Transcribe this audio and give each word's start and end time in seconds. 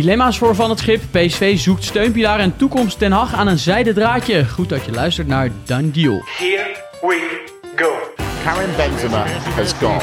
Dilemma's 0.00 0.38
voor 0.38 0.54
Van 0.54 0.70
het 0.70 0.78
Schip. 0.78 1.02
PSV 1.10 1.58
zoekt 1.58 1.84
steunpilaar 1.84 2.38
en 2.38 2.56
toekomst 2.56 2.98
Ten 2.98 3.12
Hag 3.12 3.34
aan 3.34 3.46
een 3.46 3.58
zijden 3.58 3.94
draadje. 3.94 4.44
Goed 4.48 4.68
dat 4.68 4.84
je 4.84 4.92
luistert 4.92 5.26
naar 5.26 5.50
Dan 5.64 5.90
Deal. 5.90 6.22
Here 6.38 6.76
we 7.00 7.42
go. 7.76 7.90
Karim 8.44 8.76
Benzema 8.76 9.24
has 9.54 9.72
gone. 9.72 10.00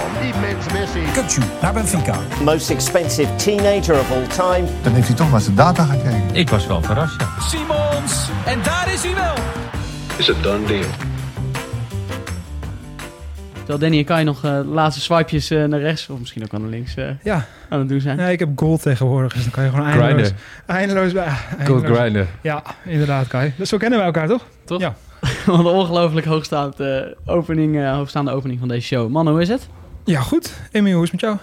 Kutsu 1.13 1.41
naar 1.62 1.73
Benfica. 1.73 2.20
Most 2.44 2.70
expensive 2.70 3.36
teenager 3.36 3.99
of 3.99 4.12
all 4.12 4.28
time. 4.28 4.68
Dan 4.83 4.94
heeft 4.94 5.07
hij 5.07 5.15
toch 5.15 5.31
maar 5.31 5.41
zijn 5.41 5.55
data 5.55 5.83
gekeken. 5.83 6.29
Ik 6.35 6.49
was 6.49 6.67
wel 6.67 6.81
verrast, 6.81 7.21
ja. 7.21 7.27
Simons. 7.41 8.29
En 8.45 8.59
daar 8.63 8.93
is 8.93 9.03
hij 9.03 9.15
wel. 9.15 9.35
Is 10.17 10.29
a 10.29 10.33
done 10.41 10.65
deal. 10.65 11.17
Terwijl 13.68 13.79
Danny 13.79 13.97
en 13.97 14.06
Kai 14.06 14.24
nog 14.24 14.44
eh, 14.44 14.58
de 14.58 14.65
laatste 14.65 15.02
swipejes 15.02 15.49
eh, 15.49 15.63
naar 15.63 15.79
rechts, 15.79 16.09
of 16.09 16.20
misschien 16.20 16.44
ook 16.44 16.54
aan 16.54 16.62
naar 16.62 16.70
links, 16.70 16.95
eh, 16.95 17.09
Ja, 17.23 17.45
aan 17.70 17.80
het 17.80 17.90
doen 17.90 17.99
zijn. 18.02 18.17
nee, 18.17 18.31
ik 18.31 18.40
heb 18.40 18.49
gold 18.55 18.81
tegenwoordig, 18.81 19.34
dus 19.34 19.41
dan 19.44 19.52
kan 19.52 19.63
je 19.63 19.70
gewoon 19.70 19.86
eindeloos... 19.86 20.31
Eindeloos 20.66 21.12
bij... 21.12 21.27
Gold 21.66 21.85
grinder. 21.85 22.27
Ja, 22.41 22.63
inderdaad, 22.85 23.27
Kai. 23.27 23.53
Dus 23.58 23.70
zo 23.70 23.77
kennen 23.77 23.98
wij 23.98 24.08
elkaar, 24.08 24.27
toch? 24.27 24.45
Toch? 24.66 24.80
Ja. 24.81 24.95
Wat 25.45 25.59
een 25.59 25.66
ongelooflijk 25.66 26.25
hoogstaande, 26.25 27.17
opening, 27.25 27.77
eh, 27.80 27.94
hoogstaande 27.94 28.31
opening 28.31 28.59
van 28.59 28.67
deze 28.67 28.88
show. 28.88 29.09
Man, 29.09 29.27
hoe 29.27 29.41
is 29.41 29.48
het? 29.49 29.67
Ja, 30.05 30.22
goed. 30.22 30.53
Emiel, 30.72 30.94
hoe 30.95 31.03
is 31.03 31.11
het 31.11 31.22
met 31.22 31.30
jou? 31.30 31.38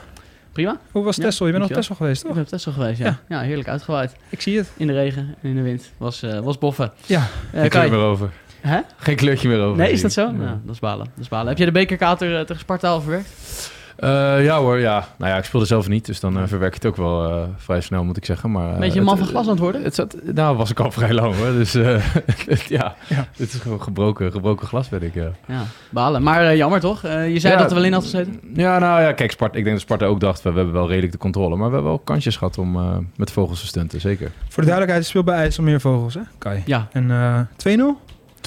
Prima? 0.52 0.78
Hoe 0.90 1.04
was 1.04 1.16
Ja, 1.16 1.22
Tessel? 1.22 1.46
Je 1.46 1.52
bent 1.52 1.64
nog. 1.64 1.72
Tessel 1.72 1.94
geweest, 1.94 2.20
Ik 2.20 2.26
toch? 2.26 2.34
ben 2.34 2.42
op 2.44 2.48
Tesla 2.50 2.72
geweest, 2.72 2.98
ja. 2.98 3.18
ja. 3.28 3.40
heerlijk 3.40 3.68
uitgewaaid. 3.68 4.16
Ik 4.28 4.40
zie 4.40 4.56
het. 4.56 4.70
In 4.76 4.86
de 4.86 4.92
regen 4.92 5.34
en 5.42 5.48
in 5.48 5.56
de 5.56 5.62
wind. 5.62 5.90
Was, 5.96 6.22
eh, 6.22 6.38
was 6.38 6.58
boffen. 6.58 6.92
Ja. 7.06 7.26
Kleur 7.50 7.68
Kai. 7.68 7.90
meer 7.90 7.98
over. 7.98 8.30
Hè? 8.66 8.80
Geen 8.96 9.16
kleurtje 9.16 9.48
meer 9.48 9.60
over. 9.60 9.78
Nee, 9.78 9.92
is 9.92 10.02
dat 10.02 10.12
zo? 10.12 10.28
ik. 10.28 10.36
Nou, 10.36 10.56
dat 10.64 10.74
is 10.74 10.80
balen. 10.80 11.06
Dat 11.14 11.22
is 11.24 11.28
balen. 11.28 11.48
Heb 11.48 11.56
jij 11.56 11.66
de 11.66 11.72
bekerkater 11.72 12.34
eh, 12.38 12.40
tegen 12.40 12.58
Sparta 12.60 12.88
al 12.88 13.00
verwerkt? 13.00 13.72
Eh, 13.96 14.44
ja 14.44 14.58
hoor, 14.58 14.78
ja. 14.78 15.06
Nou 15.18 15.30
ja, 15.30 15.38
ik 15.38 15.44
speelde 15.44 15.66
zelf 15.66 15.88
niet, 15.88 16.06
dus 16.06 16.20
dan 16.20 16.38
eh, 16.38 16.42
verwerk 16.46 16.72
je 16.74 16.78
het 16.78 16.86
ook 16.88 16.96
wel 16.96 17.28
eh, 17.30 17.42
vrij 17.56 17.80
snel, 17.80 18.04
moet 18.04 18.16
ik 18.16 18.24
zeggen. 18.24 18.50
Maar, 18.50 18.66
eh, 18.68 18.74
Een 18.74 18.80
beetje 18.80 18.98
een 18.98 19.04
man 19.04 19.14
het- 19.14 19.22
van 19.24 19.32
glas 19.32 19.44
aan 19.44 19.50
het 19.50 19.60
worden? 19.60 19.82
Het 19.82 19.94
zat, 19.94 20.16
nou, 20.34 20.56
was 20.56 20.70
ik 20.70 20.80
al 20.80 20.90
vrij 20.90 21.12
lang 21.12 21.34
hoor. 21.36 21.52
Dus 21.52 21.74
eh, 21.74 22.04
ja, 22.68 22.94
Ja. 23.08 23.26
dit 23.36 23.52
is 23.52 23.60
gewoon 23.60 23.82
gebroken, 23.82 24.32
gebroken 24.32 24.66
glas, 24.66 24.88
weet 24.88 25.02
ik. 25.02 25.14
Ja, 25.14 25.28
Ja, 25.46 25.62
balen. 25.90 26.22
Maar 26.22 26.56
jammer 26.56 26.80
toch? 26.80 27.04
Eh, 27.04 27.32
je 27.32 27.38
zei 27.40 27.52
Ja, 27.54 27.58
dat 27.60 27.68
er 27.70 27.76
wel 27.76 27.84
in 27.84 27.92
had 27.92 28.02
gezeten? 28.02 28.40
ja 28.54 28.78
nou 28.78 29.02
ja, 29.02 29.12
kijk, 29.12 29.30
Sparta, 29.30 29.56
ik 29.58 29.64
denk 29.64 29.76
dat 29.76 29.84
Sparta 29.84 30.04
ook 30.06 30.20
dacht, 30.20 30.42
we, 30.42 30.50
we 30.50 30.56
hebben 30.56 30.74
wel 30.74 30.88
redelijk 30.88 31.12
de 31.12 31.18
controle. 31.18 31.56
Maar 31.56 31.68
we 31.68 31.74
hebben 31.74 31.90
wel 31.90 31.98
kansjes 32.04 32.36
gehad 32.36 32.58
om 32.58 32.76
eh, 32.76 32.96
met 33.16 33.30
vogels 33.30 33.60
te 33.60 33.66
stunten, 33.66 34.00
zeker. 34.00 34.28
2-0 34.28 34.32
Voor 34.48 34.62
de 34.62 34.68
duidelijkheid, 34.68 35.02
je 35.02 35.08
speelt 35.08 35.24
bij 35.24 35.34
IJsselmeer 35.36 35.80
Vogels, 35.80 36.14
hè, 36.14 36.20
Kai? 36.38 36.62
Ja. 36.66 36.88
En 36.92 37.10
eh 37.10 37.40
2-0? 37.56 38.00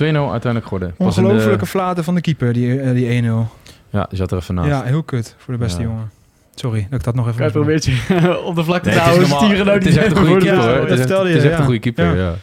Uiteindelijk 0.06 0.64
geworden. 0.64 0.94
Pas 0.98 1.17
in 1.17 1.23
de- 1.23 1.28
Ongelofelijke 1.30 1.66
flaten 1.66 2.03
van 2.03 2.16
de 2.16 2.22
keeper, 2.22 2.53
die, 2.53 2.80
eh, 2.81 2.92
die 2.94 3.09
1-0. 3.12 3.48
Ja, 3.90 4.06
die 4.09 4.17
zat 4.17 4.31
er 4.31 4.38
even 4.38 4.56
naast. 4.56 4.70
Ja, 4.70 4.84
heel 4.84 5.04
kut 5.04 5.36
voor 5.38 5.54
de 5.54 5.59
beste 5.59 5.81
Ja. 5.81 5.88
jongen. 5.88 6.12
Sorry 6.56 6.88
dat 6.89 7.00
ik 7.00 7.06
dat 7.06 7.16
nog 7.16 7.26
even... 7.28 7.39
Kai 7.39 7.52
probeert 7.52 7.86
je 7.86 7.94
op 8.45 8.56
de 8.56 8.64
vlakte 8.64 8.89
Nee, 8.89 8.98
te 8.98 9.04
het 9.04 9.12
is 9.14 9.14
houden. 9.14 9.20
normaal- 9.30 9.39
Stieren 9.45 9.66
nou 9.66 9.78
het 9.78 9.88
is 9.88 9.94
niet 9.95 10.04
echt 10.04 10.12
een 10.16 10.17
goede 10.26 10.31
voor 10.31 10.39
de 10.39 10.45
keeper 10.45 10.64
Ja, 10.70 10.73
hoor. 10.73 10.81
Het 10.81 10.92
is 10.92 11.00
echt- 11.00 11.00
vertelde 11.08 11.30
je, 11.30 11.34
Het 11.36 11.44
is 11.44 11.50
echt 11.50 11.54
ja. 11.54 11.59
een 11.59 11.66
goede 11.66 11.80
keeper, 11.80 12.06
Ja. 12.06 12.14
ja. 12.23 12.34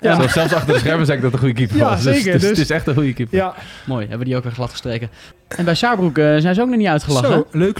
Ja. 0.00 0.14
Zelfs, 0.16 0.32
zelfs 0.32 0.52
achter 0.54 0.72
de 0.74 0.78
schermen 0.80 1.06
zei 1.06 1.16
ik 1.18 1.22
dat 1.24 1.32
het 1.32 1.42
een 1.42 1.46
goede 1.48 1.66
keeper 1.66 1.84
Ja, 1.86 1.90
was. 1.94 2.02
zeker, 2.02 2.32
Dus, 2.32 2.40
dus- 2.40 2.50
het 2.50 2.58
is 2.58 2.70
echt 2.70 2.86
een 2.86 2.94
goede 2.94 3.12
keeper. 3.12 3.36
Ja, 3.38 3.54
Mooi, 3.86 4.00
hebben 4.00 4.18
we 4.18 4.24
die 4.24 4.36
ook 4.36 4.42
weer 4.42 4.52
glad 4.52 4.70
gestreken. 4.70 5.10
En 5.48 5.64
bij 5.64 5.74
Saarbrück 5.74 6.18
eh, 6.18 6.36
zijn 6.36 6.54
ze 6.54 6.60
ook 6.60 6.68
nog 6.68 6.76
niet 6.76 6.86
uitgelachen. 6.86 7.32
zo, 7.32 7.46
leuk. 7.50 7.78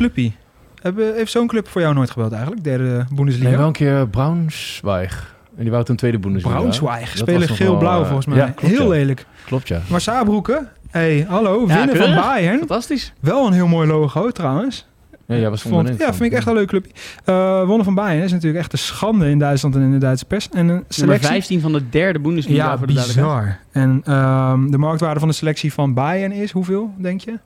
Hebben, 0.82 1.14
heeft 1.14 1.30
zo'n 1.30 1.46
club 1.46 1.68
voor 1.68 1.80
jou 1.80 1.94
nooit 1.94 2.10
gebeld 2.10 2.32
eigenlijk? 2.32 2.64
Derde 2.64 3.04
Bundesliga? 3.14 3.48
Nee, 3.48 3.56
wel 3.58 3.66
een 3.66 3.72
keer 3.72 4.08
Braunschweig. 4.08 5.33
En 5.56 5.62
die 5.62 5.70
wou 5.70 5.84
toen 5.84 5.96
tweede 5.96 6.18
Bundesliga. 6.18 6.56
Braunschweig. 6.56 7.08
Dat 7.08 7.18
Spelen 7.18 7.48
geel-blauw 7.48 8.00
eh, 8.00 8.06
volgens 8.06 8.26
mij. 8.26 8.36
ja, 8.36 8.44
klopt, 8.44 8.74
heel 8.74 8.82
ja. 8.82 8.88
lelijk. 8.88 9.26
Klopt, 9.46 9.68
ja. 9.68 9.80
Maar 9.88 10.00
Saarbrücken, 10.00 10.68
hey, 10.90 11.24
hallo, 11.28 11.64
Ja, 11.66 11.76
winnen 11.76 11.96
van. 11.96 12.14
Bayern. 12.14 12.58
Fantastisch. 12.58 13.12
Wel 13.20 13.46
een 13.46 13.52
heel 13.52 13.66
mooi 13.66 13.88
logo 13.88 14.30
trouwens. 14.30 14.86
Ja, 15.26 15.36
jij 15.36 15.50
was 15.50 15.62
Vond, 15.62 15.88
ja, 15.98 16.14
vind 16.14 16.32
ik 16.32 16.32
echt 16.32 16.46
een 16.46 16.54
leuk 16.54 16.68
clubje. 16.68 16.92
Eh 17.24 17.64
wonnen 17.66 17.84
van 17.84 17.94
Bayern 17.94 18.22
is 18.24 18.32
natuurlijk 18.32 18.60
echt 18.62 18.72
een 18.72 18.78
schande 18.78 19.30
in 19.30 19.38
Duitsland 19.38 19.74
en 19.74 19.80
in 19.82 19.90
de 19.90 19.98
Duitse 19.98 20.24
pers. 20.24 20.48
En 20.48 20.58
een 20.58 20.66
Nummer 20.66 20.84
selectie... 20.88 21.28
15 21.28 21.60
van 21.60 21.72
de 21.72 21.88
derde 21.88 22.18
Bundesliga 22.18 22.64
Ja, 22.64 22.78
voor 22.78 22.86
de 22.86 22.92
bizar. 22.92 23.58
En 23.72 24.00
ehm, 24.04 24.70
de 24.70 24.78
marktwaarde 24.78 25.18
van 25.20 25.28
de 25.28 25.34
selectie 25.34 25.72
van 25.72 25.94
Bayern 25.94 26.32
is 26.32 26.50
hoeveel, 26.50 26.90
denk 26.98 27.20
je? 27.20 27.38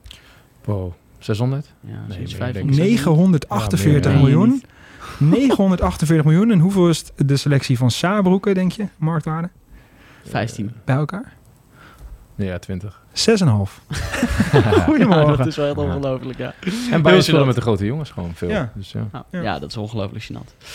Wow, 0.65 0.91
600? 1.19 1.73
Ja, 1.81 1.89
Nee, 1.91 1.99
zoiets 2.13 2.31
meer, 2.31 2.41
500. 2.41 2.75
denk 2.77 2.87
ik. 2.89 3.05
948 3.05 4.11
Ja, 4.11 4.17
meer, 4.17 4.29
ja. 4.29 4.37
miljoen. 4.37 4.63
948 5.19 6.23
miljoen. 6.25 6.51
En 6.51 6.59
hoeveel 6.59 6.89
is 6.89 7.03
de 7.15 7.37
selectie 7.37 7.77
van 7.77 7.91
Saarbrücken, 7.91 8.53
denk 8.53 8.71
je? 8.71 8.85
Marktwaarde? 8.97 9.49
15. 10.25 10.71
Bij 10.85 10.95
elkaar? 10.95 11.33
Ja, 12.35 12.59
20. 12.59 13.01
6,5. 13.13 13.15
Ja, 14.51 14.61
Goedemorgen. 14.61 15.37
dat 15.37 15.47
is 15.47 15.55
wel 15.55 15.67
echt 15.67 15.77
ongelooflijk, 15.77 16.37
ja. 16.37 16.53
En 16.91 17.01
bij 17.01 17.11
Heel 17.11 17.21
spelen 17.21 17.41
gênant. 17.41 17.45
met 17.45 17.55
de 17.55 17.61
grote 17.61 17.85
jongens 17.85 18.09
gewoon 18.09 18.31
veel. 18.35 18.49
Ja. 18.49 18.71
Dus 18.75 18.91
ja. 18.91 19.07
Nou, 19.11 19.23
Ja. 19.31 19.41
ja. 19.41 19.59
dat 19.59 19.69
is 19.69 19.77
ongelooflijk 19.77 20.23
gênant. 20.31 20.67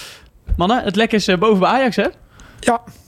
Mannen, 0.57 0.85
het 0.85 0.97
lek 0.97 1.13
is 1.13 1.29
eh, 1.29 1.39
boven 1.39 1.59
bij 1.61 1.69
Ajax, 1.69 1.97
hè? 1.97 2.07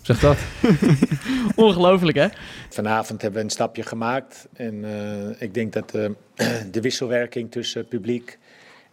Zeg 0.02 0.20
dat. 0.20 0.36
Ongelooflijk, 1.54 2.16
hè? 2.16 2.26
Vanavond 2.70 3.22
hebben 3.22 3.38
we 3.40 3.44
een 3.46 3.50
stapje 3.52 3.82
gemaakt. 3.82 4.48
En 4.52 4.84
eh, 4.84 5.42
ik 5.42 5.54
denk 5.54 5.72
dat 5.72 5.94
eh, 5.94 6.08
de 6.72 6.80
wisselwerking 6.80 7.50
tussen 7.50 7.88
publiek 7.88 8.38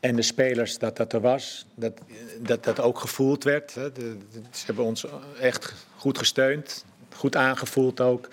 en 0.04 0.16
de 0.16 0.22
spelers, 0.22 0.78
dat 0.78 0.98
dat 0.98 1.14
er 1.14 1.22
was. 1.22 1.66
Dat 1.76 1.94
dat, 2.40 2.64
dat 2.64 2.80
ook 2.80 3.00
gevoeld 3.00 3.44
werd. 3.44 3.74
Hè. 3.74 3.92
De- 3.92 4.18
ze 4.52 4.66
hebben 4.66 4.86
ons 4.86 5.06
echt 5.40 5.74
goed 5.98 6.18
gesteund. 6.18 6.86
Goed 7.16 7.36
aangevoeld 7.36 8.02
ook. 8.02 8.28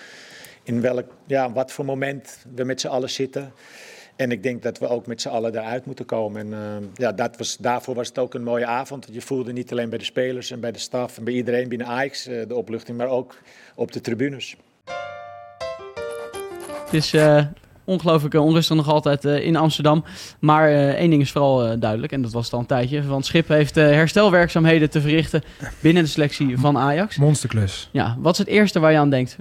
In 0.62 0.80
welk, 0.80 1.12
ja, 1.26 1.52
wat 1.52 1.72
voor 1.72 1.84
moment 1.84 2.38
we 2.54 2.64
met 2.64 2.80
z'n 2.80 2.86
allen 2.86 3.10
zitten. 3.10 3.52
En 4.16 4.30
ik 4.30 4.42
denk 4.42 4.62
dat 4.62 4.78
we 4.78 4.88
ook 4.88 5.06
met 5.06 5.20
z'n 5.20 5.28
allen 5.28 5.54
eruit 5.54 5.86
moeten 5.86 6.04
komen. 6.04 6.40
En 6.40 6.52
eh, 6.52 6.88
ja, 6.94 7.12
dat 7.12 7.36
was, 7.36 7.56
daarvoor 7.56 7.94
was 7.94 8.08
het 8.08 8.18
ook 8.18 8.34
een 8.34 8.42
mooie 8.42 8.66
avond. 8.66 9.06
Je 9.10 9.20
voelde 9.20 9.52
niet 9.52 9.70
alleen 9.72 9.88
bij 9.88 9.98
de 9.98 10.04
spelers 10.04 10.50
en 10.50 10.60
bij 10.60 10.72
de 10.72 10.78
staf 10.78 11.18
en 11.18 11.24
bij 11.24 11.34
iedereen 11.34 11.68
binnen 11.68 11.86
Ajax 11.86 12.26
eh, 12.26 12.48
de 12.48 12.54
opluchting, 12.54 12.98
maar 12.98 13.08
ook 13.08 13.36
op 13.74 13.92
de 13.92 14.00
tribunes. 14.00 14.56
Het 16.84 16.92
is 16.92 17.12
eh, 17.12 17.46
ongelooflijk 17.90 18.34
eh, 18.34 18.44
onrustig 18.44 18.76
nog 18.76 18.88
altijd 18.88 19.24
eh, 19.24 19.46
in 19.46 19.56
Amsterdam. 19.56 20.04
Maar 20.38 20.68
eh, 20.68 20.88
één 20.88 21.10
ding 21.10 21.22
is 21.22 21.32
vooral 21.32 21.78
duidelijk, 21.78 22.12
en 22.12 22.22
dat 22.22 22.32
was 22.32 22.44
het 22.44 22.52
al 22.52 22.60
een 22.60 22.66
tijdje. 22.66 23.06
Want 23.06 23.26
Schip 23.26 23.48
heeft 23.48 23.74
herstelwerkzaamheden 23.74 24.90
te 24.90 25.00
verrichten 25.00 25.42
binnen 25.80 26.02
de 26.02 26.08
selectie 26.08 26.58
van 26.58 26.78
Ajax. 26.78 27.16
Monsterklus. 27.16 27.88
Ja, 27.92 28.16
wat 28.18 28.32
is 28.32 28.38
het 28.38 28.48
eerste 28.48 28.80
waar 28.80 28.92
je 28.92 28.98
aan 28.98 29.10
denkt? 29.10 29.36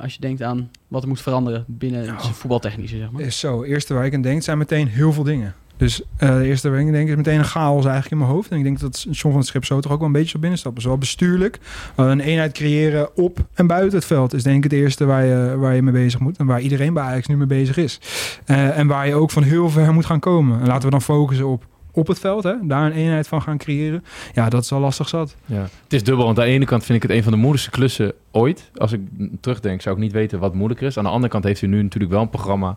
als 0.00 0.14
je 0.14 0.20
denkt 0.20 0.42
aan 0.42 0.70
wat 0.88 1.02
er 1.02 1.08
moet 1.08 1.20
veranderen 1.20 1.64
binnen 1.66 2.08
het 2.08 2.26
voetbaltechnische, 2.26 2.96
zeg 2.96 3.10
maar. 3.10 3.22
Is 3.22 3.38
zo. 3.38 3.62
Eerste 3.62 3.94
waar 3.94 4.06
ik 4.06 4.14
aan 4.14 4.22
denk, 4.22 4.42
zijn 4.42 4.58
meteen 4.58 4.88
heel 4.88 5.12
veel 5.12 5.22
dingen. 5.22 5.54
Dus 5.80 6.02
eh 6.16 6.36
de 6.36 6.44
eerste 6.44 6.68
ik 6.68 6.86
aan 6.86 6.92
denk 6.92 7.08
is 7.08 7.16
meteen 7.16 7.38
een 7.38 7.44
chaos 7.44 7.84
eigenlijk 7.84 8.10
in 8.10 8.18
mijn 8.18 8.30
hoofd. 8.30 8.50
En 8.50 8.58
ik 8.58 8.64
denk 8.64 8.80
dat 8.80 9.02
John 9.02 9.28
van 9.28 9.36
het 9.36 9.46
Schip 9.46 9.64
zo 9.64 9.80
toch 9.80 9.92
ook 9.92 9.98
wel 9.98 10.06
een 10.06 10.12
beetje 10.12 10.28
zou 10.28 10.40
binnenstappen. 10.40 10.82
Zowel 10.82 10.98
bestuurlijk, 10.98 11.58
eh, 11.96 12.06
een 12.06 12.20
eenheid 12.20 12.52
creëren 12.52 13.16
op 13.16 13.38
en 13.54 13.66
buiten 13.66 13.98
het 13.98 14.06
veld. 14.06 14.34
Is 14.34 14.42
denk 14.42 14.56
ik 14.56 14.70
het 14.70 14.80
eerste 14.80 15.04
waar 15.04 15.24
je, 15.24 15.56
waar 15.56 15.74
je 15.74 15.82
mee 15.82 15.92
bezig 15.92 16.20
moet. 16.20 16.36
En 16.36 16.46
waar 16.46 16.60
iedereen 16.60 16.94
bij 16.94 17.02
Ajax 17.02 17.26
nu 17.26 17.36
mee 17.36 17.46
bezig 17.46 17.76
is. 17.76 18.00
Eh, 18.44 18.78
en 18.78 18.86
waar 18.86 19.06
je 19.06 19.14
ook 19.14 19.30
van 19.30 19.42
heel 19.42 19.70
ver 19.70 19.92
moet 19.92 20.06
gaan 20.06 20.20
komen. 20.20 20.60
En 20.60 20.66
laten 20.66 20.84
we 20.84 20.90
dan 20.90 21.02
focussen 21.02 21.46
op, 21.46 21.64
op 21.92 22.06
het 22.06 22.18
veld. 22.18 22.42
Hè? 22.42 22.54
Daar 22.62 22.86
een 22.86 22.92
eenheid 22.92 23.28
van 23.28 23.42
gaan 23.42 23.58
creëren. 23.58 24.04
Ja, 24.32 24.48
dat 24.48 24.62
is 24.62 24.72
al 24.72 24.80
lastig 24.80 25.08
zat. 25.08 25.36
Ja. 25.44 25.62
Het 25.82 25.92
is 25.92 26.02
dubbel, 26.02 26.24
want 26.24 26.38
aan 26.38 26.44
de 26.44 26.50
ene 26.50 26.64
kant 26.64 26.84
vind 26.84 27.02
ik 27.02 27.08
het 27.08 27.16
een 27.16 27.22
van 27.22 27.32
de 27.32 27.38
moeilijkste 27.38 27.70
klussen 27.70 28.12
ooit. 28.30 28.70
Als 28.74 28.92
ik 28.92 29.00
terugdenk, 29.40 29.80
zou 29.80 29.94
ik 29.96 30.00
niet 30.00 30.12
weten 30.12 30.38
wat 30.38 30.54
moeilijker 30.54 30.86
is. 30.86 30.98
Aan 30.98 31.04
de 31.04 31.10
andere 31.10 31.32
kant 31.32 31.44
heeft 31.44 31.60
hij 31.60 31.70
nu 31.70 31.82
natuurlijk 31.82 32.12
wel 32.12 32.22
een 32.22 32.30
programma 32.30 32.76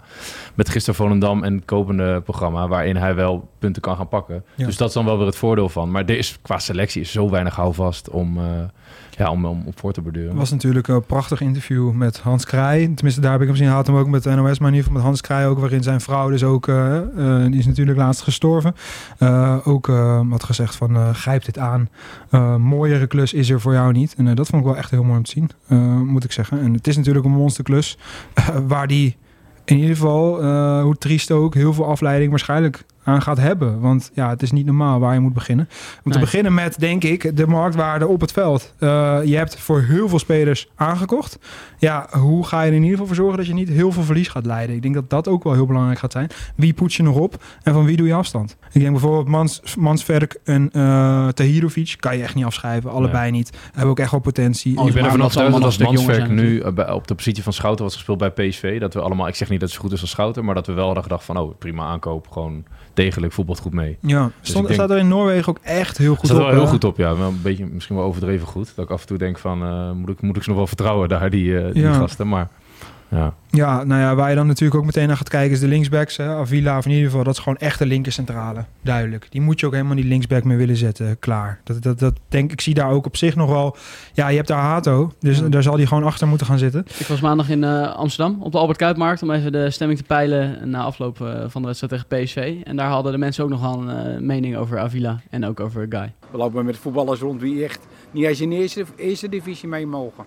met 0.54 0.70
gisteren 0.70 0.96
Volendam 0.96 1.44
en 1.44 1.56
het 1.56 1.66
komende 1.66 2.22
programma, 2.22 2.68
waarin 2.68 2.96
hij 2.96 3.16
wel 3.16 3.50
punten 3.60 3.82
kan 3.82 3.96
gaan 3.96 4.08
pakken. 4.08 4.44
Ja. 4.56 4.66
Dus 4.66 4.78
dat 4.78 4.88
is 4.88 4.94
dan 4.94 5.06
wel 5.06 5.18
weer 5.18 5.26
het 5.26 5.36
voordeel 5.36 5.70
van. 5.70 5.92
Maar 5.92 6.06
er 6.06 6.18
is, 6.18 6.38
qua 6.42 6.60
selectie 6.60 7.02
is 7.02 7.12
zo 7.12 7.30
weinig 7.30 7.56
houvast 7.56 8.10
om, 8.10 8.38
eh, 8.38 8.44
ja, 9.18 9.32
om, 9.32 9.46
om 9.46 9.64
op 9.66 9.80
voor 9.80 9.94
te 9.94 10.02
borduren. 10.02 10.36
Was 10.36 10.52
natuurlijk 10.52 10.88
een 10.88 11.06
prachtig 11.06 11.42
interview 11.42 11.92
met 11.92 12.20
Hans 12.20 12.46
Krij. 12.46 12.92
Tenminste, 12.96 13.22
daar 13.22 13.32
heb 13.32 13.42
ik 13.42 13.48
hem 13.48 13.56
zien. 13.56 13.68
Had 13.68 13.88
hem 13.88 13.96
ook 13.96 14.08
met 14.08 14.24
de 14.24 14.30
NOS, 14.30 14.60
maar 14.60 14.70
in 14.70 14.76
ieder 14.76 14.78
geval 14.78 14.94
met 14.94 15.02
Hans 15.02 15.22
Krij 15.22 15.48
ook. 15.48 15.60
Waarin 15.60 15.84
zijn 15.84 16.02
vrouw 16.02 16.30
dus 16.30 16.44
ook, 16.44 16.68
eh, 16.68 16.98
eh, 16.98 17.54
is 17.54 17.66
natuurlijk 17.66 17.98
laatst 17.98 18.22
gestorven. 18.22 18.76
Eh, 19.18 19.58
ook 19.64 19.88
had 20.30 20.44
gezegd 20.44 20.76
van, 20.76 21.16
grijp 21.16 21.46
dit 21.46 21.58
aan. 21.58 21.90
Mooiere 22.60 23.08
klus 23.08 23.34
is 23.34 23.50
er 23.50 23.62
voor 23.62 23.74
jou 23.74 23.92
niet. 23.92 24.16
En 24.18 24.36
dat 24.36 24.48
vond 24.48 24.62
ik 24.62 24.68
wel 24.68 24.78
echt 24.78 24.92
heel 24.92 25.04
mooi 25.04 25.18
om 25.18 25.24
te 25.24 25.32
zien, 25.32 25.50
moet 26.06 26.24
ik 26.24 26.32
zeggen. 26.32 26.62
En 26.62 26.74
het 26.74 26.88
is 26.88 26.98
natuurlijk 26.98 27.26
een 27.26 27.32
monsterklus. 27.32 27.98
waar 28.68 28.88
die 28.88 29.18
in 29.66 29.78
ieder 29.78 29.96
geval, 29.96 30.44
hoe 30.82 30.98
triest 30.98 31.32
ook, 31.32 31.54
heel 31.54 31.74
veel 31.74 31.86
afleiding 31.86 32.30
waarschijnlijk 32.30 32.86
aan 33.04 33.22
gaat 33.22 33.38
hebben. 33.38 33.80
Want 33.80 34.12
ja, 34.14 34.30
het 34.30 34.42
is 34.42 34.52
niet 34.52 34.66
normaal 34.66 35.00
waar 35.00 35.14
je 35.14 35.20
moet 35.20 35.34
beginnen. 35.34 35.70
Om 36.04 36.12
te 36.12 36.20
beginnen 36.20 36.54
met, 36.54 36.80
denk 36.80 37.04
ik, 37.04 37.38
de 37.38 37.48
marktwaarde 37.48 38.08
op 38.08 38.22
het 38.22 38.32
veld. 38.32 38.74
Eh, 38.80 38.90
je 39.24 39.36
hebt 39.36 39.60
voor 39.60 39.82
heel 39.82 40.10
veel 40.10 40.20
spelers 40.20 40.68
aangekocht. 40.76 41.40
Ja, 41.78 42.08
hoe 42.12 42.46
ga 42.46 42.62
je 42.62 42.70
er 42.70 42.76
in 42.76 42.84
ieder 42.84 42.92
geval 42.92 43.08
voor 43.08 43.16
zorgen 43.16 43.38
dat 43.38 43.48
je 43.48 43.54
niet 43.54 43.70
heel 43.70 43.92
veel 43.92 44.04
verlies 44.04 44.28
gaat 44.28 44.46
leiden? 44.46 44.76
Ik 44.76 44.82
denk 44.82 44.94
dat 44.94 45.10
dat 45.10 45.28
ook 45.28 45.44
wel 45.44 45.54
heel 45.54 45.66
belangrijk 45.66 46.00
gaat 46.00 46.12
zijn. 46.12 46.28
Wie 46.56 46.74
poets 46.74 46.98
je 46.98 47.04
nog 47.04 47.16
op 47.16 47.44
en 47.64 47.74
van 47.74 47.86
wie 47.86 47.98
doe 47.98 48.08
je 48.08 48.14
afstand? 48.14 48.58
Ik 48.72 48.80
denk 48.82 48.92
bijvoorbeeld 48.92 49.28
Mans, 49.28 49.62
Mansverk 49.78 50.40
en 50.44 50.70
eh 50.72 51.28
Tahirovic 51.28 51.96
kan 52.00 52.18
je 52.18 52.24
echt 52.24 52.36
niet 52.36 52.46
afschrijven. 52.46 52.92
Allebei 52.92 53.32
niet. 53.32 53.58
Hebben 53.72 53.90
ook 53.92 54.00
echt 54.00 54.12
wel 54.12 54.20
potentie. 54.20 54.78
Oh, 54.78 54.88
ik 54.88 54.94
ben 54.94 55.02
maar 55.04 55.12
ervan 55.12 55.32
ze 55.32 55.40
overtuigd 55.40 55.54
dat 55.54 55.64
als 55.64 55.76
jonger 56.06 56.32
nu 56.32 56.48
zijn 56.58 56.64
eh, 56.64 56.74
bij- 56.74 56.92
op 56.92 57.08
de 57.08 57.16
positie 57.16 57.44
van 57.44 57.54
Schouten 57.54 57.84
was 57.86 57.94
gespeeld 57.94 58.18
bij 58.18 58.32
PSV, 58.32 58.80
dat 58.80 58.94
we 58.94 59.02
allemaal, 59.02 59.28
ik 59.28 59.36
zeg 59.36 59.50
niet 59.50 59.60
dat 59.60 59.70
het 59.70 59.78
zo 59.78 59.84
goed 59.84 59.94
is 59.94 60.02
als 60.02 60.10
Schouten, 60.10 60.46
maar 60.46 60.56
dat 60.56 60.68
we 60.68 60.74
wel 60.74 60.86
hadden 60.86 61.04
gedacht 61.04 61.24
van, 61.24 61.38
oh, 61.38 61.58
prima 61.60 61.84
aankoop, 61.86 62.28
gewoon 62.32 62.64
degelijk 62.94 63.34
voetbalt 63.34 63.60
goed 63.60 63.74
mee. 63.74 63.98
Ja, 64.02 64.32
Dus 64.40 64.50
stond, 64.50 64.64
denk- 64.68 64.80
staat 64.80 64.90
er 64.92 64.98
in 64.98 65.08
Noorwegen 65.08 65.50
ook 65.50 65.60
echt 65.62 65.98
heel 65.98 66.16
goed 66.16 66.26
Staat 66.26 66.40
op. 66.40 66.46
wel 66.46 66.54
heel 66.54 66.66
goed 66.68 66.84
op, 66.84 66.98
ja. 66.98 67.16
Wel 67.18 67.28
een 67.28 67.42
beetje, 67.42 67.66
misschien 67.66 67.96
wel 67.96 68.06
overdreven 68.06 68.48
goed. 68.48 68.76
Dat 68.76 68.86
ik 68.86 68.92
af 68.92 69.02
en 69.02 69.08
toe 69.08 69.18
denk 69.18 69.38
van, 69.38 69.64
eh, 69.64 69.92
moet, 69.92 70.10
ik, 70.10 70.22
moet 70.22 70.36
ik 70.36 70.44
ze 70.44 70.50
nog 70.50 70.58
wel 70.58 70.68
vertrouwen 70.68 71.10
daar, 71.10 71.30
die, 71.30 71.60
eh, 71.60 71.74
die 71.74 71.84
Ja. 71.84 71.94
gasten. 71.94 72.28
Maar 72.28 72.48
ja, 73.14 73.34
Ja, 73.50 73.84
nou 73.84 74.02
ja, 74.02 74.16
waar 74.16 74.30
je 74.30 74.36
dan 74.36 74.48
natuurlijk 74.48 74.80
ook 74.80 74.86
meteen 74.86 75.08
naar 75.08 75.18
gaat 75.18 75.30
kijken 75.30 75.52
is 75.52 75.60
de 75.60 75.68
linksbacks. 75.68 76.18
Hè? 76.18 76.28
Avila 76.36 76.78
of 76.78 76.86
in 76.86 76.92
ieder 76.92 77.06
geval, 77.10 77.24
dat 77.24 77.34
is 77.34 77.40
gewoon 77.40 77.58
echt 77.58 77.80
de 77.80 77.86
linkercentrale. 77.86 78.66
Duidelijk. 78.82 79.28
Die 79.30 79.42
moet 79.42 79.60
je 79.60 79.66
ook 79.66 79.72
helemaal 79.72 79.96
niet 79.96 80.06
linksback 80.06 80.44
meer 80.44 80.58
willen 80.58 80.76
zetten. 80.78 81.20
Klaar. 81.20 81.60
Dat, 81.64 81.82
dat, 81.84 82.00
dat 82.00 82.14
denk 82.28 82.52
ik, 82.52 82.62
zie 82.62 82.74
daar 82.74 82.90
ook 82.90 83.06
op 83.06 83.18
zich 83.18 83.36
nog 83.36 83.50
wel. 83.50 83.76
Ja, 84.14 84.28
je 84.28 84.36
hebt 84.36 84.48
daar 84.48 84.62
Hato, 84.62 85.14
dus 85.20 85.40
Ja. 85.40 85.48
daar 85.48 85.64
zal 85.64 85.76
hij 85.76 85.86
gewoon 85.86 86.04
achter 86.04 86.28
moeten 86.28 86.48
gaan 86.48 86.58
zitten. 86.58 86.86
Ik 87.00 87.08
was 87.08 87.22
maandag 87.22 87.50
in 87.50 87.64
eh, 87.64 87.96
Amsterdam 87.96 88.38
op 88.42 88.52
de 88.52 88.58
Albert 88.58 88.78
Kuipmarkt 88.78 89.22
om 89.24 89.32
even 89.32 89.52
de 89.52 89.70
stemming 89.70 90.00
te 90.00 90.06
peilen 90.06 90.70
na 90.70 90.82
afloop 90.84 91.22
eh, 91.22 91.44
van 91.48 91.62
de 91.62 91.68
wedstrijd 91.68 92.04
tegen 92.08 92.24
PSV. 92.24 92.56
En 92.64 92.76
daar 92.76 92.90
hadden 92.90 93.12
de 93.12 93.18
mensen 93.18 93.44
ook 93.44 93.50
nog 93.50 93.62
wel 93.62 93.82
een 93.82 94.16
eh, 94.16 94.20
mening 94.22 94.58
over 94.58 94.80
Avila 94.80 95.22
en 95.30 95.46
ook 95.46 95.60
over 95.60 95.86
Guy. 95.90 96.14
We 96.32 96.38
lopen 96.38 96.66
met 96.66 96.78
voetballers 96.78 97.20
rond 97.20 97.40
die 97.40 97.64
echt 97.64 97.80
niet 98.12 98.26
eens 98.26 98.42
in 98.42 98.50
de 98.50 98.56
eerste, 98.56 98.86
eerste 98.96 99.30
divisie 99.30 99.68
mee 99.70 99.88
mogen. 99.88 100.24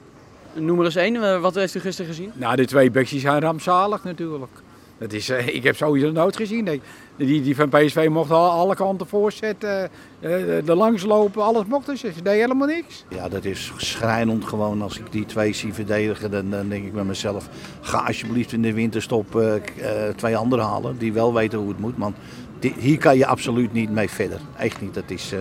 Noem 0.58 0.79
er 0.79 0.85
eens 0.85 0.97
één, 0.97 1.17
eh, 1.23 1.41
wat 1.41 1.55
heeft 1.55 1.75
u 1.75 1.81
gisteren 1.81 2.11
gezien? 2.14 2.31
Nou, 2.35 2.56
de 2.56 2.64
twee 2.64 2.91
bekjes 2.91 3.20
zijn 3.20 3.41
rampzalig 3.41 4.05
natuurlijk. 4.05 4.53
Dat 4.99 5.12
is, 5.12 5.29
eh, 5.29 5.47
ik 5.55 5.62
heb 5.62 5.76
sowieso 5.76 6.11
nooit 6.11 6.37
gezien. 6.37 6.64
Nee. 6.64 6.81
Die, 7.17 7.43
die 7.43 7.56
van 7.56 7.69
PSV 7.69 8.06
mochten 8.11 8.37
al- 8.37 8.50
alle 8.50 8.75
kanten 8.75 9.06
voorzetten, 9.06 9.91
eh, 10.20 10.69
er 10.69 10.75
langs 10.76 11.03
lopen, 11.05 11.43
alles 11.43 11.64
mochten 11.67 11.97
ze. 11.99 12.06
Ze 12.12 12.23
deden 12.23 12.41
helemaal 12.41 12.67
niks. 12.67 13.05
Ja, 13.08 13.29
dat 13.29 13.44
is 13.44 13.73
schrijnend 13.76 14.44
gewoon. 14.44 14.82
Als 14.82 14.99
ik 14.99 15.12
die 15.12 15.26
twee 15.26 15.53
zie 15.53 15.73
verdedigen, 15.73 16.31
dan, 16.31 16.50
dan 16.50 16.69
denk 16.69 16.85
ik 16.85 16.93
bij 16.93 17.05
mezelf... 17.05 17.49
ga 17.81 17.99
alsjeblieft 17.99 18.53
in 18.53 18.62
de 18.62 18.73
winterstop 18.73 19.37
eh, 19.37 19.55
eh, 19.56 20.14
twee 20.14 20.37
anderen 20.37 20.64
halen 20.64 20.99
die 20.99 21.12
wel 21.12 21.35
weten 21.35 21.58
hoe 21.58 21.69
het 21.69 21.79
moet. 21.79 21.94
Want 21.97 22.17
hier 22.79 22.99
kan 22.99 23.17
je 23.17 23.26
absoluut 23.26 23.73
niet 23.73 23.91
mee 23.91 24.11
verder. 24.11 24.38
Echt 24.58 24.81
niet. 24.81 24.94
Dat 24.94 25.05
is 25.11 25.32
eh, 25.32 25.38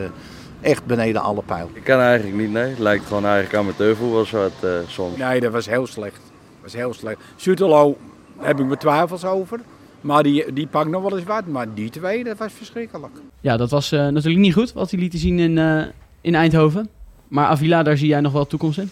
echt 0.66 0.86
beneden 0.86 1.22
alle 1.22 1.42
pijl. 1.46 1.70
Ik 1.74 1.84
kan 1.84 2.00
eigenlijk 2.00 2.38
niet, 2.38 2.52
nee. 2.52 2.70
Het 2.70 2.80
lijkt 2.80 3.06
gewoon 3.06 3.26
eigenlijk 3.26 3.56
amateurvoetbal 3.56 4.26
zo 4.26 4.44
het, 4.44 4.54
eh, 4.64 4.70
soms. 4.88 5.18
Nee, 5.18 5.40
dat 5.40 5.52
was 5.52 5.66
heel 5.70 5.88
slecht. 5.88 6.16
Dat 6.16 6.62
was 6.62 6.74
heel 6.74 6.94
slecht. 6.94 7.18
Sutelo 7.36 7.98
heb 8.40 8.60
ik 8.60 8.66
mijn 8.66 8.80
twijfels 8.80 9.26
over. 9.26 9.60
Maar 10.02 10.24
die, 10.24 10.54
die 10.54 10.68
pakt 10.68 10.90
nog 10.90 11.02
wel 11.02 11.18
eens 11.18 11.28
wat. 11.28 11.46
Maar 11.48 11.74
die 11.74 11.90
twee, 11.90 12.24
dat 12.24 12.38
was 12.38 12.54
verschrikkelijk. 12.54 13.14
Ja, 13.42 13.58
dat 13.58 13.70
was 13.70 13.92
eh, 13.92 14.00
natuurlijk 14.08 14.38
niet 14.44 14.54
goed 14.54 14.74
wat 14.74 14.92
hij 14.92 15.00
liet 15.00 15.14
zien 15.16 15.40
in, 15.40 15.58
eh, 15.58 15.82
in 16.22 16.36
Eindhoven. 16.36 16.90
Maar 17.28 17.46
Avila, 17.48 17.84
daar 17.84 17.98
zie 17.98 18.08
jij 18.08 18.20
nog 18.22 18.32
wel 18.34 18.46
toekomst 18.48 18.78
in. 18.78 18.90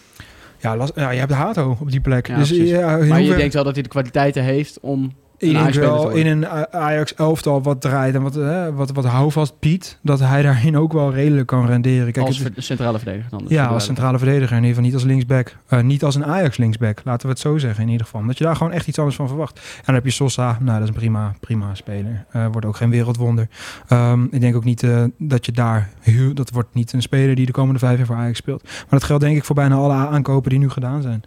Ja, 0.58 0.76
las- 0.76 0.92
ja 0.94 1.10
je 1.10 1.18
hebt 1.18 1.32
Hato 1.32 1.76
op 1.80 1.90
die 1.90 2.00
plek. 2.00 2.26
Ja, 2.26 2.36
dus 2.38 2.50
ja, 2.50 2.96
maar 2.96 3.20
je 3.22 3.34
denkt 3.34 3.54
wel 3.54 3.64
dat 3.64 3.74
hij 3.74 3.82
de 3.82 3.88
kwaliteiten 3.88 4.42
heeft 4.42 4.78
om 4.80 5.12
Ik 5.38 5.48
een 5.56 5.62
denk 5.62 5.74
wel 5.74 6.08
in 6.10 6.26
een 6.26 6.48
Ajax 6.72 7.14
elftal 7.14 7.62
wat 7.62 7.80
draait 7.80 8.14
en 8.14 8.22
wat, 8.22 8.36
eh, 8.36 8.66
wat, 8.74 8.90
wat 8.92 9.04
houvast 9.04 9.54
biedt, 9.60 9.98
dat 10.02 10.20
hij 10.20 10.42
daarin 10.42 10.76
ook 10.78 10.92
wel 10.92 11.12
redelijk 11.12 11.46
kan 11.46 11.66
renderen. 11.66 12.12
Kijk, 12.12 12.26
als 12.26 12.38
het- 12.38 12.52
centrale 12.56 12.98
verdediger 12.98 13.30
dan. 13.30 13.38
dus 13.38 13.48
ja, 13.48 13.66
als 13.66 13.84
centrale 13.84 14.18
verdediger. 14.18 14.56
In 14.56 14.62
ieder 14.64 14.68
geval 14.68 14.84
niet 14.84 14.94
als 14.94 15.02
linksback. 15.04 15.56
Eh, 15.66 15.80
niet 15.80 16.04
als 16.04 16.14
een 16.14 16.24
Ajax 16.24 16.56
linksback. 16.56 17.00
Laten 17.04 17.26
we 17.26 17.32
het 17.32 17.42
zo 17.42 17.58
zeggen 17.58 17.82
in 17.84 17.88
ieder 17.90 18.06
geval. 18.06 18.26
Dat 18.26 18.38
je 18.38 18.44
daar 18.44 18.56
gewoon 18.56 18.72
echt 18.72 18.86
iets 18.88 18.98
anders 18.98 19.16
van 19.16 19.28
verwacht. 19.28 19.56
En 19.58 19.82
dan 19.84 19.94
heb 19.94 20.04
je 20.04 20.10
Sosa. 20.10 20.58
Nou, 20.60 20.72
dat 20.78 20.82
is 20.82 20.94
een 20.94 21.00
prima, 21.00 21.34
prima 21.40 21.74
speler. 21.74 22.24
Eh, 22.30 22.46
wordt 22.52 22.66
ook 22.66 22.76
geen 22.76 22.90
wereldwonder. 22.90 23.48
Ehm, 23.88 24.24
ik 24.30 24.40
denk 24.40 24.56
ook 24.56 24.64
niet 24.64 24.82
eh, 24.82 25.04
dat 25.18 25.46
je 25.46 25.52
daar... 25.52 25.88
Dat 26.34 26.50
wordt 26.50 26.74
niet 26.74 26.92
een 26.92 27.02
speler 27.02 27.34
die 27.34 27.46
de 27.46 27.52
komende 27.52 27.78
vijf 27.78 27.96
jaar 27.96 28.06
voor 28.06 28.16
Ajax 28.16 28.38
speelt. 28.38 28.62
Maar 28.62 28.84
dat 28.88 29.04
geldt 29.04 29.22
denk 29.22 29.36
ik 29.36 29.44
voor 29.44 29.54
bijna 29.54 29.74
alle 29.74 29.92
aankopen 29.92 30.50
die 30.50 30.58
nu 30.58 30.70
gedaan 30.70 31.02
zijn. 31.02 31.22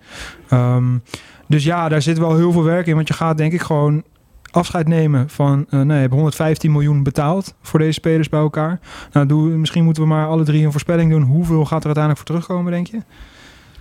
Ehm, 0.50 0.96
dus 1.48 1.64
ja, 1.64 1.90
daar 1.90 2.02
zit 2.02 2.18
wel 2.18 2.36
heel 2.36 2.52
veel 2.52 2.64
werk 2.64 2.88
in. 2.88 2.96
Want 2.96 3.08
je 3.08 3.14
gaat 3.14 3.38
denk 3.38 3.54
ik 3.54 3.62
gewoon 3.62 4.04
afscheid 4.52 4.88
nemen 4.88 5.30
van... 5.30 5.66
eh 5.70 5.80
nee, 5.82 5.96
je 5.96 6.02
hebt 6.02 6.14
115 6.14 6.72
miljoen 6.72 7.04
betaald 7.04 7.54
voor 7.62 7.80
deze 7.80 7.92
spelers 7.92 8.30
bij 8.30 8.40
elkaar. 8.40 8.80
Nou, 9.12 9.26
doe, 9.26 9.50
misschien 9.50 9.84
moeten 9.84 10.04
we 10.04 10.10
maar 10.10 10.28
alle 10.28 10.44
drie 10.44 10.66
een 10.66 10.72
voorspelling 10.72 11.12
doen. 11.12 11.22
Hoeveel 11.22 11.66
gaat 11.66 11.80
er 11.80 11.86
uiteindelijk 11.86 12.18
voor 12.18 12.36
terugkomen, 12.36 12.72
denk 12.72 12.88
je? 12.88 13.00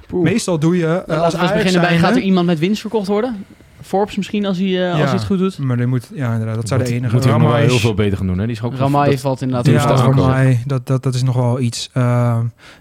Poeh. 0.06 0.24
Meestal 0.24 0.58
doe 0.58 0.76
je... 0.76 0.86
eh, 0.86 0.90
Nou, 0.90 1.00
als 1.06 1.08
laten 1.08 1.22
we 1.22 1.26
eens 1.28 1.34
Ajax 1.50 1.62
beginnen 1.62 1.80
bij, 1.80 1.98
gaat 1.98 2.16
er 2.16 2.22
iemand 2.22 2.46
met 2.46 2.58
winst 2.58 2.80
verkocht 2.80 3.06
worden? 3.06 3.44
Forbes 3.82 4.16
misschien, 4.16 4.46
als 4.46 4.58
hij, 4.58 4.84
eh, 4.86 4.90
als 4.90 5.00
hij 5.02 5.10
het 5.12 5.24
goed 5.24 5.38
doet. 5.38 5.58
Maar 5.58 5.76
die 5.76 5.86
moet, 5.86 6.10
ja, 6.14 6.32
inderdaad, 6.32 6.54
dat 6.54 6.68
zou 6.68 6.84
de 6.84 6.92
enige... 6.92 7.14
moet 7.14 7.24
wel 7.24 7.32
Ramai 7.32 7.64
is- 7.64 7.70
heel 7.70 7.80
veel 7.80 7.94
beter 7.94 8.16
gaan 8.18 8.26
doen. 8.26 8.38
Hè? 8.38 8.46
Die 8.46 8.54
is 8.56 8.62
ook 8.62 8.74
Ramai 8.74 9.10
dat- 9.10 9.20
valt 9.20 9.40
inderdaad 9.42 9.66
Ja. 9.66 9.96
Ramai, 9.96 10.58
dat, 10.66 10.86
dat, 10.86 11.02
dat 11.02 11.14
is 11.14 11.22
nog 11.22 11.34
wel 11.36 11.60
iets. 11.60 11.90
Eh, 11.92 12.38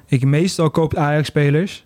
ik, 0.07 0.25
meestal 0.25 0.69
koopt 0.69 0.95
Ajax-spelers 0.97 1.84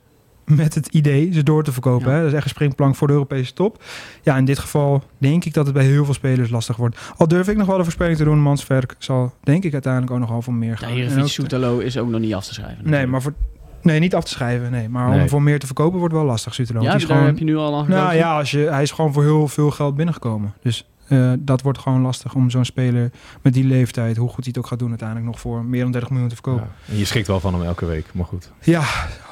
met 0.49 0.75
het 0.75 0.87
idee 0.87 1.33
ze 1.33 1.43
door 1.43 1.63
te 1.63 1.71
verkopen. 1.71 2.07
Ja. 2.07 2.13
Hè? 2.13 2.19
Dat 2.19 2.27
is 2.27 2.33
echt 2.33 2.43
een 2.43 2.49
springplank 2.49 2.95
voor 2.95 3.07
de 3.07 3.13
Europese 3.13 3.53
top. 3.53 3.83
Ja, 4.21 4.37
in 4.37 4.45
dit 4.45 4.59
geval 4.59 5.03
denk 5.17 5.45
ik 5.45 5.53
dat 5.53 5.65
het 5.65 5.73
bij 5.75 5.85
heel 5.85 6.05
veel 6.05 6.13
spelers 6.13 6.49
lastig 6.49 6.75
wordt. 6.75 6.97
Al 7.17 7.27
durf 7.27 7.47
ik 7.47 7.57
nog 7.57 7.67
wel 7.67 7.77
de 7.77 7.83
voorspelling 7.83 8.17
te 8.17 8.23
doen. 8.23 8.41
Mansverk 8.41 8.95
zal 8.97 9.33
denk 9.43 9.63
ik 9.63 9.73
uiteindelijk 9.73 10.13
ook 10.13 10.19
nog 10.19 10.29
wel 10.29 10.41
voor 10.41 10.53
meer 10.53 10.69
Ja, 10.69 10.75
gaan. 10.75 10.89
En 10.89 10.95
Heerenveen 10.95 11.29
Soetelo 11.29 11.77
is 11.77 11.97
ook 11.97 12.09
nog 12.09 12.19
niet 12.19 12.33
af 12.33 12.45
te 12.45 12.53
schrijven. 12.53 12.89
Nee, 12.89 13.07
maar 13.07 13.21
voor... 13.21 13.33
Nee, 13.81 13.99
niet 13.99 14.15
af 14.15 14.23
te 14.23 14.31
schrijven. 14.31 14.71
Nee, 14.71 14.89
maar 14.89 15.09
Nee. 15.09 15.21
om 15.21 15.29
voor 15.29 15.41
meer 15.41 15.59
te 15.59 15.65
verkopen 15.65 15.99
wordt 15.99 16.13
wel 16.13 16.23
lastig, 16.23 16.53
Sutelo. 16.53 16.81
Ja, 16.81 16.81
die 16.81 16.89
daar 16.91 16.99
is 16.99 17.05
gewoon... 17.05 17.25
heb 17.25 17.37
je 17.37 17.45
nu 17.45 17.57
al 17.57 17.77
aan 17.77 17.89
Nou 17.89 18.15
ja, 18.15 18.37
als 18.37 18.51
je, 18.51 18.57
hij 18.57 18.81
is 18.81 18.91
gewoon 18.91 19.13
voor 19.13 19.23
heel 19.23 19.47
veel 19.47 19.71
geld 19.71 19.95
binnengekomen. 19.95 20.53
Dus 20.61 20.85
eh, 21.09 21.31
dat 21.39 21.61
wordt 21.61 21.79
gewoon 21.79 22.01
lastig 22.01 22.33
om 22.35 22.49
zo'n 22.49 22.65
speler 22.65 23.11
met 23.41 23.53
die 23.53 23.63
leeftijd, 23.63 24.17
hoe 24.17 24.27
goed 24.29 24.37
hij 24.43 24.47
het 24.47 24.57
ook 24.57 24.67
gaat 24.67 24.79
doen, 24.79 24.89
uiteindelijk 24.89 25.27
nog 25.27 25.39
voor 25.39 25.63
meer 25.65 25.81
dan 25.83 25.91
30 25.91 26.09
miljoen 26.09 26.29
te 26.29 26.35
verkopen. 26.35 26.67
Ja. 26.85 26.91
En 26.93 26.97
je 26.99 27.05
schrikt 27.05 27.27
wel 27.27 27.39
van 27.39 27.53
hem 27.53 27.63
elke 27.63 27.85
week, 27.85 28.05
maar 28.13 28.25
goed. 28.25 28.51
Ja, 28.61 28.83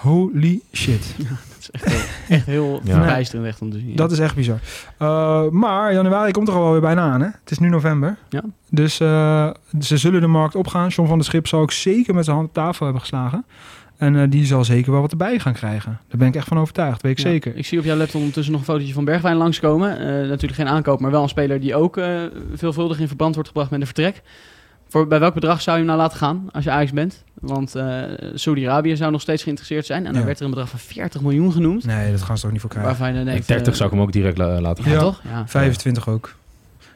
holy 0.01 0.59
shit. 0.73 1.15
Dat 1.57 1.57
is 1.59 1.81
echt 1.81 1.85
heel, 1.85 2.35
echt 2.37 2.45
heel 2.45 2.81
Ja. 2.83 2.93
verbijsterend 2.93 3.47
echt 3.47 3.61
om 3.61 3.71
te 3.71 3.77
zien. 3.79 3.89
ja. 3.89 3.95
Dat 3.95 4.11
is 4.11 4.19
echt 4.19 4.35
bizar. 4.35 4.59
Uh, 4.99 5.49
maar 5.49 5.93
januari 5.93 6.31
komt 6.31 6.47
er 6.47 6.53
al 6.53 6.61
wel 6.61 6.71
weer 6.71 6.81
bijna 6.81 7.11
aan. 7.11 7.21
Hè? 7.21 7.27
Het 7.27 7.51
is 7.51 7.59
nu 7.59 7.69
november. 7.69 8.17
Ja. 8.29 8.43
Dus 8.69 8.99
uh, 8.99 9.49
ze 9.79 9.97
zullen 9.97 10.21
de 10.21 10.27
markt 10.27 10.55
opgaan. 10.55 10.87
John 10.87 11.07
van 11.07 11.17
der 11.17 11.27
Schip 11.27 11.47
zal 11.47 11.59
ook 11.59 11.71
zeker 11.71 12.13
met 12.15 12.23
zijn 12.25 12.35
hand 12.35 12.47
op 12.47 12.53
tafel 12.53 12.83
hebben 12.85 13.01
geslagen. 13.03 13.45
En 13.97 14.13
uh, 14.13 14.23
die 14.29 14.45
zal 14.45 14.63
zeker 14.65 14.91
wel 14.91 15.01
wat 15.01 15.11
erbij 15.11 15.39
gaan 15.39 15.53
krijgen. 15.53 15.99
Daar 16.07 16.17
ben 16.17 16.27
ik 16.27 16.35
echt 16.35 16.47
van 16.47 16.59
overtuigd, 16.59 17.01
weet 17.01 17.11
ik 17.11 17.23
Ja, 17.25 17.29
zeker. 17.31 17.55
Ik 17.55 17.65
zie 17.65 17.79
op 17.79 17.85
jouw 17.85 17.97
laptop 17.97 18.19
ondertussen 18.19 18.51
nog 18.53 18.61
een 18.61 18.67
fotootje 18.67 18.93
van 18.93 19.05
Bergwijn 19.05 19.35
langskomen. 19.35 19.91
Uh, 20.01 20.05
natuurlijk 20.29 20.53
geen 20.53 20.67
aankoop, 20.67 20.99
maar 20.99 21.11
wel 21.11 21.23
een 21.23 21.29
speler 21.29 21.59
die 21.59 21.75
ook 21.75 21.97
uh, 21.97 22.21
veelvuldig 22.53 22.99
in 22.99 23.07
verband 23.07 23.33
wordt 23.33 23.49
gebracht 23.49 23.69
met 23.71 23.79
een 23.79 23.85
vertrek. 23.85 24.21
Voor, 24.89 25.07
bij 25.07 25.19
welk 25.19 25.33
bedrag 25.33 25.61
zou 25.61 25.77
je 25.77 25.83
hem 25.83 25.91
nou 25.91 26.01
laten 26.03 26.17
gaan 26.17 26.49
als 26.51 26.63
je 26.63 26.71
Ajax 26.71 26.91
bent? 26.91 27.23
Want 27.33 27.75
uh, 27.75 28.03
Saudi-Arabië 28.33 28.95
zou 28.95 29.11
nog 29.11 29.21
steeds 29.21 29.43
geïnteresseerd 29.43 29.85
zijn. 29.85 30.05
En 30.05 30.11
dan 30.11 30.19
Ja. 30.21 30.25
werd 30.25 30.39
er 30.39 30.45
een 30.45 30.51
bedrag 30.51 30.69
van 30.69 30.79
40 30.79 31.21
miljoen 31.21 31.51
genoemd. 31.51 31.85
Nee, 31.85 32.11
dat 32.11 32.21
gaan 32.21 32.35
ze 32.35 32.41
toch 32.43 32.51
niet 32.51 32.61
voor 32.61 32.69
krijgen. 32.69 32.91
Waarvan 32.91 33.09
je 33.09 33.15
dan 33.23 33.25
denkt... 33.33 33.47
30 33.47 33.67
uh, 33.67 33.73
zou 33.73 33.89
ik 33.89 33.95
hem 33.95 34.03
ook 34.03 34.11
direct 34.11 34.37
la- 34.37 34.61
laten 34.61 34.83
gaan. 34.83 34.93
Ja, 34.93 34.97
Ja. 34.99 35.03
toch? 35.05 35.21
Ja, 35.31 35.47
25 35.47 36.09
ook. 36.09 36.35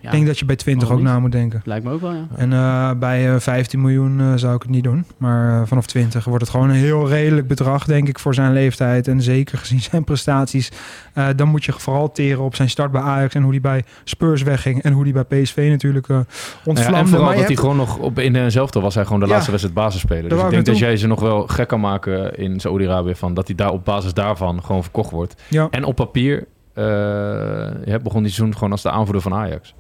Ja, 0.01 0.07
Ik 0.07 0.11
denk 0.15 0.27
dat 0.27 0.39
je 0.39 0.45
bij 0.45 0.55
20 0.55 0.89
ook 0.91 1.01
na 1.01 1.19
moet 1.19 1.31
denken. 1.31 1.61
lijkt 1.65 1.85
me 1.85 1.91
ook 1.91 2.01
wel, 2.01 2.13
ja. 2.13 2.27
En 2.35 2.51
uh, 2.51 2.91
bij 2.93 3.33
uh, 3.33 3.39
15 3.39 3.81
miljoen 3.81 4.19
uh, 4.19 4.33
zou 4.35 4.55
ik 4.55 4.61
het 4.61 4.71
niet 4.71 4.83
doen. 4.83 5.05
Maar 5.17 5.59
uh, 5.61 5.67
vanaf 5.67 5.85
20 5.85 6.25
wordt 6.25 6.41
het 6.41 6.49
gewoon 6.51 6.69
een 6.69 6.75
heel 6.75 7.07
redelijk 7.09 7.47
bedrag, 7.47 7.85
denk 7.85 8.07
ik, 8.07 8.19
voor 8.19 8.33
zijn 8.33 8.53
leeftijd. 8.53 9.07
En 9.07 9.21
zeker 9.21 9.57
gezien 9.57 9.79
zijn 9.81 10.03
prestaties. 10.03 10.71
Uh, 11.15 11.27
dan 11.35 11.47
moet 11.47 11.63
je 11.63 11.71
vooral 11.71 12.11
teren 12.11 12.43
op 12.43 12.55
zijn 12.55 12.69
start 12.69 12.91
bij 12.91 13.01
Ajax 13.01 13.33
en 13.35 13.41
hoe 13.41 13.51
hij 13.51 13.61
bij 13.61 13.83
Spurs 14.03 14.41
wegging. 14.43 14.81
En 14.83 14.93
hoe 14.93 15.03
hij 15.09 15.23
bij 15.25 15.41
PSV 15.41 15.67
natuurlijk 15.69 16.07
uh, 16.07 16.17
ontvlamde. 16.65 16.91
Ja, 16.97 16.99
en 17.03 17.07
vooral 17.07 17.25
maar 17.25 17.35
dat 17.35 17.43
hij 17.45 17.53
hebt- 17.53 17.59
gewoon 17.59 17.77
nog 17.77 17.97
op, 17.97 18.19
in 18.19 18.33
dezelfde 18.33 18.79
was 18.79 18.95
hij 18.95 19.03
gewoon 19.05 19.19
de 19.19 19.25
Ja. 19.25 19.31
laatste 19.31 19.51
wedstrijd 19.51 19.77
basisspeler. 19.79 20.29
Dus 20.29 20.41
ik 20.43 20.49
denk 20.49 20.65
dat 20.65 20.77
jij 20.77 20.97
ze 20.97 21.07
nog 21.07 21.19
wel 21.19 21.47
gek 21.47 21.67
kan 21.67 21.79
maken 21.79 22.35
in 22.37 22.59
Saoedi-Arabië 22.59 23.15
van 23.15 23.33
dat 23.33 23.47
hij 23.47 23.55
daar 23.55 23.71
op 23.71 23.85
basis 23.85 24.13
daarvan 24.13 24.63
gewoon 24.63 24.83
verkocht 24.83 25.11
wordt. 25.11 25.41
Ja. 25.47 25.67
En 25.71 25.83
op 25.83 25.95
papier 25.95 26.47
je 26.73 27.99
begon 28.03 28.23
die 28.23 28.31
seizoen 28.31 28.53
gewoon 28.53 28.71
als 28.71 28.81
de 28.81 28.91
aanvoerder 28.91 29.21
van 29.21 29.33
Ajax. 29.33 29.73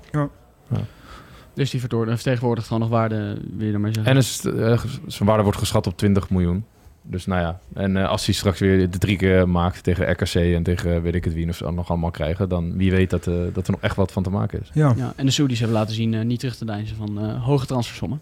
Dus 1.53 1.69
die 1.69 1.79
vertegenwoordigt 1.79 2.67
gewoon 2.67 2.81
nog 2.81 2.91
waarde, 2.91 3.37
wil 3.57 3.65
je 3.65 3.71
daarmee 3.71 3.93
zeggen. 3.93 4.11
En 4.11 4.17
is, 4.17 4.45
uh, 4.45 4.83
zijn 5.07 5.29
waarde 5.29 5.43
wordt 5.43 5.57
geschat 5.57 5.87
op 5.87 5.97
20 5.97 6.29
miljoen. 6.29 6.65
Dus 7.03 7.25
nou 7.25 7.41
ja, 7.41 7.59
en 7.73 7.95
uh, 7.95 8.09
als 8.09 8.25
hij 8.25 8.33
straks 8.33 8.59
weer 8.59 8.89
de 8.89 8.97
drie 8.97 9.17
keer 9.17 9.49
maakt 9.49 9.83
tegen 9.83 10.11
RKC 10.11 10.33
en 10.33 10.63
tegen 10.63 10.95
uh, 10.95 11.01
weet 11.01 11.15
ik 11.15 11.23
het 11.23 11.33
wie 11.33 11.49
of 11.49 11.55
ze 11.55 11.71
nog 11.71 11.89
allemaal 11.89 12.11
krijgen, 12.11 12.49
dan 12.49 12.77
wie 12.77 12.91
weet 12.91 13.09
dat, 13.09 13.27
uh, 13.27 13.35
dat 13.53 13.65
er 13.65 13.71
nog 13.71 13.81
echt 13.81 13.95
wat 13.95 14.11
van 14.11 14.23
te 14.23 14.29
maken 14.29 14.61
is. 14.61 14.69
Ja. 14.73 14.93
Ja, 14.97 15.13
en 15.15 15.25
de 15.25 15.31
Saudis 15.31 15.59
hebben 15.59 15.77
laten 15.77 15.95
zien 15.95 16.13
uh, 16.13 16.21
niet 16.21 16.39
terug 16.39 16.55
te 16.55 16.65
deinzen 16.65 16.95
van 16.95 17.25
uh, 17.25 17.43
hoge 17.43 17.65
transfersommen. 17.65 18.21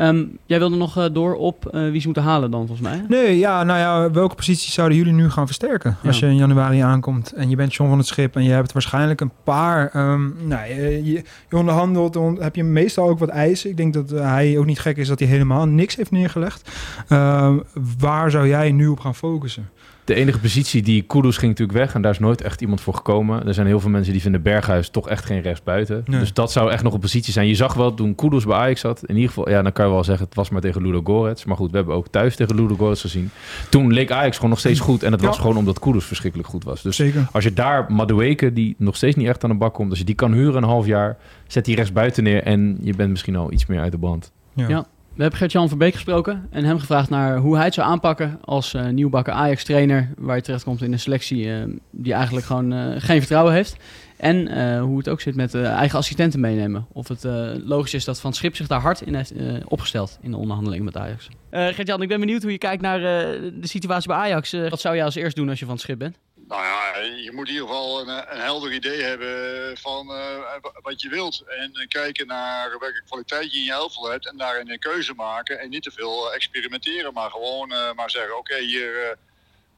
Um, 0.00 0.38
jij 0.46 0.58
wilde 0.58 0.76
nog 0.76 0.98
uh, 0.98 1.04
door 1.12 1.34
op 1.34 1.70
uh, 1.74 1.90
wie 1.90 2.00
ze 2.00 2.06
moeten 2.06 2.24
halen 2.24 2.50
dan, 2.50 2.66
volgens 2.66 2.88
mij? 2.88 3.04
Nee, 3.08 3.38
ja, 3.38 3.64
nou 3.64 3.78
ja, 3.78 4.10
welke 4.10 4.34
posities 4.34 4.74
zouden 4.74 4.98
jullie 4.98 5.12
nu 5.12 5.30
gaan 5.30 5.46
versterken? 5.46 5.96
Als 6.04 6.18
je 6.18 6.26
in 6.26 6.36
januari 6.36 6.78
aankomt 6.78 7.32
en 7.32 7.50
je 7.50 7.56
bent 7.56 7.74
John 7.74 7.90
van 7.90 7.98
het 7.98 8.06
Schip 8.06 8.36
en 8.36 8.44
je 8.44 8.50
hebt 8.50 8.72
waarschijnlijk 8.72 9.20
een 9.20 9.32
paar... 9.44 9.96
Um, 9.96 10.36
nou, 10.44 10.68
je, 10.68 11.04
je, 11.04 11.24
je 11.48 11.56
onderhandelt, 11.56 12.12
dan 12.12 12.36
heb 12.40 12.56
je 12.56 12.64
meestal 12.64 13.08
ook 13.08 13.18
wat 13.18 13.28
eisen. 13.28 13.70
Ik 13.70 13.76
denk 13.76 13.94
dat 13.94 14.10
hij 14.10 14.58
ook 14.58 14.66
niet 14.66 14.80
gek 14.80 14.96
is 14.96 15.08
dat 15.08 15.18
hij 15.18 15.28
helemaal 15.28 15.66
niks 15.66 15.96
heeft 15.96 16.10
neergelegd. 16.10 16.70
Um, 17.08 17.62
waar 17.98 18.18
waar 18.20 18.30
zou 18.30 18.48
jij 18.48 18.72
nu 18.72 18.86
op 18.86 19.00
gaan 19.00 19.14
focussen? 19.14 19.68
De 20.10 20.16
enige 20.16 20.38
positie 20.38 20.82
die 20.82 21.02
Kudus 21.02 21.36
ging 21.36 21.50
natuurlijk 21.50 21.78
weg 21.78 21.94
en 21.94 22.02
daar 22.02 22.10
is 22.12 22.18
nooit 22.18 22.42
echt 22.42 22.60
iemand 22.60 22.80
voor 22.80 22.94
gekomen. 22.94 23.46
Er 23.46 23.54
zijn 23.54 23.66
heel 23.66 23.80
veel 23.80 23.90
mensen 23.90 24.12
die 24.12 24.22
vinden 24.22 24.42
Berghuis 24.42 24.88
toch 24.88 25.08
echt 25.08 25.24
geen 25.24 25.40
rechtsbuiten. 25.40 26.02
Nee. 26.06 26.20
Dus 26.20 26.32
dat 26.32 26.52
zou 26.52 26.70
echt 26.70 26.82
nog 26.82 26.94
een 26.94 27.00
positie 27.00 27.32
zijn. 27.32 27.46
Je 27.46 27.54
zag 27.54 27.74
wel 27.74 27.94
toen 27.94 28.14
Kudus 28.14 28.44
bij 28.44 28.56
Ajax 28.56 28.80
zat, 28.80 29.04
in 29.06 29.14
ieder 29.14 29.28
geval, 29.28 29.50
ja, 29.50 29.62
dan 29.62 29.72
kan 29.72 29.86
je 29.86 29.92
wel 29.92 30.04
zeggen 30.04 30.26
het 30.26 30.34
was 30.34 30.50
maar 30.50 30.60
tegen 30.60 30.82
Ludo 30.82 31.00
Gorets. 31.04 31.44
Maar 31.44 31.56
goed, 31.56 31.70
we 31.70 31.76
hebben 31.76 31.94
ook 31.94 32.08
thuis 32.08 32.36
tegen 32.36 32.54
Ludo 32.54 32.76
Gorets 32.76 33.00
gezien. 33.00 33.30
Toen 33.68 33.92
leek 33.92 34.10
Ajax 34.10 34.34
gewoon 34.34 34.50
nog 34.50 34.58
steeds 34.58 34.80
goed 34.80 35.02
en 35.02 35.12
het 35.12 35.20
was 35.20 35.38
gewoon 35.38 35.56
omdat 35.56 35.78
Kudus 35.78 36.04
verschrikkelijk 36.04 36.48
goed 36.48 36.64
was. 36.64 36.82
Dus 36.82 36.96
Zeker. 36.96 37.28
als 37.32 37.44
je 37.44 37.52
daar 37.52 37.92
Madueke, 37.92 38.52
die 38.52 38.74
nog 38.78 38.96
steeds 38.96 39.16
niet 39.16 39.28
echt 39.28 39.44
aan 39.44 39.50
de 39.50 39.56
bak 39.56 39.74
komt, 39.74 39.90
als 39.90 39.98
je 39.98 40.04
die 40.04 40.14
kan 40.14 40.32
huren 40.32 40.62
een 40.62 40.68
half 40.68 40.86
jaar, 40.86 41.16
zet 41.46 41.64
die 41.64 41.76
rechtsbuiten 41.76 42.22
neer 42.22 42.42
en 42.42 42.78
je 42.82 42.94
bent 42.94 43.10
misschien 43.10 43.36
al 43.36 43.52
iets 43.52 43.66
meer 43.66 43.80
uit 43.80 43.92
de 43.92 43.98
band. 43.98 44.32
Ja. 44.54 44.68
Ja. 44.68 44.86
We 45.14 45.22
hebben 45.22 45.38
Gert-Jan 45.38 45.68
van 45.68 45.78
Beek 45.78 45.94
gesproken 45.94 46.48
en 46.50 46.64
hem 46.64 46.78
gevraagd 46.78 47.10
naar 47.10 47.36
hoe 47.36 47.56
hij 47.56 47.64
het 47.64 47.74
zou 47.74 47.88
aanpakken 47.88 48.38
als 48.44 48.74
eh 48.74 48.86
nieuwbakken 48.86 49.34
Ajax-trainer, 49.34 50.08
waar 50.18 50.36
je 50.36 50.42
terechtkomt 50.42 50.82
in 50.82 50.92
een 50.92 50.98
selectie 50.98 51.52
eh, 51.52 51.62
die 51.90 52.12
eigenlijk 52.12 52.46
gewoon 52.46 52.72
eh, 52.72 52.94
geen 52.98 53.18
vertrouwen 53.18 53.52
heeft. 53.52 53.76
En 54.16 54.78
hoe 54.80 54.98
het 54.98 55.08
ook 55.08 55.20
zit 55.20 55.34
met 55.34 55.54
eigen 55.54 55.98
assistenten 55.98 56.40
meenemen. 56.40 56.86
Of 56.92 57.08
het 57.08 57.24
logisch 57.64 57.94
is 57.94 58.04
dat 58.04 58.20
Van 58.20 58.32
Schip 58.32 58.56
zich 58.56 58.66
daar 58.66 58.80
hard 58.80 59.00
in 59.00 59.14
heeft 59.14 59.32
opgesteld 59.64 60.18
in 60.22 60.30
de 60.30 60.36
onderhandeling 60.36 60.84
met 60.84 60.96
Ajax. 60.96 61.28
Gert-Jan, 61.50 62.02
ik 62.02 62.08
ben 62.08 62.20
benieuwd 62.20 62.42
hoe 62.42 62.52
je 62.52 62.58
kijkt 62.58 62.82
naar 62.82 63.00
de 63.00 63.52
situatie 63.60 64.08
bij 64.08 64.16
Ajax. 64.16 64.52
Wat 64.52 64.80
zou 64.80 64.94
jij 64.94 65.04
als 65.04 65.14
eerst 65.14 65.36
doen 65.36 65.48
als 65.48 65.58
je 65.58 65.66
Van 65.66 65.78
Schip 65.78 65.98
bent? 65.98 66.18
Nou 66.50 66.62
ja, 66.62 66.96
je 66.98 67.32
moet 67.32 67.46
in 67.48 67.52
ieder 67.52 67.68
geval 67.68 68.00
een, 68.00 68.08
een 68.08 68.40
helder 68.40 68.72
idee 68.72 69.02
hebben 69.02 69.76
van 69.78 70.12
eh, 70.12 70.56
wat 70.82 71.00
je 71.00 71.08
wilt. 71.08 71.42
En 71.46 71.72
eh, 71.72 71.88
kijken 71.88 72.26
naar 72.26 72.78
welke 72.78 73.02
kwaliteit 73.06 73.52
je 73.52 73.58
in 73.58 73.64
je 73.64 73.72
elftal 73.72 74.10
hebt 74.10 74.26
en 74.26 74.36
daarin 74.36 74.70
een 74.70 74.78
keuze 74.78 75.14
maken. 75.14 75.60
En 75.60 75.70
niet 75.70 75.82
te 75.82 75.90
veel 75.90 76.28
eh, 76.28 76.34
experimenteren, 76.34 77.12
maar 77.12 77.30
gewoon 77.30 77.68
maar 77.68 78.10
zeggen, 78.10 78.38
oké, 78.38 78.58
hier, 78.58 79.18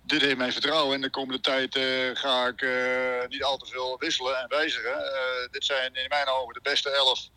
dit 0.03 0.21
heeft 0.21 0.37
mijn 0.37 0.53
vertrouwen. 0.53 0.95
En 0.95 1.01
de 1.01 1.11
komende 1.11 1.41
tijd 1.41 1.79
ga 2.19 2.47
ik 2.47 2.67
niet 3.29 3.45
al 3.45 3.57
te 3.57 3.67
veel 3.67 3.97
wisselen 3.99 4.39
en 4.39 4.49
wijzigen. 4.49 5.03
Dit 5.51 5.65
zijn 5.65 5.95
in 5.95 6.09
mijn 6.09 6.29
ogen 6.29 6.55
de 6.55 6.61
beste 6.63 6.91
elf 6.91 7.29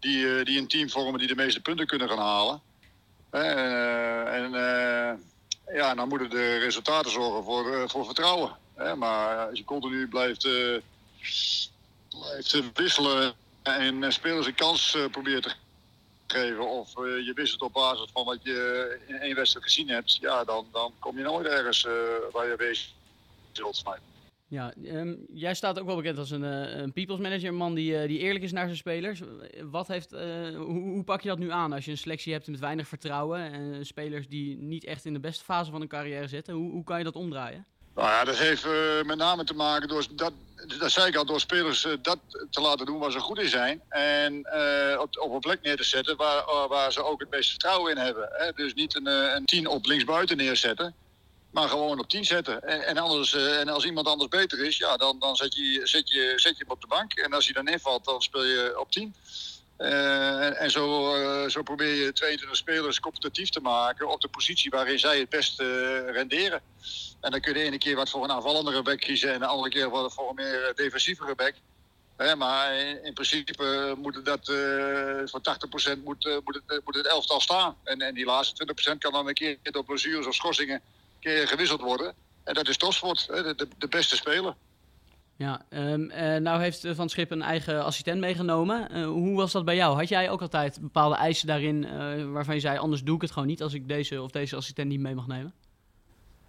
die, 0.00 0.44
die 0.44 0.58
een 0.58 0.68
team 0.68 0.90
vormen 0.90 1.18
die 1.18 1.28
de 1.28 1.34
meeste 1.34 1.60
punten 1.60 1.86
kunnen 1.86 2.08
gaan 2.08 2.18
halen. 2.18 2.62
En 3.30 4.52
ja, 5.72 5.94
dan 5.94 6.08
moeten 6.08 6.30
de 6.30 6.58
resultaten 6.58 7.10
zorgen 7.10 7.44
voor, 7.44 7.88
voor 7.90 8.04
vertrouwen. 8.04 8.62
Maar 8.76 9.48
als 9.48 9.58
je 9.58 9.64
continu 9.64 10.08
blijft, 10.08 10.44
eh, 10.44 10.76
blijft 12.08 12.54
eh, 12.54 12.64
wisselen 12.74 13.32
en 13.62 14.12
spelers 14.12 14.46
een 14.46 14.54
kans 14.54 14.94
eh, 14.94 15.10
probeert 15.10 15.42
te 15.42 15.52
geven, 16.26 16.70
of 16.70 16.94
je 16.94 17.32
wisselt 17.34 17.62
op 17.62 17.72
basis 17.72 18.10
van 18.12 18.24
wat 18.24 18.38
je 18.42 18.98
in 19.06 19.14
één 19.14 19.34
wedstrijd 19.34 19.64
gezien 19.66 19.88
hebt, 19.88 20.16
ja, 20.20 20.44
dan, 20.44 20.66
dan 20.72 20.92
kom 20.98 21.18
je 21.18 21.24
nooit 21.24 21.46
ergens 21.46 21.82
waar 22.32 22.48
je 22.48 22.54
bezig 22.56 22.88
zult 23.52 23.76
zijn. 23.76 24.00
Ja, 24.46 24.74
ehm, 24.84 25.14
jij 25.32 25.54
staat 25.54 25.78
ook 25.78 25.86
wel 25.86 25.96
bekend 25.96 26.18
als 26.18 26.30
een, 26.30 26.42
een 26.42 26.92
people's 26.92 27.20
manager, 27.20 27.48
een 27.48 27.54
man 27.54 27.74
die, 27.74 28.06
die 28.06 28.18
eerlijk 28.18 28.44
is 28.44 28.52
naar 28.52 28.64
zijn 28.64 28.76
spelers. 28.76 29.20
Wat 29.62 29.86
heeft, 29.86 30.10
hoe, 30.10 30.82
hoe 30.82 31.04
pak 31.04 31.20
je 31.20 31.28
dat 31.28 31.38
nu 31.38 31.50
aan 31.50 31.72
als 31.72 31.84
je 31.84 31.90
een 31.90 31.98
selectie 31.98 32.32
hebt 32.32 32.46
met 32.46 32.60
weinig 32.60 32.88
vertrouwen 32.88 33.52
en 33.52 33.86
spelers 33.86 34.28
die 34.28 34.56
niet 34.56 34.84
echt 34.84 35.04
in 35.04 35.12
de 35.12 35.20
beste 35.20 35.44
fase 35.44 35.70
van 35.70 35.80
hun 35.80 35.88
carrière 35.88 36.28
zitten? 36.28 36.54
Hoe, 36.54 36.70
hoe 36.70 36.84
kan 36.84 36.98
je 36.98 37.04
dat 37.04 37.16
omdraaien? 37.16 37.66
Nou 37.94 38.08
ja, 38.08 38.24
dat 38.24 38.36
heeft 38.36 38.64
eh, 38.64 39.02
met 39.02 39.16
name 39.16 39.44
te 39.44 39.54
maken 39.54 39.88
door, 39.88 40.06
dat, 40.10 40.32
dat 40.78 40.90
zei 40.90 41.06
ik 41.06 41.16
al, 41.16 41.24
door 41.24 41.40
spelers 41.40 41.84
eh, 41.84 41.92
dat 42.02 42.18
te 42.50 42.60
laten 42.60 42.86
doen 42.86 42.98
waar 42.98 43.12
ze 43.12 43.20
goed 43.20 43.38
in 43.38 43.48
zijn. 43.48 43.82
En 43.88 44.42
eh, 44.42 45.00
op, 45.00 45.18
op 45.18 45.32
een 45.32 45.40
plek 45.40 45.62
neer 45.62 45.76
te 45.76 45.84
zetten 45.84 46.16
waar, 46.16 46.68
waar 46.68 46.92
ze 46.92 47.04
ook 47.04 47.20
het 47.20 47.30
meeste 47.30 47.50
vertrouwen 47.50 47.90
in 47.90 47.98
hebben. 47.98 48.28
Hè? 48.32 48.52
Dus 48.52 48.74
niet 48.74 48.96
een, 48.96 49.06
een 49.06 49.44
tien 49.44 49.66
op 49.66 49.86
linksbuiten 49.86 50.36
neerzetten, 50.36 50.94
maar 51.50 51.68
gewoon 51.68 51.98
op 51.98 52.08
tien 52.08 52.24
zetten. 52.24 52.62
En, 52.62 52.86
en, 52.86 52.98
anders, 52.98 53.34
en 53.34 53.68
als 53.68 53.84
iemand 53.84 54.06
anders 54.06 54.30
beter 54.30 54.64
is, 54.64 54.76
ja, 54.76 54.96
dan, 54.96 55.18
dan 55.18 55.36
zet, 55.36 55.54
je, 55.54 55.80
zet, 55.82 56.08
je, 56.08 56.32
zet 56.36 56.56
je 56.56 56.62
hem 56.62 56.72
op 56.72 56.80
de 56.80 56.86
bank. 56.86 57.12
En 57.12 57.32
als 57.32 57.44
hij 57.44 57.54
dan 57.54 57.68
invalt, 57.68 58.04
dan 58.04 58.22
speel 58.22 58.44
je 58.44 58.80
op 58.80 58.90
tien. 58.90 59.14
Eh, 59.76 60.60
en 60.62 60.70
zo, 60.70 61.14
eh, 61.14 61.50
zo 61.50 61.62
probeer 61.62 61.94
je 61.94 62.12
22 62.12 62.56
spelers 62.56 63.00
competitief 63.00 63.48
te 63.48 63.60
maken 63.60 64.08
op 64.08 64.20
de 64.20 64.28
positie 64.28 64.70
waarin 64.70 64.98
zij 64.98 65.18
het 65.18 65.28
best 65.28 65.60
eh, 65.60 65.66
renderen. 66.10 66.60
En 67.20 67.30
dan 67.30 67.40
kun 67.40 67.52
je 67.52 67.58
de 67.58 67.64
ene 67.64 67.78
keer 67.78 67.96
wat 67.96 68.10
voor 68.10 68.24
een 68.24 68.30
aanvallendere 68.30 68.82
back 68.82 69.00
kiezen 69.00 69.32
en 69.32 69.38
de 69.38 69.46
andere 69.46 69.68
keer 69.68 69.90
wat 69.90 70.14
voor 70.14 70.28
een 70.28 70.34
meer 70.34 70.72
defensievere 70.74 71.34
back. 71.34 71.54
Maar 72.36 72.74
in, 72.74 73.04
in 73.04 73.12
principe 73.12 73.94
moet 73.98 74.24
dat 74.24 74.46
voor 75.30 75.40
80% 75.96 76.02
moet, 76.04 76.40
moet, 76.44 76.60
het, 76.66 76.80
moet 76.84 76.94
het 76.94 77.06
elftal 77.06 77.40
staan. 77.40 77.76
En, 77.84 77.98
en 78.00 78.14
die 78.14 78.24
laatste 78.24 78.74
20% 78.94 78.98
kan 78.98 79.12
dan 79.12 79.28
een 79.28 79.34
keer 79.34 79.58
door 79.62 79.84
blessures 79.84 80.26
of 80.26 80.34
schorsingen 80.34 80.80
keer 81.20 81.48
gewisseld 81.48 81.80
worden. 81.80 82.14
En 82.44 82.54
dat 82.54 82.68
is 82.68 82.78
de, 82.78 83.54
de, 83.56 83.68
de 83.78 83.88
beste 83.88 84.16
speler. 84.16 84.54
Ja, 85.36 85.62
ehm, 85.68 86.10
eh, 86.10 86.40
nou 86.40 86.60
heeft 86.60 86.84
eh, 86.84 86.94
Van 86.94 87.08
Schip 87.08 87.30
een 87.30 87.42
eigen 87.42 87.84
assistent 87.84 88.20
meegenomen. 88.20 88.90
Eh, 88.90 89.04
hoe 89.04 89.36
was 89.36 89.52
dat 89.52 89.64
bij 89.64 89.76
jou? 89.76 89.96
Had 89.96 90.08
jij 90.08 90.30
ook 90.30 90.40
altijd 90.40 90.80
bepaalde 90.80 91.16
eisen 91.16 91.46
daarin 91.46 91.86
waarvan 92.32 92.54
je 92.54 92.60
zei, 92.60 92.78
anders 92.78 93.02
doe 93.02 93.16
ik 93.16 93.22
het 93.22 93.30
gewoon 93.30 93.48
niet 93.48 93.62
als 93.62 93.74
ik 93.74 93.88
deze 93.88 94.22
of 94.22 94.30
deze 94.30 94.56
assistent 94.56 94.88
niet 94.88 95.00
mee 95.00 95.14
mag 95.14 95.26
nemen? 95.26 95.54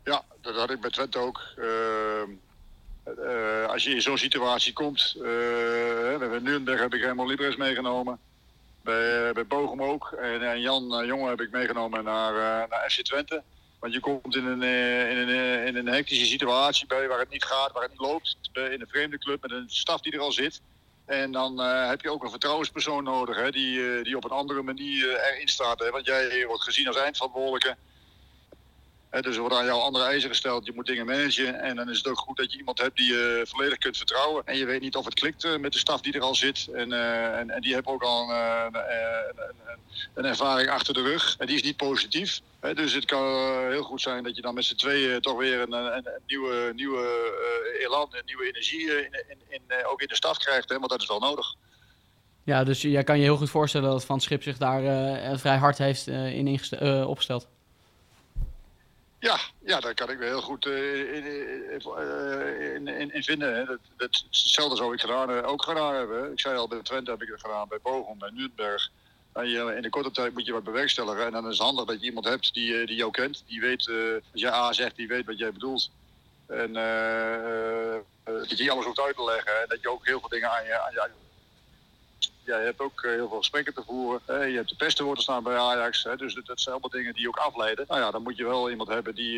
Ja, 0.03 0.23
dat 0.41 0.55
had 0.55 0.71
ik 0.71 0.81
bij 0.81 0.89
Twente 0.89 1.19
ook. 1.19 1.41
Ehm, 1.57 2.29
eh, 3.03 3.65
als 3.67 3.83
je 3.83 3.89
in 3.89 4.01
zo'n 4.01 4.17
situatie 4.17 4.73
komt, 4.73 5.15
bij 6.19 6.39
Nuremberg 6.41 6.79
heb 6.79 6.93
ik 6.93 7.01
helemaal 7.01 7.27
Libres 7.27 7.55
meegenomen. 7.55 8.19
Bij, 8.81 9.33
bij 9.33 9.45
ook. 9.77 10.11
En, 10.11 10.61
Jan 10.61 11.01
uh, 11.01 11.07
Jonge 11.07 11.29
heb 11.29 11.41
ik 11.41 11.51
meegenomen 11.51 12.03
naar, 12.03 12.33
uh, 12.33 12.69
naar 12.69 12.89
FC 12.89 13.01
Twente. 13.01 13.43
Want 13.85 13.97
je 13.97 14.03
komt 14.03 14.35
in 14.35 14.45
een, 14.45 14.61
uh, 14.61 15.11
in, 15.11 15.17
een, 15.17 15.29
uh, 15.29 15.65
in 15.65 15.75
een 15.75 15.87
hectische 15.87 16.25
situatie 16.25 16.87
bij 16.87 17.07
waar 17.07 17.19
het 17.19 17.29
niet 17.29 17.43
gaat, 17.43 17.71
waar 17.71 17.81
het 17.81 17.91
niet 17.91 17.99
loopt. 17.99 18.37
in 18.53 18.81
een 18.81 18.87
vreemde 18.87 19.17
club 19.17 19.41
met 19.41 19.51
een 19.51 19.65
staf 19.67 20.01
die 20.01 20.13
er 20.13 20.19
al 20.19 20.31
zit. 20.31 20.61
En 21.05 21.31
dan 21.31 21.57
heb 21.59 22.01
je 22.01 22.11
ook 22.11 22.23
een 22.23 22.29
vertrouwenspersoon 22.29 23.03
nodig 23.03 23.35
hè, 23.35 23.51
die, 23.51 24.03
die 24.03 24.17
op 24.17 24.23
een 24.23 24.29
andere 24.29 24.61
manier 24.61 25.19
erin 25.19 25.47
staat. 25.47 25.79
Hè, 25.79 25.89
want 25.89 26.05
jij 26.05 26.45
wordt 26.47 26.63
gezien 26.63 26.87
als 26.87 26.97
eindverantwoordelijke. 26.97 27.75
Dus 29.21 29.35
er 29.35 29.41
wordt 29.41 29.55
aan 29.55 29.65
jou 29.65 29.81
andere 29.81 30.05
eisen 30.05 30.29
gesteld. 30.29 30.65
Je 30.65 30.71
moet 30.75 30.85
dingen 30.85 31.05
managen. 31.05 31.59
En 31.59 31.75
dan 31.75 31.89
is 31.89 31.97
het 31.97 32.07
ook 32.07 32.17
goed 32.17 32.37
dat 32.37 32.51
je 32.51 32.57
iemand 32.57 32.79
hebt 32.79 32.97
die 32.97 33.07
je 33.07 33.45
volledig 33.47 33.77
kunt 33.77 33.97
vertrouwen. 33.97 34.45
En 34.45 34.57
je 34.57 34.65
weet 34.65 34.81
niet 34.81 34.95
of 34.95 35.05
het 35.05 35.13
klikt 35.13 35.43
uh, 35.43 35.57
met 35.57 35.73
de 35.73 35.79
staf 35.79 36.01
die 36.01 36.13
er 36.13 36.21
al 36.21 36.35
zit. 36.35 36.67
En, 36.73 36.91
uh, 36.91 37.37
en, 37.37 37.49
en, 37.49 37.61
die 37.61 37.73
hebben 37.73 37.93
ook 37.93 38.03
al 38.03 38.29
een, 38.29 38.75
een, 38.75 39.55
een, 40.13 40.25
ervaring 40.25 40.69
achter 40.69 40.93
de 40.93 41.01
rug. 41.01 41.35
En 41.37 41.47
die 41.47 41.55
is 41.55 41.63
niet 41.63 41.77
positief. 41.77 42.41
Dus 42.73 42.93
het 42.93 43.05
kan 43.05 43.23
heel 43.69 43.83
goed 43.83 44.01
zijn 44.01 44.23
dat 44.23 44.35
je 44.35 44.41
dan 44.41 44.53
met 44.53 44.65
z'n 44.65 44.75
tweeën 44.75 45.21
toch 45.21 45.37
weer 45.37 45.61
een, 45.61 45.73
een 45.73 46.07
nieuwe, 46.27 46.71
nieuwe 46.75 47.07
elan, 47.79 48.07
een 48.11 48.25
nieuwe 48.25 48.47
energie 48.47 48.89
in, 48.89 49.23
in, 49.27 49.37
in, 49.47 49.61
ook 49.85 50.01
in 50.01 50.07
de 50.07 50.15
staf 50.15 50.37
krijgt. 50.37 50.69
Want 50.69 50.89
dat 50.89 51.01
is 51.01 51.07
wel 51.07 51.19
nodig. 51.19 51.55
Ja, 52.43 52.63
dus 52.63 52.81
jij 52.81 53.03
kan 53.03 53.17
je 53.17 53.23
heel 53.23 53.37
goed 53.37 53.49
voorstellen 53.49 53.89
dat 53.89 54.05
Van 54.05 54.21
Schip 54.21 54.43
zich 54.43 54.57
daar 54.57 54.81
vrij 55.39 55.57
hard 55.57 55.77
heeft 55.77 56.07
in 56.07 56.59
uh, 56.81 57.07
opgesteld. 57.09 57.47
Ja, 59.25 59.39
ja, 59.65 59.79
daar 59.79 59.93
kan 59.93 60.09
ik 60.09 60.19
me 60.19 60.25
heel 60.25 60.41
goed 60.41 60.65
uh, 60.65 61.13
in, 61.13 61.25
in, 62.75 62.87
in, 62.87 63.13
in, 63.13 63.23
vinden. 63.23 63.55
Hè. 63.55 63.65
Dat, 63.65 63.79
dat, 63.97 64.23
hetzelfde 64.29 64.75
zou 64.75 64.93
ik 64.93 64.99
gedaan, 64.99 65.43
ook 65.43 65.63
gedaan 65.63 65.95
hebben. 65.95 66.31
Ik 66.31 66.39
zei 66.39 66.57
al, 66.57 66.67
bij 66.67 66.81
Twente 66.81 67.11
heb 67.11 67.21
ik 67.21 67.27
het 67.27 67.41
gedaan, 67.41 67.67
bij 67.67 67.79
Bochum, 67.81 68.19
bij 68.19 68.29
Nürnberg. 68.33 68.89
En 69.33 69.75
in 69.75 69.81
de 69.81 69.89
korte 69.89 70.11
tijd 70.11 70.33
moet 70.33 70.45
je 70.45 70.51
wat 70.51 70.63
bewerkstelligen. 70.63 71.25
En 71.25 71.31
dan 71.31 71.49
is 71.49 71.57
het 71.57 71.67
handig 71.67 71.85
dat 71.85 71.99
je 71.99 72.05
iemand 72.05 72.25
hebt 72.25 72.53
die, 72.53 72.85
die 72.85 72.95
jou 72.95 73.11
kent. 73.11 73.43
Die 73.47 73.61
weet, 73.61 73.89
als 74.31 74.41
jij 74.41 74.51
A 74.51 74.73
zegt, 74.73 74.95
die 74.95 75.07
weet 75.07 75.25
wat 75.25 75.37
jij 75.37 75.51
bedoelt. 75.51 75.91
En 76.47 76.73
dat 78.23 78.57
je 78.57 78.71
alles 78.71 78.85
hoeft 78.85 78.99
uit 78.99 79.15
te 79.15 79.23
leggen. 79.23 79.61
En 79.61 79.67
dat 79.67 79.81
je 79.81 79.89
ook 79.89 80.05
heel 80.05 80.19
veel 80.19 80.29
dingen 80.29 80.51
aan 80.51 80.65
je, 80.65 80.79
aan 80.79 80.91
je 80.91 81.09
ja, 82.45 82.57
je 82.59 82.65
hebt 82.65 82.79
ook 82.79 83.03
uh, 83.03 83.11
heel 83.11 83.27
veel 83.27 83.37
gesprekken 83.37 83.73
te 83.73 83.83
voeren. 83.85 84.21
Uh, 84.29 84.49
je 84.49 84.55
hebt 84.55 84.69
de 84.69 84.75
pesten 84.75 85.05
worden 85.05 85.23
staan 85.23 85.43
bij 85.43 85.57
Ajax. 85.57 86.03
Hè, 86.03 86.15
dus 86.15 86.33
dat, 86.33 86.59
zijn 86.59 86.71
allemaal 86.71 86.99
dingen 86.99 87.13
die 87.13 87.27
ook 87.27 87.37
afleiden. 87.37 87.85
Nou 87.87 88.01
ja, 88.01 88.11
dan 88.11 88.23
moet 88.23 88.37
je 88.37 88.45
wel 88.45 88.69
iemand 88.69 88.89
hebben 88.89 89.15
die, 89.15 89.37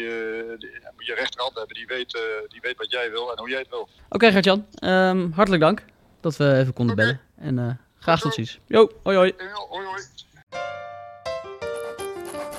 die 0.58 0.72
moet 0.96 1.06
je 1.06 1.14
rechterhand 1.14 1.56
hebben 1.56 1.76
die 1.76 1.88
weet, 1.88 2.20
die 2.48 2.62
weet 2.62 2.78
wat 2.78 2.92
jij 2.92 3.12
wil 3.12 3.32
en 3.32 3.40
hoe 3.40 3.50
jij 3.50 3.60
het 3.60 3.70
wil. 3.70 3.82
Oké, 3.82 3.92
okay, 4.10 4.32
Gert-Jan. 4.32 4.66
Um, 4.84 5.32
hartelijk 5.32 5.64
dank 5.64 5.84
dat 6.22 6.38
we 6.38 6.58
even 6.58 6.74
konden 6.74 6.96
okay. 7.00 7.20
bellen. 7.36 7.58
En 7.58 7.80
graag 8.00 8.20
tot 8.20 8.34
ziens. 8.34 8.60
Jo, 8.66 8.92
hoi 9.04 9.18
hoi. 9.18 9.34
hoi, 9.70 9.86
hoi. 9.86 10.02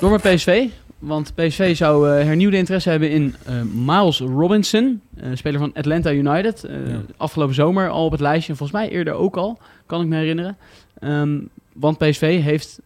Door 0.00 0.10
met 0.10 0.22
PSV. 0.22 0.68
Want 0.98 1.34
PSV 1.34 1.76
zou 1.76 2.08
uh, 2.08 2.24
hernieuwde 2.24 2.56
interesse 2.56 2.90
hebben 2.90 3.10
in 3.10 3.34
uh, 3.48 3.54
Miles 3.74 4.20
Robinson, 4.20 5.00
uh, 5.22 5.26
speler 5.34 5.58
van 5.58 5.72
Atlanta 5.74 6.12
United. 6.12 6.64
Ja. 6.68 7.00
Afgelopen 7.16 7.54
zomer 7.54 7.88
al 7.88 8.04
op 8.04 8.10
het 8.10 8.20
lijstje, 8.20 8.54
volgens 8.54 8.78
mij 8.78 8.90
eerder 8.90 9.12
ook 9.12 9.36
al, 9.36 9.58
kan 9.86 10.00
ik 10.00 10.06
me 10.06 10.16
herinneren. 10.16 10.56
Um, 11.00 11.48
want 11.72 11.98
PSV 11.98 12.42
heeft 12.42 12.80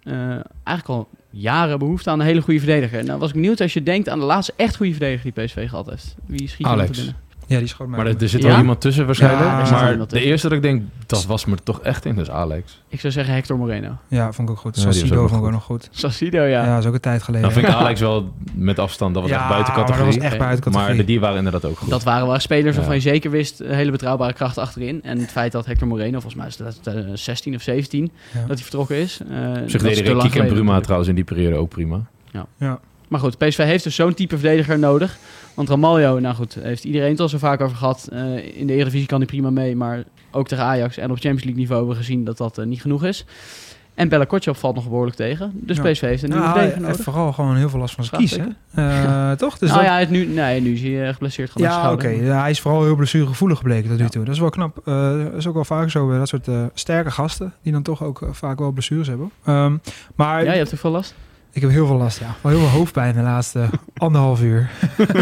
eigenlijk 0.64 0.88
al 0.88 1.08
jaren 1.30 1.78
behoefte 1.78 2.10
aan 2.10 2.20
een 2.20 2.26
hele 2.26 2.40
goede 2.40 2.60
verdediger. 2.60 3.04
Nou 3.04 3.18
was 3.18 3.28
ik 3.28 3.34
benieuwd 3.34 3.60
als 3.60 3.72
je 3.72 3.82
denkt 3.82 4.08
aan 4.08 4.18
de 4.18 4.24
laatste 4.24 4.52
echt 4.56 4.76
goede 4.76 4.92
verdediger 4.92 5.32
die 5.32 5.44
PSV 5.44 5.68
gehad 5.68 5.86
heeft. 5.86 6.14
Wie 6.26 6.48
schiet 6.48 6.66
er 6.66 6.86
te 6.86 6.92
binnen? 6.92 7.16
Ja, 7.52 7.58
die 7.58 7.68
schoot 7.68 7.88
mij. 7.88 7.96
Maar 7.98 8.06
er, 8.06 8.22
er 8.22 8.28
zit 8.28 8.42
Ja? 8.42 8.48
wel 8.48 8.58
iemand 8.58 8.80
tussen 8.80 9.06
waarschijnlijk. 9.06 9.44
Ja, 9.50 9.60
er 9.60 9.66
zit 9.66 9.76
maar 9.76 9.90
iemand 9.90 10.08
de 10.10 10.14
tussen. 10.14 10.30
eerste 10.30 10.48
dat 10.48 10.56
ik 10.56 10.62
denk, 10.62 10.82
dat 11.06 11.26
was 11.26 11.44
me 11.44 11.56
toch 11.64 11.80
echt 11.80 12.04
in, 12.04 12.18
is 12.18 12.30
Alex. 12.30 12.82
Ik 12.88 13.00
zou 13.00 13.12
zeggen 13.12 13.34
Hector 13.34 13.58
Moreno. 13.58 13.96
Ja, 14.08 14.32
vond 14.32 14.48
ik 14.48 14.54
ook 14.54 14.60
goed. 14.60 14.76
Ja, 14.76 14.82
die 14.82 14.92
Sassido 14.92 15.26
vond 15.28 15.40
ik 15.40 15.46
ook 15.46 15.52
nog 15.52 15.64
goed. 15.64 15.88
Sassido, 15.90 16.42
ja. 16.42 16.64
Ja, 16.64 16.70
dat 16.74 16.82
is 16.82 16.86
ook 16.88 16.94
een 16.94 17.00
tijd 17.00 17.22
geleden. 17.22 17.46
Dan 17.46 17.56
vind 17.58 17.68
ik 17.72 17.74
Alex 17.80 18.00
wel 18.00 18.32
met 18.54 18.78
afstand, 18.78 19.14
dat 19.14 19.22
was 19.22 19.32
Ja, 19.32 19.38
echt 19.38 19.48
buiten 19.48 19.72
maar 19.74 19.82
dat 19.82 19.90
categorie. 19.90 20.20
was 20.20 20.30
echt 20.30 20.38
buiten 20.38 20.64
categorie. 20.64 20.88
Maar 20.88 20.96
de 20.96 21.04
die 21.04 21.20
waren 21.20 21.36
inderdaad 21.36 21.64
ook 21.64 21.78
goed. 21.78 21.90
Dat 21.90 22.02
waren 22.02 22.26
wel 22.26 22.38
spelers 22.38 22.76
waarvan 22.76 22.94
Ja. 22.94 23.00
je 23.02 23.08
zeker 23.08 23.30
wist, 23.30 23.60
een 23.60 23.74
hele 23.74 23.90
betrouwbare 23.90 24.32
kracht 24.32 24.58
achterin. 24.58 25.02
En 25.02 25.18
het 25.18 25.30
feit 25.30 25.52
dat 25.52 25.66
Hector 25.66 25.88
Moreno, 25.88 26.20
volgens 26.20 26.34
mij 26.34 26.46
is 26.46 26.56
dat 26.56 26.94
eh, 26.94 27.02
16 27.14 27.54
of 27.54 27.62
17, 27.62 28.10
Ja. 28.32 28.38
dat 28.40 28.48
hij 28.48 28.56
vertrokken 28.62 28.96
is. 28.96 29.20
eh, 29.20 29.26
Op 29.28 29.54
dat 29.54 29.54
zich 29.54 29.64
is 29.64 29.70
te 29.70 29.78
deden 29.78 29.88
lang 29.88 30.02
Kiek 30.04 30.06
en 30.06 30.20
geleden 30.30 30.46
Bruma 30.46 30.56
natuurlijk. 30.58 30.82
trouwens 30.84 31.08
in 31.08 31.14
die 31.14 31.24
periode 31.24 31.56
ook 31.56 31.68
prima. 31.68 32.00
Ja. 32.58 32.78
Maar 33.08 33.20
goed, 33.20 33.38
PSV 33.38 33.56
heeft 33.64 33.84
dus 33.84 33.94
zo'n 33.94 34.14
type 34.14 34.38
verdediger 34.38 34.78
nodig. 34.78 35.16
Want 35.54 35.68
Ramaljo, 35.68 36.18
nou 36.18 36.34
goed, 36.34 36.54
heeft 36.54 36.84
iedereen 36.84 37.10
het 37.10 37.20
al 37.20 37.28
zo 37.28 37.38
vaak 37.38 37.60
over 37.60 37.76
gehad. 37.76 38.08
Eh, 38.12 38.58
in 38.58 38.66
de 38.66 38.72
Eredivisie 38.72 39.06
kan 39.06 39.18
hij 39.18 39.26
prima 39.26 39.50
mee, 39.50 39.76
maar 39.76 40.04
ook 40.30 40.48
tegen 40.48 40.64
Ajax 40.64 40.96
en 40.96 41.04
op 41.10 41.16
Champions 41.16 41.42
League 41.44 41.60
niveau 41.60 41.76
hebben 41.78 41.96
we 41.96 42.02
gezien 42.04 42.24
dat 42.24 42.36
dat 42.36 42.58
eh, 42.58 42.66
niet 42.66 42.80
genoeg 42.80 43.04
is. 43.04 43.24
En 43.94 44.08
Bella 44.08 44.26
valt 44.40 44.74
nog 44.74 44.84
behoorlijk 44.88 45.16
tegen. 45.16 45.50
Dus 45.54 45.76
Ja. 45.76 45.82
PSV 45.90 46.00
heeft 46.00 46.22
een 46.22 46.28
nieuwe 46.28 46.44
Nou, 46.44 46.58
verdediger 46.58 46.70
hij 46.70 46.80
nodig. 46.80 46.86
heeft 46.96 47.02
vooral 47.02 47.32
gewoon 47.32 47.56
heel 47.56 47.68
veel 47.68 47.78
last 47.78 47.94
van 47.94 48.04
zijn 48.04 48.20
kies, 48.20 48.36
hè? 48.36 48.44
Eh, 49.30 49.36
toch? 49.44 49.58
Dus 49.58 49.68
nou 49.70 49.80
dat- 49.82 49.90
ja, 49.90 49.98
het 49.98 50.10
nu, 50.10 50.26
nee, 50.26 50.60
nu 50.60 50.72
is 50.72 50.82
hij 50.82 51.12
geblesseerd 51.12 51.50
gewoon 51.50 51.68
aan 51.68 51.82
Ja, 51.82 51.92
oké. 51.92 52.08
Ja, 52.08 52.40
hij 52.40 52.50
is 52.50 52.60
vooral 52.60 52.82
heel 52.84 52.96
blessuregevoelig 52.96 53.58
gebleken 53.58 53.90
tot 53.90 53.98
nu 53.98 54.08
toe. 54.08 54.24
Dat 54.24 54.34
is 54.34 54.40
wel 54.40 54.50
knap. 54.50 54.80
Dat 54.84 55.32
is 55.34 55.46
ook 55.46 55.54
wel 55.54 55.64
vaak 55.64 55.90
zo 55.90 56.08
bij 56.08 56.18
dat 56.18 56.28
soort 56.28 56.48
sterke 56.74 57.10
gasten, 57.10 57.52
die 57.62 57.72
dan 57.72 57.82
toch 57.82 58.02
ook 58.02 58.28
vaak 58.30 58.58
wel 58.58 58.70
blessures 58.72 59.06
hebben. 59.08 59.30
Ehm, 59.44 59.76
maar 60.14 60.44
Ja, 60.44 60.50
je 60.52 60.58
hebt 60.58 60.70
er 60.70 60.78
veel 60.78 60.90
last? 60.90 61.14
Ik 61.52 61.62
heb 61.62 61.70
heel 61.70 61.86
veel 61.86 61.96
last, 61.96 62.18
ja. 62.18 62.34
Wel 62.40 62.52
heel 62.52 62.60
veel 62.60 62.78
hoofdpijn 62.78 63.14
de 63.14 63.20
laatste 63.20 63.68
anderhalf 63.96 64.42
uur. 64.42 64.70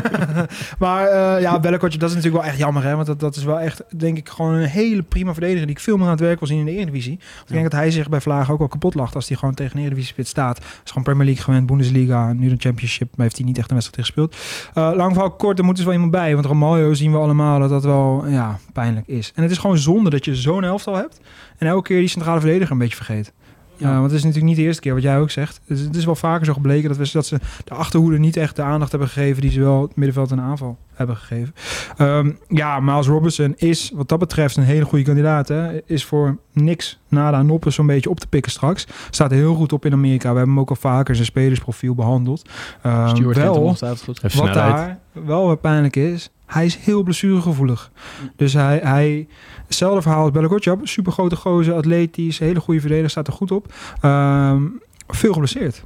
maar 0.78 1.06
eh 1.06 1.40
ja, 1.40 1.60
Bellekotje, 1.60 1.98
dat 1.98 2.08
is 2.08 2.14
natuurlijk 2.14 2.42
wel 2.42 2.52
echt 2.52 2.60
jammer, 2.60 2.82
hè. 2.82 2.94
Want 2.94 3.06
dat, 3.06 3.20
dat 3.20 3.36
is 3.36 3.44
wel 3.44 3.60
echt, 3.60 3.82
denk 3.96 4.16
ik, 4.16 4.28
gewoon 4.28 4.54
een 4.54 4.68
hele 4.68 5.02
prima 5.02 5.32
verdediger... 5.32 5.66
die 5.66 5.76
ik 5.76 5.82
veel 5.82 5.96
meer 5.96 6.04
aan 6.04 6.10
het 6.10 6.20
werk 6.20 6.38
wil 6.38 6.48
zien 6.48 6.58
in 6.58 6.64
de 6.64 6.70
Eredivisie. 6.70 7.12
Ik 7.12 7.46
denk 7.46 7.62
dat 7.62 7.72
hij 7.72 7.90
zich 7.90 8.08
bij 8.08 8.20
Vlaag 8.20 8.50
ook 8.50 8.58
wel 8.58 8.68
kapot 8.68 8.94
lacht... 8.94 9.14
als 9.14 9.28
hij 9.28 9.36
gewoon 9.36 9.54
tegen 9.54 9.76
een 9.76 9.82
Eredivisie-spit 9.82 10.28
staat. 10.28 10.58
Hij 10.58 10.66
is 10.84 10.90
gewoon 10.90 11.04
Premier 11.04 11.24
League 11.24 11.44
gewend, 11.44 11.66
Bundesliga... 11.66 12.32
nu 12.32 12.48
de 12.48 12.56
Championship, 12.58 13.08
maar 13.16 13.26
heeft 13.26 13.36
hij 13.36 13.46
niet 13.46 13.58
echt 13.58 13.70
een 13.70 13.76
wedstrijd 13.76 14.06
gespeeld. 14.06 14.36
Eh 14.74 14.90
lang 14.96 15.12
verhaal 15.12 15.30
kort, 15.30 15.58
er 15.58 15.64
moet 15.64 15.76
dus 15.76 15.84
wel 15.84 15.94
iemand 15.94 16.12
bij. 16.12 16.34
Want 16.34 16.46
Ramaljo 16.46 16.94
zien 16.94 17.12
we 17.12 17.18
allemaal 17.18 17.58
dat 17.58 17.70
dat 17.70 17.84
wel 17.84 18.24
ja, 18.26 18.58
pijnlijk 18.72 19.06
is. 19.06 19.32
En 19.34 19.42
het 19.42 19.50
is 19.50 19.58
gewoon 19.58 19.78
zonde 19.78 20.10
dat 20.10 20.24
je 20.24 20.34
zo'n 20.34 20.64
elftal 20.64 20.94
hebt... 20.94 21.20
en 21.58 21.66
elke 21.66 21.88
keer 21.88 21.98
die 21.98 22.08
centrale 22.08 22.40
verdediger 22.40 22.72
een 22.72 22.78
beetje 22.78 22.96
vergeet. 22.96 23.32
Ja, 23.80 23.92
want 23.92 24.02
het 24.02 24.12
is 24.12 24.24
natuurlijk 24.24 24.46
niet 24.46 24.56
de 24.56 24.62
eerste 24.62 24.80
keer 24.80 24.94
wat 24.94 25.02
jij 25.02 25.18
ook 25.18 25.30
zegt. 25.30 25.60
Het 25.66 25.78
is, 25.78 25.84
het 25.84 25.96
is 25.96 26.04
wel 26.04 26.14
vaker 26.14 26.46
zo 26.46 26.52
gebleken 26.52 26.88
dat, 26.88 26.98
we, 26.98 27.08
dat 27.12 27.26
ze 27.26 27.38
de 27.64 27.74
achterhoede 27.74 28.18
niet 28.18 28.36
echt 28.36 28.56
de 28.56 28.62
aandacht 28.62 28.90
hebben 28.90 29.08
gegeven 29.08 29.42
die 29.42 29.50
ze 29.50 29.60
wel 29.60 29.82
het 29.82 29.96
middenveld 29.96 30.30
en 30.30 30.40
aanval 30.40 30.78
hebben 30.94 31.16
gegeven. 31.16 31.54
Ehm, 31.96 32.30
ja, 32.48 32.80
Miles 32.80 33.06
Robertson 33.06 33.54
is 33.56 33.92
wat 33.94 34.08
dat 34.08 34.18
betreft 34.18 34.56
een 34.56 34.62
hele 34.62 34.84
goede 34.84 35.04
kandidaat. 35.04 35.48
Hè. 35.48 35.80
Is 35.86 36.04
voor 36.04 36.38
niks 36.52 36.98
nada 37.08 37.42
noppen 37.42 37.72
zo'n 37.72 37.86
beetje 37.86 38.10
op 38.10 38.20
te 38.20 38.26
pikken 38.26 38.52
straks. 38.52 38.86
Staat 39.10 39.30
heel 39.30 39.54
goed 39.54 39.72
op 39.72 39.84
in 39.84 39.92
Amerika. 39.92 40.30
We 40.30 40.36
hebben 40.36 40.54
hem 40.54 40.60
ook 40.60 40.70
al 40.70 40.76
vaker 40.76 41.14
zijn 41.14 41.26
spelersprofiel 41.26 41.94
behandeld. 41.94 42.48
Hem 42.80 44.32
wel, 44.34 44.44
wat 44.44 44.54
daar 44.54 44.98
wel 45.12 45.46
wat 45.46 45.60
pijnlijk 45.60 45.96
is, 45.96 46.30
hij 46.52 46.64
is 46.64 46.76
heel 46.76 47.02
blessuregevoelig. 47.02 47.90
Dus 48.36 48.52
hij, 48.52 48.80
hij 48.82 49.26
hetzelfde 49.66 50.02
verhaal 50.02 50.22
als 50.22 50.30
Bellagotjap, 50.30 50.86
super 50.86 51.12
grote 51.12 51.36
gozer, 51.36 51.74
atletisch, 51.74 52.38
hele 52.38 52.60
goede 52.60 52.80
verdediger, 52.80 53.10
staat 53.10 53.26
er 53.26 53.32
goed 53.32 53.50
op. 53.50 53.72
Ehm, 54.00 54.62
veel 55.08 55.32
geblesseerd. 55.32 55.84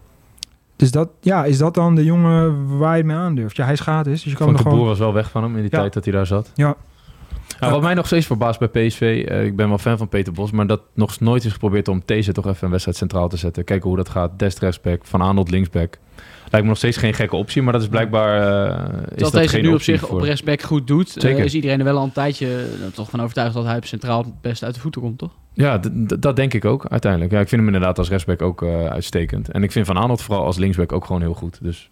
Dus 0.77 0.91
dat, 0.91 1.09
ja, 1.21 1.45
is 1.45 1.59
dat 1.59 1.75
dan 1.75 1.95
de 1.95 2.05
jongen 2.05 2.79
waar 2.79 2.97
je 2.97 3.05
mee 3.05 3.17
aandurft? 3.17 3.57
Ja, 3.57 3.65
hij 3.65 3.73
is 3.73 3.81
gratis, 3.81 4.23
dus 4.23 4.33
je 4.33 4.39
kan 4.39 4.49
er 4.49 4.57
de 4.57 4.63
Boer 4.63 4.73
gewoon... 4.73 4.87
was 4.89 4.99
wel 4.99 5.13
weg 5.13 5.31
van 5.31 5.43
hem 5.43 5.55
in 5.57 5.63
die 5.63 5.71
Ja. 5.71 5.79
tijd 5.79 5.93
dat 5.93 6.05
hij 6.05 6.13
daar 6.13 6.27
zat. 6.27 6.51
Ja, 6.55 6.77
Nou, 7.61 7.73
wat 7.73 7.83
mij 7.83 7.95
nog 7.95 8.07
steeds 8.07 8.27
verbaast 8.27 8.59
bij 8.59 8.69
PSV, 8.87 9.25
eh, 9.29 9.45
ik 9.45 9.57
ben 9.57 9.69
wel 9.69 9.79
fan 9.79 9.99
van 9.99 10.09
Peter 10.09 10.33
Bos, 10.33 10.51
maar 10.51 10.67
dat 10.67 10.81
nog 10.95 11.21
nooit 11.21 11.45
is 11.45 11.53
geprobeerd 11.53 11.89
om 11.89 12.03
deze 12.05 12.33
toch 12.33 12.47
even 12.47 12.65
een 12.65 12.71
wedstrijd 12.71 12.97
centraal 12.99 13.29
te 13.29 13.37
zetten. 13.37 13.65
Kijken 13.65 13.89
hoe 13.89 13.97
dat 13.97 14.09
gaat. 14.09 14.39
Dest 14.39 14.59
rechtsback, 14.59 15.01
Van 15.05 15.23
Aanholt 15.23 15.51
linksback. 15.51 15.99
Lijkt 16.55 16.69
me 16.69 16.75
nog 16.75 16.83
steeds 16.85 17.05
geen 17.05 17.15
gekke 17.15 17.37
optie, 17.37 17.63
maar 17.63 17.73
dat 17.73 17.83
is 17.83 17.89
blijkbaar 17.89 18.41
eh, 18.41 18.93
is 19.15 19.23
Dat 19.23 19.33
dat 19.33 19.43
deze 19.43 19.59
nu 19.59 19.75
op 19.75 19.83
zich 19.83 20.01
voor. 20.01 20.19
op 20.19 20.25
rechtsback 20.25 20.63
goed 20.63 20.87
doet, 20.87 21.17
eh, 21.17 21.23
Zeker. 21.23 21.45
is 21.45 21.55
iedereen 21.55 21.79
er 21.79 21.85
wel 21.85 21.97
al 21.97 22.05
een 22.05 22.13
tijdje 22.13 22.47
eh, 22.47 22.87
toch 22.95 23.11
van 23.11 23.21
overtuigd 23.23 23.55
dat 23.55 23.65
hij 23.65 23.77
op 23.77 23.85
centraal 23.85 24.39
best 24.41 24.65
uit 24.65 24.75
de 24.75 24.81
voeten 24.81 25.01
komt, 25.01 25.19
toch? 25.19 25.33
Ja, 25.53 25.81
dat 26.19 26.37
denk 26.37 26.55
ik 26.55 26.65
ook 26.65 26.87
uiteindelijk. 26.89 27.33
Ja, 27.33 27.41
ik 27.41 27.49
vind 27.49 27.61
hem 27.63 27.75
inderdaad 27.75 27.99
als 27.99 28.09
rechtsback 28.09 28.43
ook 28.43 28.63
uitstekend. 28.89 29.51
En 29.51 29.63
ik 29.63 29.73
vind 29.73 29.87
Van 29.87 29.99
Aanholt 29.99 30.23
vooral 30.23 30.45
als 30.45 30.57
linksback 30.57 30.93
ook 30.93 31.05
gewoon 31.05 31.21
heel 31.21 31.35
goed. 31.35 31.59
Dus 31.63 31.91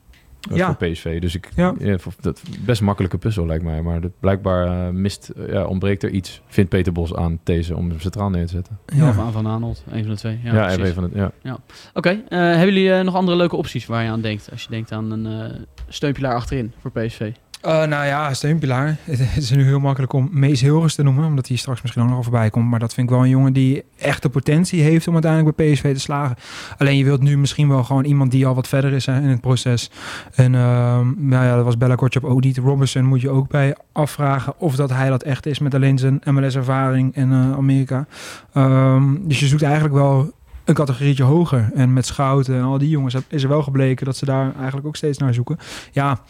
Ja. 0.51 0.67
voor 0.67 0.89
PSV. 0.89 1.21
Dus 1.21 1.35
ik, 1.35 1.49
Ja. 1.57 1.75
ja. 1.79 1.97
dat 2.21 2.43
best 2.65 2.81
een 2.81 2.87
makkelijke 2.87 3.19
puzzel 3.19 3.47
lijkt 3.47 3.65
mij. 3.65 3.83
Maar 3.83 4.01
dat, 4.01 4.11
blijkbaar 4.21 4.87
eh, 4.87 4.93
mist, 4.93 5.33
ja, 5.49 5.65
ontbreekt 5.65 6.03
er 6.03 6.11
iets, 6.11 6.41
vindt 6.47 6.71
Peter 6.71 6.93
Bos 6.93 7.15
aan 7.15 7.41
deze 7.45 7.77
om 7.77 7.89
hem 7.89 8.01
centraal 8.01 8.31
neer 8.31 8.47
te 8.47 8.53
zetten. 8.53 8.79
Ja. 8.87 9.03
Ja. 9.03 9.09
Of 9.09 9.19
aan 9.19 9.33
Van 9.33 9.47
Arnold, 9.47 9.85
een 9.91 10.03
van 10.03 10.13
de 10.13 10.19
twee. 10.19 10.41
Ja, 10.45 10.55
Ja, 10.55 10.71
even 10.71 10.95
van 10.95 11.03
het, 11.03 11.33
ja. 11.43 11.59
Oké, 11.95 12.09
eh, 12.11 12.39
hebben 12.39 12.67
jullie 12.67 12.93
eh, 12.93 13.05
nog 13.05 13.15
andere 13.15 13.37
leuke 13.37 13.57
opties 13.57 13.87
waar 13.87 14.05
je 14.05 14.11
aan 14.11 14.21
denkt? 14.21 14.49
Als 14.51 14.63
je 14.63 14.69
denkt 14.71 14.93
aan 14.93 15.11
een 15.11 15.27
eh 15.27 15.61
steunpilaar 15.89 16.35
achterin 16.35 16.73
voor 16.81 16.91
PSV. 16.91 17.33
Eh, 17.63 17.85
nou 17.85 18.07
ja, 18.07 18.35
steunpilaar. 18.35 18.97
Het 19.05 19.37
is 19.37 19.51
nu 19.51 19.65
heel 19.65 19.81
makkelijk 19.81 20.13
om 20.13 20.29
Mees 20.33 20.61
Hilgers 20.61 20.95
te 20.95 21.03
noemen, 21.03 21.25
omdat 21.25 21.49
hij 21.49 21.57
straks 21.57 21.83
misschien 21.83 22.03
ook 22.03 22.09
nog 22.09 22.23
voorbij 22.23 22.51
komt. 22.51 22.71
Maar 22.71 22.79
dat 22.79 22.95
vind 22.95 23.07
ik 23.09 23.15
wel 23.15 23.25
een 23.25 23.31
jongen 23.31 23.53
die 23.53 23.85
echt 23.99 24.23
de 24.23 24.29
potentie 24.29 24.83
heeft 24.83 25.09
om 25.09 25.13
uiteindelijk 25.13 25.57
bij 25.57 25.73
PSV 25.73 25.95
te 25.95 26.01
slagen. 26.01 26.37
Alleen 26.79 26.97
je 26.97 27.05
wilt 27.05 27.21
nu 27.21 27.39
misschien 27.39 27.69
wel 27.69 27.85
gewoon 27.85 28.05
iemand 28.05 28.31
die 28.31 28.47
al 28.47 28.55
wat 28.55 28.69
verder 28.69 28.93
is 28.93 29.07
in 29.07 29.13
het 29.13 29.41
proces. 29.41 29.91
En 30.35 30.55
ehm, 30.55 31.07
nou 31.17 31.45
ja, 31.45 31.57
dat 31.57 31.65
was 31.65 31.79
Bella 31.79 31.95
Kortjap 31.95 32.25
ook 32.25 32.43
niet. 32.43 32.59
Robertson 32.59 33.05
moet 33.05 33.21
je 33.21 33.31
ook 33.31 33.49
bij 33.49 33.77
afvragen 33.93 34.55
of 34.59 34.77
dat 34.77 34.91
hij 34.91 35.09
dat 35.09 35.23
echt 35.23 35.47
is 35.47 35.59
met 35.59 35.75
alleen 35.75 35.99
zijn 35.99 36.21
MLS-ervaring 36.25 37.17
in 37.17 37.33
eh, 37.33 37.53
Amerika. 37.53 38.07
Ehm, 38.53 39.15
dus 39.21 39.41
je 39.41 39.47
zoekt 39.47 39.63
eigenlijk 39.63 39.95
wel 39.95 40.33
een 40.65 40.75
categorietje 40.75 41.23
hoger. 41.23 41.71
En 41.75 41.93
met 41.93 42.07
Schouten 42.07 42.55
en 42.55 42.63
al 42.63 42.79
die 42.79 42.89
jongens 42.89 43.17
is 43.29 43.43
er 43.43 43.49
wel 43.49 43.63
gebleken 43.63 44.07
dat 44.07 44.17
ze 44.17 44.25
daar 44.25 44.55
eigenlijk 44.57 44.87
ook 44.87 44.97
steeds 44.97 45.19
naar 45.19 45.35
zoeken. 45.35 45.59
Ja, 45.93 46.21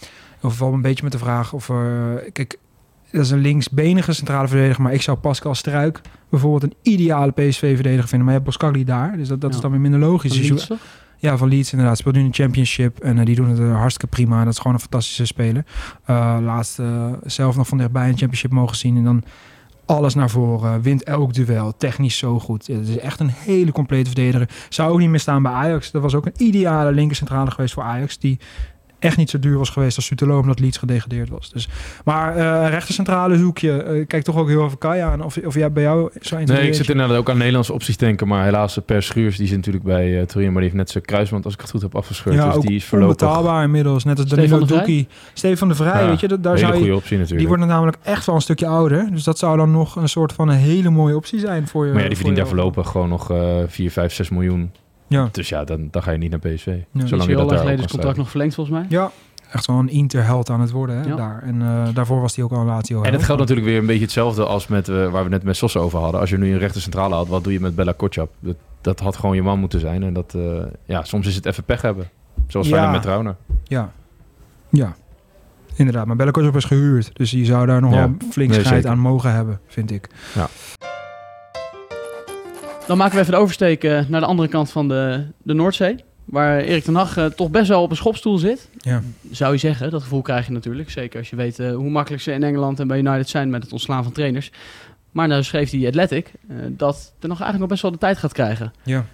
of 0.43 0.59
wel 0.59 0.73
een 0.73 0.83
beetje 0.83 1.03
met 1.03 1.13
de 1.13 1.19
vraag 1.19 1.53
of... 1.53 1.69
eh, 1.69 1.77
kijk, 2.33 2.59
dat 3.13 3.25
is 3.25 3.31
een 3.31 3.39
linksbenige 3.39 4.13
centrale 4.13 4.49
verdediger, 4.49 4.83
maar 4.83 4.93
ik 4.93 5.03
zou 5.03 5.19
Pascal 5.19 5.55
Struik 5.55 6.01
bijvoorbeeld 6.29 6.63
een 6.63 6.93
ideale 6.93 7.33
PSV-verdediger 7.33 8.09
vinden. 8.09 8.27
Maar 8.27 8.35
je 8.35 8.41
hebt 8.41 8.45
Boskagli 8.45 8.85
daar, 8.85 9.17
dus 9.17 9.29
dat, 9.29 9.41
dat 9.41 9.55
is 9.55 9.61
dan 9.61 9.71
weer 9.71 9.81
minder 9.81 10.01
logisch. 10.01 10.33
Van 10.33 10.57
Dus 10.57 10.69
Leeds, 10.69 10.83
ja, 11.23 11.37
van 11.37 11.49
Leeds 11.49 11.73
inderdaad. 11.73 11.99
Speelt 11.99 12.15
nu 12.15 12.21
in 12.21 12.27
de 12.27 12.35
Championship 12.35 12.99
en 12.99 13.19
eh, 13.19 13.25
die 13.25 13.35
doen 13.35 13.49
het 13.49 13.59
eh, 13.59 13.77
hartstikke 13.77 14.17
prima. 14.17 14.45
Dat 14.45 14.53
is 14.53 14.59
gewoon 14.59 14.73
een 14.73 14.81
fantastische 14.81 15.25
speler. 15.25 15.65
Eh, 16.05 16.39
laatst 16.41 16.81
zelf 17.25 17.57
nog 17.57 17.69
van 17.69 17.79
dichtbij 17.79 18.09
een 18.09 18.19
Championship 18.19 18.51
mogen 18.51 18.77
zien 18.77 18.97
en 18.97 19.05
dan 19.05 19.25
alles 19.87 20.15
naar 20.15 20.31
voren. 20.31 20.83
Wint 20.83 21.03
elk 21.03 21.35
duel. 21.35 21.77
Technisch 21.77 22.19
zo 22.19 22.39
goed. 22.39 22.67
Het 22.67 22.89
is 22.89 22.99
echt 22.99 23.21
een 23.21 23.31
hele 23.31 23.73
complete 23.73 24.11
verdediger. 24.11 24.49
Zou 24.69 24.93
ook 24.93 24.99
niet 24.99 25.09
meer 25.09 25.21
staan 25.21 25.43
bij 25.43 25.53
Ajax. 25.53 25.91
Dat 25.91 26.03
was 26.03 26.15
ook 26.15 26.27
een 26.27 26.35
ideale 26.37 26.93
linkercentrale 26.93 27.51
geweest 27.51 27.75
voor 27.75 27.83
Ajax. 27.83 28.19
Die 28.19 28.39
echt 29.03 29.17
niet 29.17 29.31
zo 29.31 29.39
duur 29.39 29.59
was 29.59 29.71
geweest 29.71 29.97
als 29.97 30.07
Sutelo 30.07 30.39
omdat 30.39 30.61
Leeds 30.61 30.79
gedegradeerd 30.79 31.29
was. 31.29 31.51
Dus, 31.51 31.69
maar 32.05 32.37
eh 32.37 32.71
rechtercentrale 32.71 33.37
zoek 33.37 33.59
je. 33.59 33.83
eh, 33.83 34.07
kijk 34.07 34.23
toch 34.23 34.37
ook 34.37 34.49
heel 34.49 34.65
even 34.65 34.79
Kaya 34.79 35.11
aan. 35.11 35.23
Of, 35.23 35.37
of 35.37 35.55
jij 35.55 35.73
bij 35.73 35.83
jou 35.83 36.11
zo 36.21 36.37
Nee, 36.37 36.67
ik 36.67 36.75
zit 36.75 36.89
inderdaad 36.89 37.17
ook 37.17 37.31
aan 37.31 37.39
Nederlandse 37.39 37.73
opties 37.73 37.97
te 37.97 38.05
denken. 38.05 38.29
Maar 38.29 38.45
helaas, 38.45 38.77
eh, 38.77 38.85
Per 38.85 39.03
Schuurs, 39.03 39.37
die 39.37 39.47
zit 39.47 39.57
natuurlijk 39.57 39.85
bij 39.85 40.09
uh, 40.09 40.23
Torino. 40.23 40.51
Maar 40.51 40.61
die 40.61 40.71
heeft 40.71 40.83
net 40.83 40.91
zijn 40.91 41.05
kruisband, 41.05 41.45
als 41.45 41.55
ik 41.55 41.61
het 41.61 41.71
goed 41.71 41.83
heb, 41.83 41.95
afgescheurd. 41.95 42.37
Ja, 42.37 42.47
dus 42.47 42.55
ook 42.55 42.67
die 42.67 42.77
is 42.77 42.85
voorlopig... 42.85 43.23
onbetaalbaar 43.23 43.65
inmiddels. 43.65 44.05
Net 44.05 44.19
als 44.19 44.29
Danilo 44.29 44.59
de? 44.59 44.67
Doekie. 44.67 45.09
Stefan 45.33 45.69
de 45.69 45.75
Vrij, 45.75 46.03
Ja, 46.03 46.09
weet 46.09 46.21
je, 46.21 46.29
dat, 46.29 46.43
daar 46.43 46.55
hele 46.55 46.67
zou 46.67 46.79
je, 46.79 46.85
goede 46.85 46.97
optie 46.97 47.19
natuurlijk. 47.19 47.49
die 47.49 47.57
wordt 47.57 47.73
namelijk 47.73 47.97
echt 48.03 48.27
wel 48.27 48.35
een 48.35 48.41
stukje 48.41 48.67
ouder. 48.67 49.09
Dus 49.11 49.25
dat 49.25 49.39
zou 49.39 49.57
dan 49.57 49.71
nog 49.71 49.97
een 49.97 50.09
soort 50.09 50.33
van 50.33 50.49
een 50.49 50.57
hele 50.57 50.91
mooie 50.91 51.17
optie 51.17 51.39
zijn 51.39 51.69
voor 51.69 51.87
je. 51.87 51.93
Maar 51.93 52.03
ja, 52.03 52.07
die 52.07 52.17
verdient 52.17 52.37
daar 52.37 52.47
voorlopig 52.47 52.89
gewoon 52.89 53.09
nog 53.09 53.31
eh 53.31 53.57
4, 53.67 53.91
5, 53.91 54.13
6 54.13 54.29
miljoen. 54.31 54.71
Ja. 55.13 55.29
Dus 55.33 55.49
ja, 55.49 55.65
dan, 55.65 55.89
dan 55.91 56.03
ga 56.03 56.11
je 56.11 56.19
niet 56.19 56.31
naar 56.31 56.39
PSV. 56.39 56.67
Ja. 56.67 57.01
Zo 57.01 57.07
Zolang 57.07 57.29
je 57.31 57.37
dat 57.37 57.49
daar 57.49 57.59
geleden 57.59 57.85
is 57.85 57.91
contract 57.91 58.17
nog 58.17 58.31
verlengd 58.31 58.55
volgens 58.55 58.77
mij. 58.77 58.87
Ja, 58.89 59.11
echt 59.53 59.67
wel 59.67 59.79
een 59.79 59.89
Interheld 59.89 60.51
aan 60.51 60.61
het 60.61 60.71
worden 60.71 60.97
hè, 60.97 61.09
Ja. 61.09 61.17
daar. 61.17 61.43
En 61.43 61.63
eh, 61.63 61.95
daarvoor 61.95 62.21
was 62.21 62.35
hij 62.37 62.45
ook 62.45 62.53
al 62.53 62.61
een 62.61 62.67
Lazio. 62.67 63.03
En 63.03 63.13
het 63.13 63.23
geldt 63.23 63.41
natuurlijk 63.41 63.69
weer 63.69 63.79
een 63.79 63.87
beetje 63.87 64.03
hetzelfde 64.03 64.45
als 64.45 64.67
met, 64.67 64.89
eh, 64.89 65.11
waar 65.11 65.25
we 65.25 65.31
net 65.31 65.43
met 65.43 65.57
Sosa 65.57 65.79
over 65.81 65.99
hadden. 65.99 66.21
Als 66.21 66.31
je 66.31 66.39
nu 66.39 66.53
een 66.53 66.59
rechter 66.59 66.81
centrale 66.81 67.15
had, 67.15 67.29
wat 67.29 67.45
doe 67.45 67.53
je 67.53 67.61
met 67.61 67.75
Bella 67.75 67.93
Kotschap? 67.97 68.31
Dat, 68.41 68.57
dat 68.81 69.01
had 69.01 69.17
gewoon 69.17 69.35
je 69.37 69.43
man 69.43 69.59
moeten 69.59 69.81
zijn. 69.81 70.03
En 70.03 70.13
dat, 70.13 70.35
eh, 70.35 70.43
ja, 70.85 71.05
soms 71.05 71.27
is 71.27 71.35
het 71.35 71.47
even 71.47 71.65
pech 71.65 71.83
hebben. 71.83 72.09
Zoals 72.49 72.67
Ja. 72.67 72.73
Feyenoord 72.73 72.95
met 72.97 73.03
Trauner. 73.07 73.37
Ja. 73.65 73.93
Ja. 74.71 74.95
Inderdaad, 75.75 76.07
maar 76.07 76.17
Bellekotjop 76.17 76.57
is 76.57 76.65
gehuurd. 76.65 77.11
Dus 77.13 77.31
je 77.31 77.45
zou 77.45 77.67
daar 77.67 77.81
nog 77.81 77.93
Ja. 77.93 77.97
wel 77.99 78.15
flink 78.31 78.51
Nee, 78.51 78.61
scheid 78.65 78.87
aan 78.87 78.99
mogen 78.99 79.33
hebben, 79.33 79.61
vind 79.67 79.91
ik. 79.91 80.09
Dan 82.87 82.97
maken 82.97 83.15
we 83.15 83.21
even 83.21 83.33
de 83.33 83.39
oversteek 83.39 83.85
eh, 83.85 84.01
naar 84.09 84.21
de 84.21 84.27
andere 84.27 84.49
kant 84.49 84.71
van 84.71 84.89
de, 84.89 85.27
de 85.43 85.53
Noordzee. 85.53 85.97
Waar 86.25 86.59
Erik 86.59 86.85
ten 86.85 86.95
Hag 86.95 87.17
eh, 87.17 87.27
toch 87.27 87.51
best 87.51 87.69
wel 87.69 87.83
op 87.83 87.91
een 87.91 87.97
schopstoel 87.97 88.39
zit. 88.39 88.69
Ja. 88.79 89.03
Zou 89.31 89.53
je 89.53 89.59
zeggen. 89.59 89.91
Dat 89.91 90.03
gevoel 90.03 90.23
krijg 90.23 90.47
je 90.47 90.53
natuurlijk. 90.53 90.91
Zeker 90.91 91.19
als 91.19 91.31
je 91.31 91.37
weet 91.37 91.59
eh, 91.59 91.75
hoe 91.75 91.91
makkelijk 91.91 92.23
ze 92.23 92.33
in 92.33 92.43
Engeland 92.43 92.81
en 92.81 92.87
bij 92.87 92.99
United 92.99 93.29
zijn 93.29 93.51
met 93.51 93.63
het 93.63 93.73
ontslaan 93.73 94.03
van 94.03 94.13
trainers. 94.13 94.53
Maar 95.11 95.29
nou 95.29 95.43
schreef 95.43 95.71
die 95.71 95.87
Athletic 95.87 96.33
dat 96.69 97.13
er 97.21 97.29
nog 97.29 97.41
eigenlijk 97.41 97.59
nog 97.59 97.69
best 97.69 97.83
wel 97.83 97.91
de 97.91 97.99
tijd 97.99 98.19
gaat 98.19 98.33
krijgen. 98.33 98.73
Ja. 98.83 99.05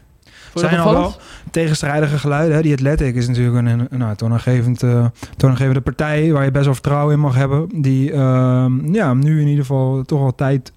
Zijn 0.54 0.78
al 0.78 0.92
wel 0.92 1.14
tegenstrijdige 1.50 2.18
geluiden. 2.18 2.56
Hè. 2.56 2.62
Die 2.62 2.72
Athletic 2.72 3.14
is 3.14 3.28
natuurlijk 3.28 3.56
een, 3.56 3.86
een 3.90 3.98
nou, 3.98 4.16
toonaangevend, 4.16 4.82
eh, 4.82 5.06
toonaangevende 5.36 5.80
partij 5.80 6.32
waar 6.32 6.44
je 6.44 6.50
best 6.50 6.64
wel 6.64 6.74
vertrouwen 6.74 7.14
in 7.14 7.20
mag 7.20 7.34
hebben. 7.34 7.82
Die 7.82 8.12
ehm, 8.12 8.94
ja, 8.94 9.14
nu 9.14 9.40
in 9.40 9.46
ieder 9.46 9.64
geval 9.64 10.02
toch 10.02 10.20
wel 10.20 10.34
tijd 10.34 10.72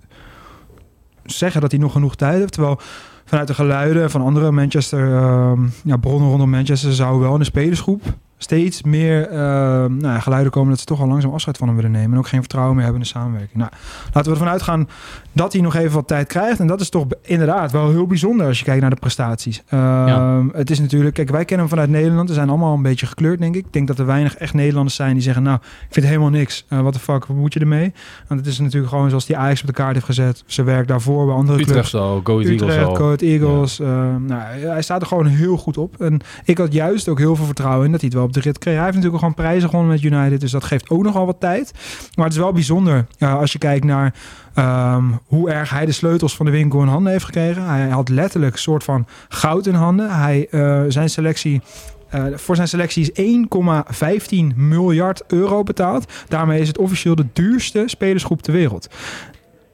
zeggen 1.37 1.61
dat 1.61 1.71
hij 1.71 1.79
nog 1.79 1.91
genoeg 1.91 2.15
tijd 2.15 2.39
heeft. 2.39 2.53
Terwijl 2.53 2.79
vanuit 3.25 3.47
de 3.47 3.53
geluiden 3.53 4.11
van 4.11 4.21
andere 4.21 4.51
Manchester, 4.51 5.15
ehm, 5.15 5.59
ja, 5.83 5.97
bronnen 5.97 6.29
rondom 6.29 6.49
Manchester 6.49 6.93
zou 6.93 7.19
wel 7.19 7.33
in 7.33 7.39
de 7.39 7.45
spelersgroep 7.45 8.01
steeds 8.43 8.83
meer 8.83 9.27
ehm, 9.29 9.97
nou, 9.97 10.13
ja, 10.13 10.19
geluiden 10.19 10.51
komen 10.51 10.69
dat 10.69 10.79
ze 10.79 10.85
toch 10.85 11.01
al 11.01 11.07
langzaam 11.07 11.33
afscheid 11.33 11.57
van 11.57 11.67
hem 11.67 11.75
willen 11.75 11.91
nemen. 11.91 12.11
En 12.11 12.17
ook 12.17 12.27
geen 12.27 12.39
vertrouwen 12.39 12.75
meer 12.75 12.83
hebben 12.85 13.01
in 13.01 13.07
de 13.11 13.13
samenwerking. 13.19 13.57
Nou, 13.57 13.71
laten 14.13 14.31
we 14.31 14.37
ervan 14.37 14.51
uitgaan 14.53 14.87
dat 15.31 15.53
hij 15.53 15.61
nog 15.61 15.75
even 15.75 15.91
wat 15.93 16.07
tijd 16.07 16.27
krijgt. 16.27 16.59
En 16.59 16.67
dat 16.67 16.81
is 16.81 16.89
toch 16.89 17.05
inderdaad 17.21 17.71
wel 17.71 17.89
heel 17.89 18.07
bijzonder 18.07 18.47
als 18.47 18.59
je 18.59 18.65
kijkt 18.65 18.81
naar 18.81 18.89
de 18.89 18.95
prestaties. 18.95 19.63
Ehm, 19.69 20.47
Het 20.53 20.69
is 20.69 20.79
natuurlijk, 20.79 21.13
kijk, 21.15 21.29
wij 21.29 21.45
kennen 21.45 21.67
hem 21.67 21.75
vanuit 21.75 21.89
Nederland. 22.01 22.27
We 22.29 22.35
zijn 22.35 22.49
allemaal 22.49 22.73
een 22.75 22.81
beetje 22.81 23.05
gekleurd, 23.05 23.39
denk 23.39 23.55
ik. 23.55 23.65
Ik 23.65 23.73
denk 23.73 23.87
dat 23.87 23.99
er 23.99 24.05
weinig 24.05 24.35
echt 24.35 24.53
Nederlanders 24.53 24.95
zijn 24.95 25.13
die 25.13 25.21
zeggen, 25.23 25.43
nou, 25.43 25.57
ik 25.57 25.87
vind 25.93 26.05
helemaal 26.05 26.29
niks. 26.29 26.65
Eh 26.69 26.81
wat 26.81 26.93
de 26.93 26.99
fuck, 26.99 27.25
wat 27.25 27.37
moet 27.37 27.53
je 27.53 27.59
ermee? 27.59 27.93
Want 28.27 28.39
het 28.39 28.49
is 28.49 28.59
natuurlijk 28.59 28.91
gewoon 28.91 29.09
zoals 29.09 29.25
die 29.25 29.37
Ajax 29.37 29.61
op 29.61 29.67
de 29.67 29.73
kaart 29.73 29.93
heeft 29.93 30.05
gezet. 30.05 30.43
Ze 30.45 30.63
werkt 30.63 30.87
daarvoor 30.87 31.25
bij 31.25 31.35
andere 31.35 31.59
Utrecht 31.59 31.89
clubs. 31.89 31.95
al, 31.95 32.21
Go 32.23 32.33
Ahead 32.39 32.49
Eagles 32.51 32.69
Utrecht, 32.69 32.87
al. 32.87 32.95
Go 32.95 33.15
Eagles. 33.15 33.79
eh, 33.79 33.87
nou, 34.27 34.41
hij 34.59 34.81
staat 34.81 35.01
er 35.01 35.07
gewoon 35.07 35.25
heel 35.25 35.57
goed 35.57 35.77
op. 35.77 36.01
En 36.01 36.19
ik 36.45 36.57
had 36.57 36.73
juist 36.73 37.07
ook 37.09 37.17
heel 37.19 37.35
veel 37.35 37.45
vertrouwen 37.45 37.85
in 37.85 37.91
dat 37.91 38.01
hij 38.01 38.09
het 38.09 38.17
wel 38.19 38.30
de 38.33 38.39
rit 38.39 38.57
kreeg. 38.57 38.75
Hij 38.75 38.83
heeft 38.83 38.95
natuurlijk 38.95 39.23
gewoon 39.23 39.37
prijzen 39.37 39.69
gewonnen 39.69 39.91
met 39.91 40.03
United. 40.03 40.39
Dus 40.39 40.51
dat 40.51 40.63
geeft 40.63 40.89
ook 40.89 41.03
nogal 41.03 41.25
wat 41.25 41.39
tijd. 41.39 41.71
Maar 42.15 42.25
het 42.25 42.33
is 42.33 42.39
wel 42.39 42.51
bijzonder 42.51 43.05
als 43.19 43.51
je 43.51 43.57
kijkt 43.57 43.85
naar 43.85 44.13
ehm, 44.53 45.03
hoe 45.25 45.49
erg 45.49 45.69
hij 45.69 45.85
de 45.85 45.91
sleutels 45.91 46.35
van 46.35 46.45
de 46.45 46.51
winkel 46.51 46.81
in 46.81 46.87
handen 46.87 47.11
heeft 47.11 47.25
gekregen. 47.25 47.65
Hij 47.65 47.89
had 47.89 48.09
letterlijk 48.09 48.53
een 48.53 48.59
soort 48.59 48.83
van 48.83 49.07
goud 49.29 49.67
in 49.67 49.73
handen. 49.73 50.15
Hij, 50.17 50.47
eh, 50.51 50.81
zijn 50.87 51.09
selectie... 51.09 51.61
eh, 52.09 52.25
voor 52.35 52.55
zijn 52.55 52.67
selectie 52.67 53.11
is 53.11 53.11
1,15 53.11 54.55
miljard 54.55 55.23
euro 55.27 55.63
betaald. 55.63 56.11
Daarmee 56.27 56.61
is 56.61 56.67
het 56.67 56.77
officieel 56.77 57.15
de 57.15 57.27
duurste 57.33 57.83
spelersgroep 57.85 58.41
ter 58.41 58.53
wereld. 58.53 58.87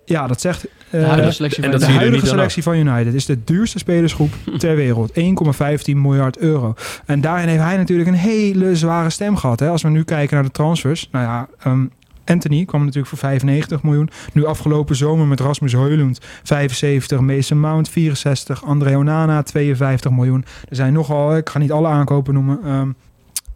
Ja, 0.10 0.28
dat 0.28 0.42
zegt. 0.42 0.66
eh, 0.66 0.72
De 0.92 1.06
huidige 1.06 1.32
selectie 1.32 1.64
en 1.64 1.72
van 1.72 1.80
de 1.80 1.86
huidige 1.86 2.26
selectie 2.26 2.64
van 2.64 2.76
United 2.76 3.14
is 3.14 3.26
de 3.26 3.44
duurste 3.44 3.78
spelersgroep 3.80 4.34
ter 4.58 4.76
wereld. 4.76 5.12
1,15 5.20 5.96
miljard 5.96 6.38
euro. 6.38 6.74
En 7.06 7.22
daarin 7.22 7.48
heeft 7.48 7.62
hij 7.64 7.78
natuurlijk 7.78 8.10
een 8.10 8.16
hele 8.16 8.76
zware 8.76 9.10
stem 9.10 9.36
gehad. 9.36 9.60
Hè? 9.60 9.70
Als 9.70 9.82
we 9.82 9.90
nu 9.90 10.04
kijken 10.04 10.36
naar 10.36 10.44
de 10.46 10.52
transfers. 10.52 11.10
Nou 11.12 11.26
ja, 11.26 11.48
ehm, 11.60 11.86
Anthony 12.26 12.66
kwam 12.66 12.82
natuurlijk 12.82 13.08
voor 13.08 13.18
95 13.18 13.84
miljoen. 13.84 14.10
Nu 14.34 14.46
afgelopen 14.46 14.96
zomer 14.96 15.26
met 15.28 15.40
Rasmus 15.40 15.72
Heulund 15.74 16.20
75, 16.44 17.20
Mason 17.20 17.60
Mount 17.60 17.90
64, 17.90 18.64
André 18.66 18.98
Onana 18.98 19.44
52 19.44 20.12
miljoen. 20.12 20.46
Er 20.70 20.76
zijn 20.76 20.94
nogal, 20.94 21.38
ik 21.38 21.50
ga 21.50 21.60
niet 21.60 21.72
alle 21.72 21.88
aankopen 21.88 22.34
noemen. 22.34 22.60
ehm, 22.66 22.90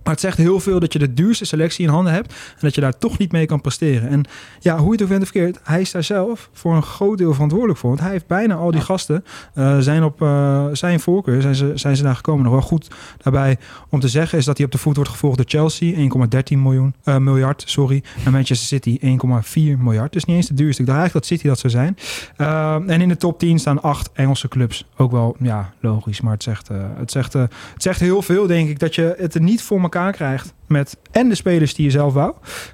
maar 0.03 0.13
het 0.13 0.21
zegt 0.21 0.37
heel 0.37 0.59
veel 0.59 0.79
dat 0.79 0.93
je 0.93 0.99
de 0.99 1.13
duurste 1.13 1.45
selectie 1.45 1.85
in 1.85 1.91
handen 1.91 2.13
hebt. 2.13 2.31
En 2.31 2.59
dat 2.59 2.75
je 2.75 2.81
daar 2.81 2.97
toch 2.97 3.17
niet 3.17 3.31
mee 3.31 3.45
kan 3.45 3.61
presteren. 3.61 4.09
En 4.09 4.23
ja, 4.59 4.77
hoe 4.77 4.85
je 4.85 4.91
het 4.91 5.01
ook 5.01 5.09
bent 5.09 5.21
of 5.21 5.27
verkeerd. 5.27 5.59
Hij 5.63 5.81
is 5.81 5.91
daar 5.91 6.03
zelf 6.03 6.49
voor 6.53 6.75
een 6.75 6.83
groot 6.83 7.17
deel 7.17 7.33
verantwoordelijk 7.33 7.79
voor. 7.79 7.89
Want 7.89 8.01
hij 8.01 8.11
heeft 8.11 8.27
bijna 8.27 8.55
al 8.55 8.71
die 8.71 8.81
gasten. 8.81 9.23
eh, 9.53 9.77
zijn 9.79 10.03
op 10.03 10.21
eh, 10.21 10.65
zijn 10.71 10.99
voorkeur 10.99 11.41
zijn 11.41 11.55
ze, 11.55 11.71
zijn 11.75 11.95
ze 11.95 12.03
daar 12.03 12.15
gekomen. 12.15 12.43
Nog 12.43 12.53
wel 12.53 12.61
goed 12.61 12.87
daarbij 13.17 13.57
om 13.89 13.99
te 13.99 14.07
zeggen 14.07 14.37
is 14.37 14.45
dat 14.45 14.57
hij 14.57 14.65
op 14.65 14.71
de 14.71 14.77
voet 14.77 14.95
wordt 14.95 15.11
gevolgd 15.11 15.37
door 15.37 15.45
Chelsea. 15.47 15.95
1,13 15.95 16.61
miljoen, 16.61 16.93
eh, 17.03 17.17
miljard. 17.17 17.63
Sorry. 17.65 18.03
En 18.25 18.31
Manchester 18.31 18.67
City 18.67 18.97
1,4 19.01 19.77
miljard. 19.79 20.13
Dus 20.13 20.25
niet 20.25 20.35
eens 20.35 20.47
de 20.47 20.53
duurste. 20.53 20.81
Ik 20.81 20.87
dacht 20.87 20.99
eigenlijk 20.99 21.27
dat 21.27 21.37
City 21.37 21.47
dat 21.47 21.59
zou 21.59 21.73
zijn. 21.73 21.97
Eh, 22.37 22.73
en 22.73 23.01
in 23.01 23.09
de 23.09 23.17
top 23.17 23.39
10 23.39 23.59
staan 23.59 23.81
acht 23.81 24.09
Engelse 24.13 24.47
clubs. 24.47 24.87
Ook 24.97 25.11
wel, 25.11 25.35
ja, 25.39 25.73
logisch. 25.79 26.21
Maar 26.21 26.33
het 26.33 26.43
zegt, 26.43 26.67
het, 26.97 27.11
zegt, 27.11 27.33
het 27.33 27.51
zegt 27.77 27.99
heel 27.99 28.21
veel, 28.21 28.47
denk 28.47 28.69
ik. 28.69 28.79
Dat 28.79 28.95
je 28.95 29.15
het 29.17 29.35
er 29.35 29.41
niet 29.41 29.61
voor 29.61 29.81
elkaar 29.81 29.90
krijgt. 29.91 30.53
Met 30.67 30.97
en 31.11 31.29
de 31.29 31.35
spelers 31.35 31.73
die 31.73 31.85
je 31.85 31.91
zelf 31.91 32.13
wou. 32.13 32.33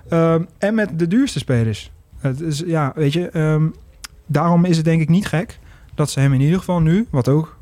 ehm, 0.09 0.43
en 0.57 0.75
met 0.75 0.99
de 0.99 1.07
duurste 1.07 1.39
spelers. 1.39 1.91
Het 2.17 2.41
is, 2.41 2.63
ja, 2.65 2.91
weet 2.95 3.13
je. 3.13 3.29
ehm, 3.29 3.67
daarom 4.25 4.65
is 4.65 4.75
het 4.75 4.85
denk 4.85 5.01
ik 5.01 5.09
niet 5.09 5.25
gek 5.25 5.59
dat 5.95 6.09
ze 6.09 6.19
hem 6.19 6.33
in 6.33 6.41
ieder 6.41 6.59
geval 6.59 6.81
nu, 6.81 7.07
wat 7.09 7.27
ook 7.27 7.56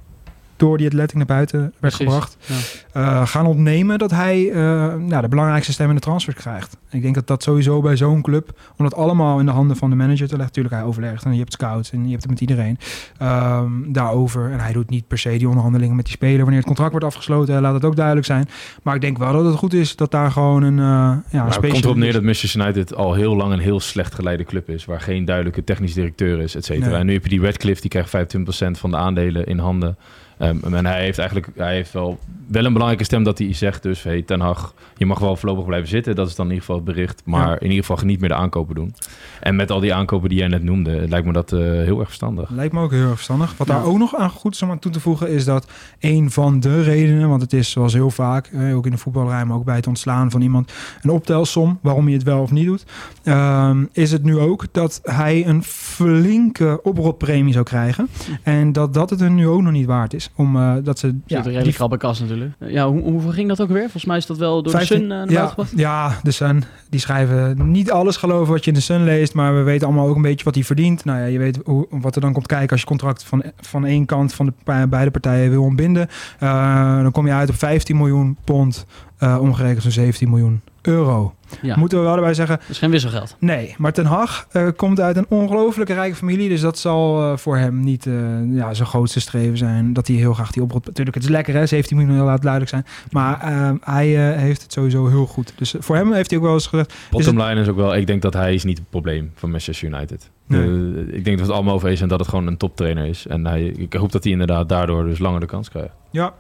door 0.57 0.77
die 0.77 0.87
Athletic 0.87 1.15
naar 1.15 1.25
buiten 1.25 1.59
werd 1.59 1.73
Precies, 1.79 1.97
gebracht, 1.97 2.37
ja. 2.45 2.55
eh, 2.91 3.27
gaan 3.27 3.45
ontnemen 3.45 3.97
dat 3.97 4.11
hij 4.11 4.51
eh, 4.51 4.57
nou, 4.95 5.21
de 5.21 5.27
belangrijkste 5.27 5.71
stem 5.71 5.89
in 5.89 5.95
de 5.95 6.01
transfer 6.01 6.33
krijgt. 6.33 6.77
Ik 6.89 7.01
denk 7.01 7.15
dat 7.15 7.27
dat 7.27 7.43
sowieso 7.43 7.81
bij 7.81 7.97
zo'n 7.97 8.21
club, 8.21 8.59
om 8.77 8.85
dat 8.85 8.95
allemaal 8.95 9.39
in 9.39 9.45
de 9.45 9.51
handen 9.51 9.77
van 9.77 9.89
de 9.89 9.95
manager 9.95 10.27
te 10.27 10.37
leggen. 10.37 10.45
Natuurlijk, 10.45 10.75
hij 10.75 10.83
overlegt 10.83 11.23
en 11.23 11.31
je 11.31 11.39
hebt 11.39 11.53
scouts 11.53 11.91
en 11.91 12.03
je 12.03 12.09
hebt 12.09 12.21
het 12.21 12.31
met 12.31 12.41
iedereen 12.41 12.77
ehm, 13.17 13.71
daarover. 13.87 14.51
En 14.51 14.59
hij 14.59 14.73
doet 14.73 14.89
niet 14.89 15.07
per 15.07 15.17
se 15.17 15.37
die 15.37 15.47
onderhandelingen 15.47 15.95
met 15.95 16.05
die 16.05 16.13
speler. 16.13 16.37
Wanneer 16.37 16.57
het 16.57 16.65
contract 16.65 16.91
wordt 16.91 17.05
afgesloten, 17.05 17.61
laat 17.61 17.73
het 17.73 17.85
ook 17.85 17.95
duidelijk 17.95 18.25
zijn. 18.25 18.49
Maar 18.83 18.95
ik 18.95 19.01
denk 19.01 19.17
wel 19.17 19.33
dat 19.33 19.45
het 19.45 19.55
goed 19.55 19.73
is 19.73 19.95
dat 19.95 20.11
daar 20.11 20.31
gewoon 20.31 20.63
een, 20.63 20.77
uh, 20.77 20.83
ja, 20.83 21.21
een 21.31 21.39
Maar 21.39 21.51
het 21.51 21.69
komt 21.69 21.83
erop 21.83 21.95
neer 21.95 22.13
dat 22.13 22.23
Manchester 22.23 22.61
United 22.61 22.95
al 22.95 23.13
heel 23.13 23.35
lang 23.35 23.53
een 23.53 23.59
heel 23.59 23.79
slecht 23.79 24.15
geleide 24.15 24.43
club 24.43 24.69
is. 24.69 24.85
Waar 24.85 25.01
geen 25.01 25.25
duidelijke 25.25 25.63
technisch 25.63 25.93
directeur 25.93 26.39
is, 26.39 26.55
et 26.55 26.65
cetera. 26.65 26.89
Nee. 26.89 26.99
En 26.99 27.05
nu 27.05 27.13
heb 27.13 27.23
je 27.23 27.29
die 27.29 27.41
Redcliffe, 27.41 27.81
die 27.81 27.89
krijgt 27.89 28.35
25% 28.35 28.79
van 28.79 28.91
de 28.91 28.97
aandelen 28.97 29.45
in 29.45 29.59
handen. 29.59 29.97
Ehm, 30.37 30.73
en 30.73 30.85
hij 30.85 31.01
heeft 31.03 31.17
eigenlijk 31.17 31.49
hij 31.55 31.73
heeft 31.75 31.91
wel, 31.93 32.19
wel 32.47 32.65
een 32.65 32.71
belangrijke 32.73 33.03
stem 33.05 33.23
dat 33.23 33.37
hij 33.37 33.53
zegt 33.53 33.83
dus... 33.83 34.03
Hey, 34.03 34.21
Ten 34.21 34.39
Hag, 34.39 34.73
je 34.97 35.05
mag 35.05 35.19
wel 35.19 35.35
voorlopig 35.35 35.65
blijven 35.65 35.89
zitten. 35.89 36.15
Dat 36.15 36.27
is 36.27 36.35
dan 36.35 36.45
in 36.45 36.51
ieder 36.51 36.65
geval 36.65 36.81
het 36.85 36.93
bericht. 36.95 37.21
Maar 37.25 37.47
Ja. 37.49 37.59
in 37.59 37.69
ieder 37.69 37.85
geval 37.85 38.05
niet 38.05 38.19
meer 38.19 38.29
de 38.29 38.35
aankopen 38.35 38.75
doen. 38.75 38.93
En 39.39 39.55
met 39.55 39.71
al 39.71 39.79
die 39.79 39.93
aankopen 39.93 40.29
die 40.29 40.37
jij 40.37 40.47
net 40.47 40.63
noemde... 40.63 41.07
lijkt 41.07 41.25
me 41.27 41.33
dat 41.33 41.51
eh, 41.53 41.59
heel 41.59 41.97
erg 41.99 42.07
verstandig. 42.07 42.49
Lijkt 42.49 42.73
me 42.73 42.79
ook 42.81 42.91
heel 42.91 43.01
erg 43.01 43.13
verstandig. 43.15 43.57
Wat 43.57 43.67
daar 43.67 43.83
ook 43.83 43.97
nog 43.97 44.15
aan 44.15 44.29
goed 44.29 44.53
is 44.53 44.61
om 44.61 44.71
aan 44.71 44.79
toe 44.79 44.91
te 44.91 44.99
voegen, 44.99 45.29
is 45.29 45.45
dat 45.45 45.71
een 45.99 46.31
van 46.31 46.59
de 46.59 46.81
redenen, 46.83 47.29
want 47.29 47.41
het 47.41 47.53
is 47.53 47.71
zoals 47.71 47.93
heel 47.93 48.11
vaak, 48.11 48.47
eh, 48.47 48.75
ook 48.75 48.85
in 48.85 48.91
de 48.91 48.97
voetbalruim, 48.97 49.53
ook 49.53 49.65
bij 49.65 49.75
het 49.75 49.87
ontslaan 49.87 50.31
van 50.31 50.41
iemand, 50.41 50.73
een 51.01 51.09
optelsom 51.09 51.79
waarom 51.81 52.07
je 52.07 52.13
het 52.15 52.23
wel 52.23 52.41
of 52.41 52.51
niet 52.51 52.65
doet, 52.65 52.85
ehm, 53.23 53.85
is 53.91 54.11
het 54.11 54.23
nu 54.23 54.37
ook 54.37 54.65
dat 54.71 54.99
hij 55.03 55.47
een 55.47 55.63
flinke 55.63 56.79
oprotpremie 56.83 57.53
zou 57.53 57.65
krijgen. 57.65 58.07
En 58.43 58.71
dat 58.71 58.93
dat 58.93 59.09
het 59.09 59.21
er 59.21 59.31
nu 59.31 59.47
ook 59.47 59.61
nog 59.61 59.71
niet 59.71 59.85
waard 59.85 60.13
is. 60.13 60.24
Om, 60.35 60.55
eh, 60.55 60.73
dat 60.83 60.99
ze, 60.99 61.15
Ja, 61.25 61.45
een 61.45 61.97
kast 61.97 62.21
natuurlijk. 62.21 62.53
Eh, 62.59 62.71
Ja, 62.71 62.89
hoe, 62.89 63.01
hoeveel 63.01 63.31
ging 63.31 63.47
dat 63.47 63.61
ook 63.61 63.69
weer? 63.69 63.81
Volgens 63.81 64.05
mij 64.05 64.17
is 64.17 64.25
dat 64.25 64.37
wel 64.37 64.63
door 64.63 64.71
15 64.71 64.97
de 64.97 65.03
Sun 65.03 65.11
eh, 65.11 65.17
naar 65.17 65.31
ja, 65.31 65.53
buiten. 65.55 65.77
Ja, 65.77 66.19
de 66.23 66.31
Sun. 66.31 66.63
Die 66.89 66.99
schrijven 66.99 67.71
niet 67.71 67.91
alles 67.91 68.17
geloven 68.17 68.53
wat 68.53 68.63
je 68.63 68.71
in 68.71 68.77
de 68.77 68.83
Sun 68.83 69.03
leest, 69.03 69.33
maar 69.33 69.55
we 69.55 69.61
weten 69.61 69.87
allemaal 69.87 70.07
ook 70.07 70.15
een 70.15 70.21
beetje 70.21 70.45
wat 70.45 70.55
hij 70.55 70.63
verdient. 70.63 71.05
Nou 71.05 71.19
ja, 71.19 71.25
je 71.25 71.37
weet 71.37 71.59
hoe, 71.65 71.87
wat 71.89 72.15
er 72.15 72.21
dan 72.21 72.33
komt 72.33 72.47
kijken 72.47 72.69
als 72.69 72.79
je 72.79 72.87
contract 72.87 73.23
van, 73.23 73.43
van 73.61 73.85
één 73.85 74.05
kant 74.05 74.33
van 74.33 74.45
de 74.45 74.53
beide 74.87 75.11
partijen 75.11 75.49
wil 75.49 75.63
ontbinden. 75.63 76.07
Dan 76.39 77.11
kom 77.11 77.25
je 77.25 77.33
uit 77.33 77.49
op 77.49 77.55
15 77.55 77.97
miljoen 77.97 78.37
pond, 78.43 78.85
eh, 79.17 79.37
omgerekend 79.41 79.83
zo'n 79.83 79.91
17 79.91 80.29
miljoen 80.29 80.61
euro. 80.87 81.33
Ja. 81.61 81.75
Moeten 81.77 81.97
we 81.97 82.03
wel 82.03 82.15
erbij 82.15 82.33
zeggen. 82.33 82.57
Dat 82.57 82.69
is 82.69 82.77
geen 82.77 82.91
wisselgeld. 82.91 83.35
Nee, 83.39 83.75
maar 83.77 83.93
Ten 83.93 84.05
Hag 84.05 84.47
eh, 84.51 84.67
komt 84.75 84.99
uit 84.99 85.17
een 85.17 85.25
ongelooflijke 85.29 85.93
rijke 85.93 86.15
familie. 86.15 86.49
Dus 86.49 86.61
dat 86.61 86.77
zal 86.77 87.21
eh, 87.21 87.37
voor 87.37 87.57
hem 87.57 87.79
niet 87.79 88.05
eh, 88.05 88.13
ja, 88.53 88.73
zijn 88.73 88.87
grootste 88.87 89.19
streven 89.19 89.57
zijn. 89.57 89.93
Dat 89.93 90.07
hij 90.07 90.15
heel 90.15 90.33
graag 90.33 90.51
die 90.51 90.63
oprot... 90.63 90.85
Natuurlijk, 90.85 91.15
het 91.15 91.23
is 91.23 91.29
lekker 91.29 91.53
hè, 91.53 91.65
17 91.65 91.97
miljoen 91.97 92.25
laat 92.25 92.41
duidelijk 92.41 92.71
zijn. 92.71 92.85
Maar 93.11 93.41
eh, 93.41 93.71
hij 93.81 94.31
eh, 94.31 94.39
heeft 94.39 94.61
het 94.61 94.73
sowieso 94.73 95.07
heel 95.07 95.25
goed. 95.25 95.53
Dus 95.55 95.75
voor 95.79 95.95
hem 95.95 96.13
heeft 96.13 96.29
hij 96.29 96.39
ook 96.39 96.45
wel 96.45 96.53
eens 96.53 96.67
gezegd... 96.67 96.89
is 96.89 96.97
Bottom 97.09 97.41
line 97.41 97.61
is 97.61 97.67
ook 97.67 97.75
wel, 97.75 97.95
ik 97.95 98.07
denk 98.07 98.21
dat 98.21 98.33
hij 98.33 98.53
is 98.53 98.63
niet 98.63 98.77
het 98.77 98.89
probleem 98.89 99.31
van 99.35 99.51
Manchester 99.51 99.87
United. 99.87 100.29
Nee. 100.47 101.05
Ik 101.05 101.23
denk 101.23 101.25
dat 101.25 101.35
we 101.35 101.41
het 101.41 101.51
allemaal 101.51 101.73
over 101.73 101.89
eens 101.89 101.97
zijn 101.97 102.09
dat 102.09 102.19
het 102.19 102.27
gewoon 102.27 102.47
een 102.47 102.57
toptrainer 102.57 103.05
is. 103.05 103.27
En 103.27 103.45
hij, 103.45 103.63
ik 103.63 103.93
hoop 103.93 104.11
dat 104.11 104.23
hij 104.23 104.31
inderdaad 104.31 104.69
daardoor 104.69 105.05
dus 105.05 105.19
langer 105.19 105.39
de 105.39 105.45
kans 105.45 105.69
krijgt. 105.69 105.93
Ja, 106.11 106.33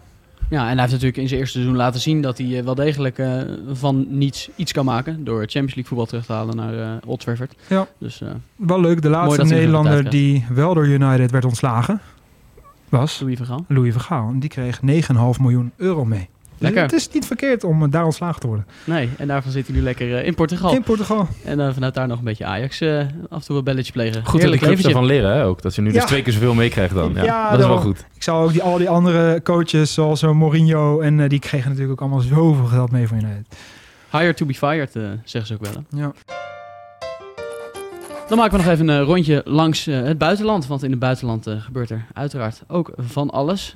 Ja, 0.49 0.61
en 0.61 0.71
hij 0.71 0.79
heeft 0.79 0.91
natuurlijk 0.91 1.17
in 1.17 1.27
zijn 1.27 1.39
eerste 1.39 1.57
seizoen 1.57 1.77
laten 1.77 2.01
zien 2.01 2.21
dat 2.21 2.37
hij 2.37 2.57
eh, 2.57 2.63
wel 2.63 2.75
degelijk 2.75 3.17
eh, 3.17 3.41
van 3.73 4.05
niets 4.09 4.49
iets 4.55 4.71
kan 4.71 4.85
maken. 4.85 5.23
Door 5.23 5.39
Champions 5.39 5.75
League 5.75 5.85
voetbal 5.85 6.05
terug 6.05 6.25
te 6.25 6.33
halen 6.33 6.55
naar 6.55 6.79
eh 6.79 7.09
Old 7.09 7.19
Trafford. 7.19 7.55
Ja. 7.67 7.87
Dus 7.97 8.21
wel 8.55 8.81
leuk. 8.81 9.01
De 9.01 9.09
laatste 9.09 9.43
Nederlander 9.43 10.09
die 10.09 10.45
wel 10.49 10.73
door 10.73 10.87
United 10.87 11.31
werd 11.31 11.45
ontslagen 11.45 12.01
was 12.89 13.19
Louis 13.19 13.37
van 13.37 13.45
Gaal. 13.45 13.65
Louis 13.67 13.93
van 13.93 14.01
Gaal. 14.01 14.27
En 14.27 14.39
die 14.39 14.49
kreeg 14.49 14.79
9,5 14.81 14.85
miljoen 15.41 15.71
euro 15.75 16.05
mee. 16.05 16.29
Dus 16.57 16.73
het 16.75 16.93
is 16.93 17.09
niet 17.09 17.25
verkeerd 17.25 17.63
om 17.63 17.89
daar 17.89 18.05
ontslagen 18.05 18.39
te 18.41 18.47
worden. 18.47 18.65
Nee, 18.83 19.09
en 19.17 19.27
daarvan 19.27 19.51
zit 19.51 19.67
hij 19.67 19.75
nu 19.75 19.81
lekker 19.81 20.17
eh, 20.17 20.25
in 20.25 20.35
Portugal. 20.35 20.73
In 20.73 20.83
Portugal. 20.83 21.27
En 21.43 21.57
dan 21.57 21.73
vanuit 21.73 21.93
daar 21.93 22.07
nog 22.07 22.17
een 22.17 22.23
beetje 22.23 22.45
Ajax 22.45 22.81
eh, 22.81 22.99
af 23.29 23.39
en 23.39 23.45
toe 23.45 23.57
een 23.57 23.63
belletje 23.63 23.91
plegen. 23.91 24.13
Goed 24.13 24.23
dat 24.23 24.31
de 24.33 24.37
Heerlijk 24.39 24.61
clubs 24.61 24.75
leventje. 24.83 24.89
ervan 25.01 25.05
leren 25.05 25.33
hè, 25.35 25.45
ook. 25.45 25.61
Dat 25.61 25.73
ze 25.73 25.81
nu 25.81 25.87
Ja. 25.87 25.93
dus 25.93 26.05
twee 26.05 26.21
keer 26.21 26.33
zoveel 26.33 26.53
meekrijgen 26.53 26.95
dan. 26.95 27.13
Ja, 27.23 27.49
dat 27.51 27.59
is 27.59 27.65
wel 27.65 27.77
goed. 27.77 28.05
Ik 28.15 28.23
zou 28.23 28.45
ook 28.45 28.51
die, 28.51 28.61
al 28.61 28.77
die 28.77 28.89
andere 28.89 29.41
coaches, 29.43 29.93
zoals 29.93 30.21
eh, 30.21 30.31
Mourinho, 30.31 30.99
en 30.99 31.27
die 31.27 31.39
kregen 31.39 31.69
natuurlijk 31.69 32.01
ook 32.01 32.07
allemaal 32.09 32.25
zoveel 32.27 32.65
geld 32.65 32.91
mee 32.91 33.07
van 33.07 33.17
United. 33.17 33.45
Hire 34.11 34.33
to 34.33 34.45
be 34.45 34.53
fired, 34.53 34.95
eh, 34.95 35.03
zeggen 35.23 35.45
ze 35.47 35.53
ook 35.53 35.73
wel. 35.73 35.83
hè. 35.89 36.01
Ja. 36.01 36.13
Dan 38.27 38.37
maken 38.37 38.57
we 38.57 38.63
nog 38.63 38.73
even 38.73 38.87
een 38.87 38.99
eh, 38.99 39.05
rondje 39.05 39.41
langs 39.45 39.87
eh, 39.87 40.01
het 40.01 40.17
buitenland. 40.17 40.67
Want 40.67 40.83
in 40.83 40.91
het 40.91 40.99
buitenland 40.99 41.47
eh, 41.47 41.61
gebeurt 41.61 41.89
er 41.89 42.05
uiteraard 42.13 42.61
ook 42.67 42.93
van 42.97 43.29
alles. 43.29 43.75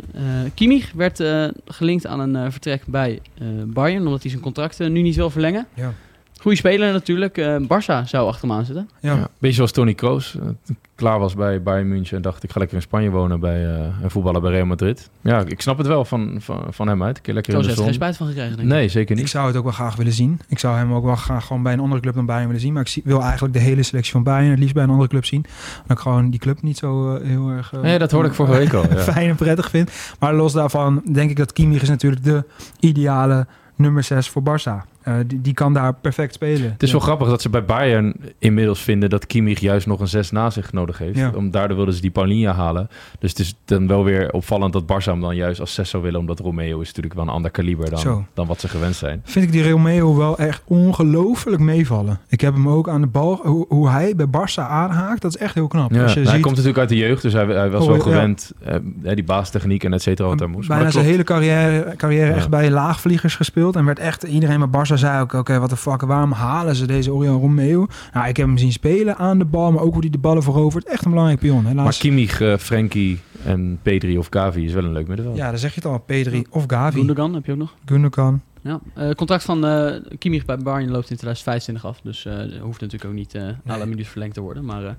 Kimmich 0.53 0.91
werd 0.91 1.23
gelinkt 1.65 2.07
aan 2.07 2.19
een 2.19 2.51
vertrek 2.51 2.83
bij 2.85 3.21
Bayern. 3.65 4.05
Omdat 4.05 4.21
hij 4.21 4.31
zijn 4.31 4.43
contract 4.43 4.79
nu 4.79 5.01
niet 5.01 5.15
wil 5.15 5.29
verlengen. 5.29 5.67
Ja. 5.73 5.93
Goeie 6.41 6.57
speler 6.57 6.91
natuurlijk. 6.93 7.37
Eh 7.37 7.55
Barça 7.63 8.03
zou 8.05 8.27
achter 8.27 8.47
hem 8.47 8.57
aan 8.57 8.65
zitten. 8.65 8.89
Ja. 8.99 9.13
Ja. 9.15 9.27
Beetje 9.37 9.55
zoals 9.55 9.71
Tony 9.71 9.93
Kroos. 9.93 10.35
eh, 10.35 10.47
klaar 10.95 11.19
was 11.19 11.33
bij 11.35 11.61
Bayern 11.61 11.87
München 11.87 12.15
en 12.15 12.21
dacht 12.21 12.43
ik 12.43 12.51
ga 12.51 12.59
lekker 12.59 12.77
in 12.77 12.83
Spanje 12.83 13.09
wonen 13.09 13.39
bij, 13.39 13.65
eh, 13.65 13.79
en 14.03 14.11
voetballen 14.11 14.41
bij 14.41 14.51
Real 14.51 14.65
Madrid. 14.65 15.09
Ja, 15.21 15.43
ik 15.45 15.61
snap 15.61 15.77
het 15.77 15.87
wel 15.87 16.05
van, 16.05 16.35
van, 16.39 16.65
van 16.69 16.87
hem 16.87 17.03
uit. 17.03 17.21
Keer 17.21 17.33
lekker 17.33 17.53
Kroos 17.53 17.65
in 17.67 17.75
de 17.75 17.75
heeft 17.75 17.77
er 17.79 17.83
geen 17.85 17.93
spijt 17.93 18.17
van 18.17 18.27
gekregen, 18.27 18.57
denk 18.57 18.69
ik. 18.69 18.75
Nee, 18.75 18.87
zeker 18.89 19.15
Ik 19.15 19.21
niet. 19.21 19.29
zou 19.29 19.47
het 19.47 19.55
ook 19.55 19.63
wel 19.63 19.71
graag 19.73 19.95
willen 19.95 20.13
zien. 20.13 20.39
Ik 20.47 20.59
zou 20.59 20.77
hem 20.77 20.93
ook 20.93 21.03
wel 21.05 21.15
graag 21.15 21.45
gewoon 21.45 21.63
bij 21.63 21.73
een 21.73 21.79
andere 21.79 22.01
club 22.01 22.15
dan 22.15 22.25
Bayern 22.25 22.45
willen 22.45 22.61
zien. 22.61 22.73
Maar 22.73 22.81
ik 22.81 22.87
zie, 22.87 23.01
wil 23.05 23.21
eigenlijk 23.21 23.53
de 23.53 23.59
hele 23.59 23.83
selectie 23.83 24.11
van 24.11 24.23
Bayern 24.23 24.49
het 24.49 24.59
liefst 24.59 24.73
bij 24.73 24.83
een 24.83 24.89
andere 24.89 25.09
club 25.09 25.25
zien. 25.25 25.45
Omdat 25.81 25.97
ik 25.97 25.99
gewoon 25.99 26.29
die 26.29 26.39
club 26.39 26.61
niet 26.61 26.77
zo 26.77 27.15
heel 27.23 27.49
erg... 27.49 27.73
Ja, 27.81 27.97
dat 27.97 28.11
hoorde 28.11 28.27
ik 28.29 28.33
vorige 28.35 28.57
week 28.57 28.73
al. 28.73 28.83
Ja. 28.89 28.97
fijn 29.13 29.29
en 29.29 29.35
prettig 29.35 29.69
vind. 29.69 29.91
Maar 30.19 30.33
los 30.33 30.53
daarvan 30.53 31.01
denk 31.11 31.29
ik 31.29 31.35
dat 31.37 31.53
Kimmich 31.53 31.81
is 31.81 31.89
natuurlijk 31.89 32.23
de 32.23 32.43
ideale 32.79 33.47
nummer 33.75 34.03
6 34.03 34.29
voor 34.29 34.41
Barça. 34.43 34.88
Eh, 35.01 35.13
die, 35.27 35.41
die 35.41 35.53
kan 35.53 35.73
daar 35.73 35.93
perfect 35.93 36.33
spelen. 36.33 36.71
Het 36.71 36.83
is 36.83 36.91
wel 36.91 37.01
grappig 37.01 37.27
dat 37.27 37.41
ze 37.41 37.49
bij 37.49 37.65
Bayern 37.65 38.15
inmiddels 38.39 38.81
vinden 38.81 39.09
dat 39.09 39.25
Kimmich 39.27 39.59
juist 39.59 39.87
nog 39.87 39.99
een 39.99 40.07
zes 40.07 40.31
na 40.31 40.49
zich 40.49 40.73
nodig 40.73 40.97
heeft. 40.97 41.17
Ja. 41.17 41.31
Om 41.35 41.51
daardoor 41.51 41.75
wilden 41.75 41.93
ze 41.95 42.01
die 42.01 42.09
Paulinha 42.11 42.53
halen. 42.53 42.89
Dus 43.19 43.29
het 43.29 43.39
is 43.39 43.55
dan 43.65 43.87
wel 43.87 44.03
weer 44.03 44.31
opvallend 44.31 44.73
dat 44.73 44.83
Barça 44.83 45.05
hem 45.05 45.21
dan 45.21 45.35
juist 45.35 45.59
als 45.59 45.73
zes 45.73 45.89
zou 45.89 46.03
willen. 46.03 46.19
Omdat 46.19 46.39
Romeo 46.39 46.79
is 46.79 46.87
natuurlijk 46.87 47.15
wel 47.15 47.23
een 47.23 47.29
ander 47.29 47.51
kaliber 47.51 47.89
dan, 47.89 47.99
Zo. 47.99 48.25
dan 48.33 48.47
wat 48.47 48.59
ze 48.59 48.67
gewend 48.67 48.95
zijn. 48.95 49.21
Vind 49.23 49.45
ik 49.45 49.51
die 49.51 49.69
Romeo 49.69 50.15
wel 50.15 50.37
echt 50.37 50.61
ongelooflijk 50.65 51.61
meevallen. 51.61 52.19
Ik 52.27 52.41
heb 52.41 52.53
hem 52.53 52.69
ook 52.69 52.89
aan 52.89 53.01
de 53.01 53.07
bal. 53.07 53.39
Hoe, 53.43 53.65
hoe 53.69 53.89
hij 53.89 54.15
bij 54.15 54.25
Barça 54.27 54.61
aanhaakt, 54.69 55.21
dat 55.21 55.35
is 55.35 55.41
echt 55.41 55.53
heel 55.53 55.67
knap. 55.67 55.91
Ja, 55.91 56.01
Als 56.01 56.13
je 56.13 56.15
nou, 56.19 56.25
hij 56.25 56.33
ziet, 56.35 56.41
komt 56.43 56.55
natuurlijk 56.55 56.79
uit 56.79 56.89
de 56.89 56.95
jeugd, 56.95 57.21
dus 57.21 57.33
hij, 57.33 57.45
hij 57.45 57.69
was 57.69 57.81
Oh, 57.83 57.87
wel 57.89 57.99
gewend. 57.99 58.51
eh, 58.63 58.75
die 59.15 59.23
baastechniek 59.23 59.83
en 59.83 59.93
et 59.93 60.01
cetera 60.01 60.27
wat 60.27 60.37
daar 60.37 60.49
moest. 60.49 60.67
Maar 60.69 60.77
bijna 60.77 60.91
zijn 60.91 61.05
hele 61.05 61.23
carrière, 61.23 61.93
carrière 61.95 62.31
echt 62.33 62.49
bij 62.49 62.71
laagvliegers 62.71 63.35
gespeeld. 63.35 63.75
En 63.75 63.85
werd 63.85 63.99
echt, 63.99 64.23
iedereen 64.23 64.69
bij 64.69 64.81
Barça 64.85 64.88
zei 64.97 65.21
ook, 65.21 65.33
oké, 65.33 65.59
wat 65.59 65.69
de 65.69 65.77
fuck, 65.77 66.01
waarom 66.01 66.31
halen 66.31 66.75
ze 66.75 66.85
deze 66.85 67.13
Oriol 67.13 67.39
Romeo? 67.39 67.87
Nou, 68.13 68.27
ik 68.27 68.37
heb 68.37 68.47
hem 68.47 68.57
zien 68.57 68.71
spelen 68.71 69.17
aan 69.17 69.37
de 69.39 69.45
bal, 69.45 69.71
maar 69.71 69.83
ook 69.83 69.91
hoe 69.91 70.01
hij 70.01 70.09
de 70.09 70.17
ballen 70.17 70.43
verovert. 70.43 70.85
Echt 70.85 71.05
een 71.05 71.11
belangrijk 71.11 71.39
pion. 71.39 71.65
Helaas. 71.65 71.83
Maar 71.83 71.97
Kimmich, 71.97 72.41
eh, 72.41 72.57
Frenkie 72.57 73.19
en 73.43 73.79
Pedri 73.81 74.17
of 74.17 74.27
Gavi 74.29 74.65
is 74.65 74.73
wel 74.73 74.83
een 74.83 74.93
leuk 74.93 75.07
middenveld. 75.07 75.37
ja, 75.37 75.49
dan 75.49 75.59
zeg 75.59 75.73
je 75.73 75.81
het 75.81 75.89
al. 75.89 75.99
Pedri 75.99 76.45
of 76.49 76.63
Gavi. 76.67 76.97
Gundogan 76.97 77.33
heb 77.33 77.45
je 77.45 77.51
ook 77.51 77.57
nog. 77.57 77.75
Gundogan. 77.85 78.41
Ja. 78.61 78.79
Het 78.93 79.17
contract 79.17 79.43
van 79.43 79.65
eh 79.65 79.95
Kimmich 80.17 80.45
bij 80.45 80.57
Bayern 80.57 80.91
loopt 80.91 81.09
in 81.09 81.17
2025 81.17 81.85
af. 81.85 82.01
Dus 82.03 82.25
eh 82.25 82.33
hoeft 82.61 82.81
natuurlijk 82.81 83.09
ook 83.09 83.17
niet 83.17 83.35
eh 83.35 83.43
à 83.69 83.77
la 83.77 83.85
minuut 83.85 84.07
verlengd 84.07 84.33
te 84.33 84.41
worden. 84.41 84.65
Maar 84.65 84.85
eh, 84.85 84.91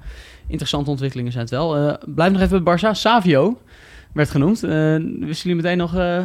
interessante 0.47 0.91
ontwikkelingen 0.91 1.33
zijn 1.33 1.45
het 1.45 1.55
wel. 1.55 1.77
Eh, 1.77 1.95
blijf 2.07 2.33
nog 2.33 2.41
even 2.41 2.65
bij 2.65 2.79
Barça. 2.79 2.91
Savio 2.91 3.61
werd 4.13 4.31
genoemd. 4.31 4.63
Eh 4.63 4.71
wisten 5.21 5.51
jullie 5.51 5.63
meteen 5.63 5.79
nog 5.79 5.95
eh, 5.97 6.25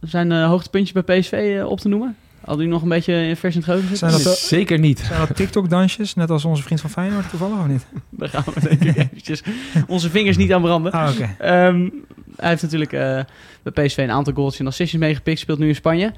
zijn 0.00 0.32
hoogtepuntjes 0.32 1.02
bij 1.04 1.18
PSV 1.18 1.62
op 1.66 1.80
te 1.80 1.88
noemen? 1.88 2.16
Hadden 2.48 2.66
jullie 2.66 2.80
nog 2.80 2.82
een 2.90 2.96
beetje 2.96 3.34
vers 3.36 3.54
in 3.54 3.60
het 3.60 3.70
geheugen 3.70 3.96
Zijn 3.96 4.10
zitten? 4.10 4.30
dat, 4.30 4.38
Zeker 4.38 4.78
niet. 4.78 4.98
zijn 4.98 5.18
dat 5.26 5.36
TikTok-dansjes, 5.36 6.14
net 6.14 6.30
als 6.30 6.44
onze 6.44 6.62
vriend 6.62 6.80
van 6.80 6.90
Feyenoord 6.90 7.30
toevallig 7.30 7.58
of 7.58 7.66
niet? 7.66 7.86
Daar 8.10 8.28
gaan 8.28 8.44
we 8.54 8.60
denk 8.60 8.84
ik 8.84 8.96
eventjes 9.12 9.42
onze 9.86 10.10
vingers 10.10 10.36
niet 10.36 10.52
aan 10.52 10.62
branden. 10.62 10.92
Ah, 10.92 11.10
oké. 11.10 11.34
Ehm, 11.38 11.88
hij 12.36 12.48
heeft 12.48 12.62
natuurlijk 12.62 12.92
eh, 12.92 13.20
bij 13.62 13.86
PSV 13.86 13.96
een 13.96 14.10
aantal 14.10 14.32
goals 14.32 14.58
en 14.58 14.66
assists 14.66 14.96
meegepikt. 14.96 15.38
Speelt 15.38 15.58
nu 15.58 15.68
in 15.68 15.74
Spanje. 15.74 16.12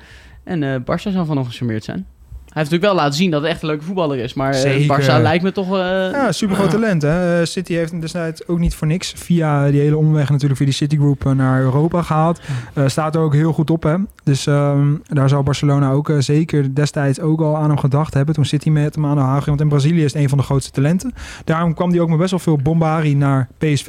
En 0.45 0.63
eh 0.63 0.81
Barça 0.81 1.13
zou 1.13 1.27
van 1.27 1.37
nog 1.37 1.47
gecharmeerd 1.47 1.85
zijn. 1.85 2.07
Hij 2.51 2.63
heeft 2.63 2.71
natuurlijk 2.71 2.99
wel 2.99 3.05
laten 3.05 3.19
zien 3.23 3.31
dat 3.31 3.43
hij 3.43 3.51
echt 3.51 3.63
een 3.63 3.69
leuke 3.69 3.85
voetballer 3.85 4.19
is. 4.19 4.35
Maar 4.35 4.55
eh. 4.55 4.89
Barça 4.89 5.23
lijkt 5.23 5.43
me 5.43 5.53
toch... 5.53 5.67
eh, 5.67 6.11
Ja, 6.13 6.33
super 6.33 6.57
groot 6.57 6.71
talent. 6.71 7.03
Hè? 7.03 7.41
Eh, 7.41 7.47
City 7.47 7.73
heeft 7.75 7.91
hem 7.91 8.01
destijds 8.01 8.49
ook 8.49 8.59
niet 8.59 8.75
voor 8.75 8.87
niks. 8.87 9.13
Via 9.17 9.71
die 9.71 9.81
hele 9.81 9.97
omweg 9.97 10.29
natuurlijk 10.31 10.57
via 10.57 10.67
die 10.67 10.75
Citigroup 10.75 11.25
naar 11.35 11.61
Europa 11.61 12.03
gehaald. 12.03 12.41
Eh, 12.75 12.87
staat 12.87 13.15
er 13.15 13.21
ook 13.21 13.35
heel 13.35 13.53
goed 13.53 13.71
op. 13.71 13.83
Hè? 13.83 13.95
Dus 14.25 14.47
ehm, 14.47 14.95
daar 15.03 15.29
zal 15.29 15.43
Barcelona 15.43 15.91
ook 15.91 16.13
zeker 16.19 16.75
destijds 16.75 17.21
ook 17.21 17.41
al 17.41 17.57
aan 17.57 17.69
hem 17.69 17.79
gedacht 17.79 18.15
hebben. 18.15 18.35
Toen 18.35 18.45
City 18.45 18.71
met 18.71 18.95
hem 18.95 19.07
aan 19.07 19.17
de 19.17 19.23
haag 19.23 19.35
ging. 19.45 19.47
Want 19.47 19.61
in 19.61 19.69
Brazilië 19.69 20.05
is 20.05 20.13
het 20.13 20.23
een 20.23 20.29
van 20.29 20.39
de 20.39 20.45
grootste 20.45 20.71
talenten. 20.71 21.15
Daarom 21.45 21.75
kwam 21.75 21.91
hij 21.91 22.01
ook 22.01 22.09
met 22.09 22.19
best 22.19 22.31
wel 22.31 22.41
veel 22.41 22.57
bombari 22.57 23.15
naar 23.15 23.49
PSV. 23.59 23.87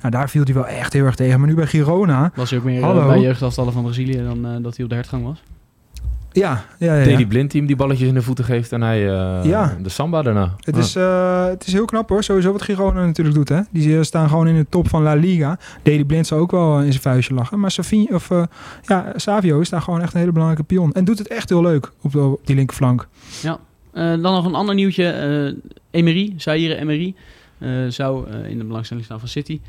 Nou, 0.00 0.10
daar 0.10 0.30
viel 0.30 0.44
hij 0.44 0.54
wel 0.54 0.66
echt 0.66 0.92
heel 0.92 1.04
erg 1.04 1.14
tegen. 1.14 1.38
Maar 1.40 1.48
nu 1.48 1.54
bij 1.54 1.66
Girona... 1.66 2.32
was 2.34 2.50
hij 2.50 2.58
ook 2.58 2.64
meer 2.64 2.82
Hallo. 2.82 3.06
bij 3.06 3.20
jeugdaftallen 3.20 3.72
van 3.72 3.82
Brazilië 3.82 4.22
dan 4.22 4.62
dat 4.62 4.74
hij 4.76 4.84
op 4.84 4.90
de 4.90 4.96
hertgang 4.96 5.24
was. 5.24 5.42
Ja, 6.38 6.64
ja, 6.78 6.94
ja. 6.94 7.04
Deli 7.04 7.26
Blind 7.26 7.50
die 7.50 7.58
hem 7.60 7.68
die 7.68 7.76
balletjes 7.78 8.08
in 8.08 8.14
de 8.14 8.22
voeten 8.22 8.44
geeft 8.44 8.72
en 8.72 8.80
hij 8.82 8.98
eh, 9.08 9.44
Ja. 9.44 9.76
de 9.82 9.88
samba 9.88 10.22
daarna. 10.22 10.54
Het, 10.60 10.74
Ah. 10.74 10.80
is, 10.80 10.96
eh, 10.96 11.44
het 11.46 11.66
is 11.66 11.72
heel 11.72 11.84
knap 11.84 12.08
hoor, 12.08 12.22
sowieso 12.24 12.52
wat 12.52 12.62
Girona 12.62 13.04
natuurlijk 13.06 13.36
doet. 13.36 13.48
Hè? 13.48 13.60
Die 13.70 13.96
eh, 13.96 14.02
staan 14.02 14.28
gewoon 14.28 14.46
in 14.48 14.54
de 14.56 14.66
top 14.68 14.88
van 14.88 15.02
La 15.02 15.14
Liga. 15.14 15.58
Deli 15.82 16.04
Blind 16.04 16.26
zou 16.26 16.40
ook 16.40 16.50
wel 16.50 16.78
in 16.80 16.90
zijn 16.90 17.02
vuistje 17.02 17.34
lachen. 17.34 17.60
Maar 17.60 17.70
Savi, 17.70 18.08
of, 18.12 18.30
eh, 18.30 18.42
ja, 18.82 19.12
Savio 19.16 19.60
is 19.60 19.68
daar 19.68 19.82
gewoon 19.82 20.00
echt 20.00 20.12
een 20.12 20.20
hele 20.20 20.32
belangrijke 20.32 20.64
pion. 20.64 20.92
En 20.92 21.04
doet 21.04 21.18
het 21.18 21.28
echt 21.28 21.48
heel 21.48 21.62
leuk 21.62 21.90
op, 22.02 22.12
de, 22.12 22.20
op 22.20 22.40
die 22.46 22.56
linkerflank. 22.56 23.08
Ja. 23.42 23.58
Eh, 23.92 24.04
dan 24.04 24.20
nog 24.20 24.44
een 24.44 24.54
ander 24.54 24.74
nieuwtje. 24.74 25.04
eh 25.10 25.72
Emery, 25.90 26.34
Zaire 26.36 26.76
Emery, 26.76 27.14
eh, 27.58 27.70
zou 27.88 28.30
in 28.48 28.58
de 28.58 28.64
belangstelling 28.64 29.04
staan 29.04 29.18
van 29.18 29.28
City. 29.28 29.60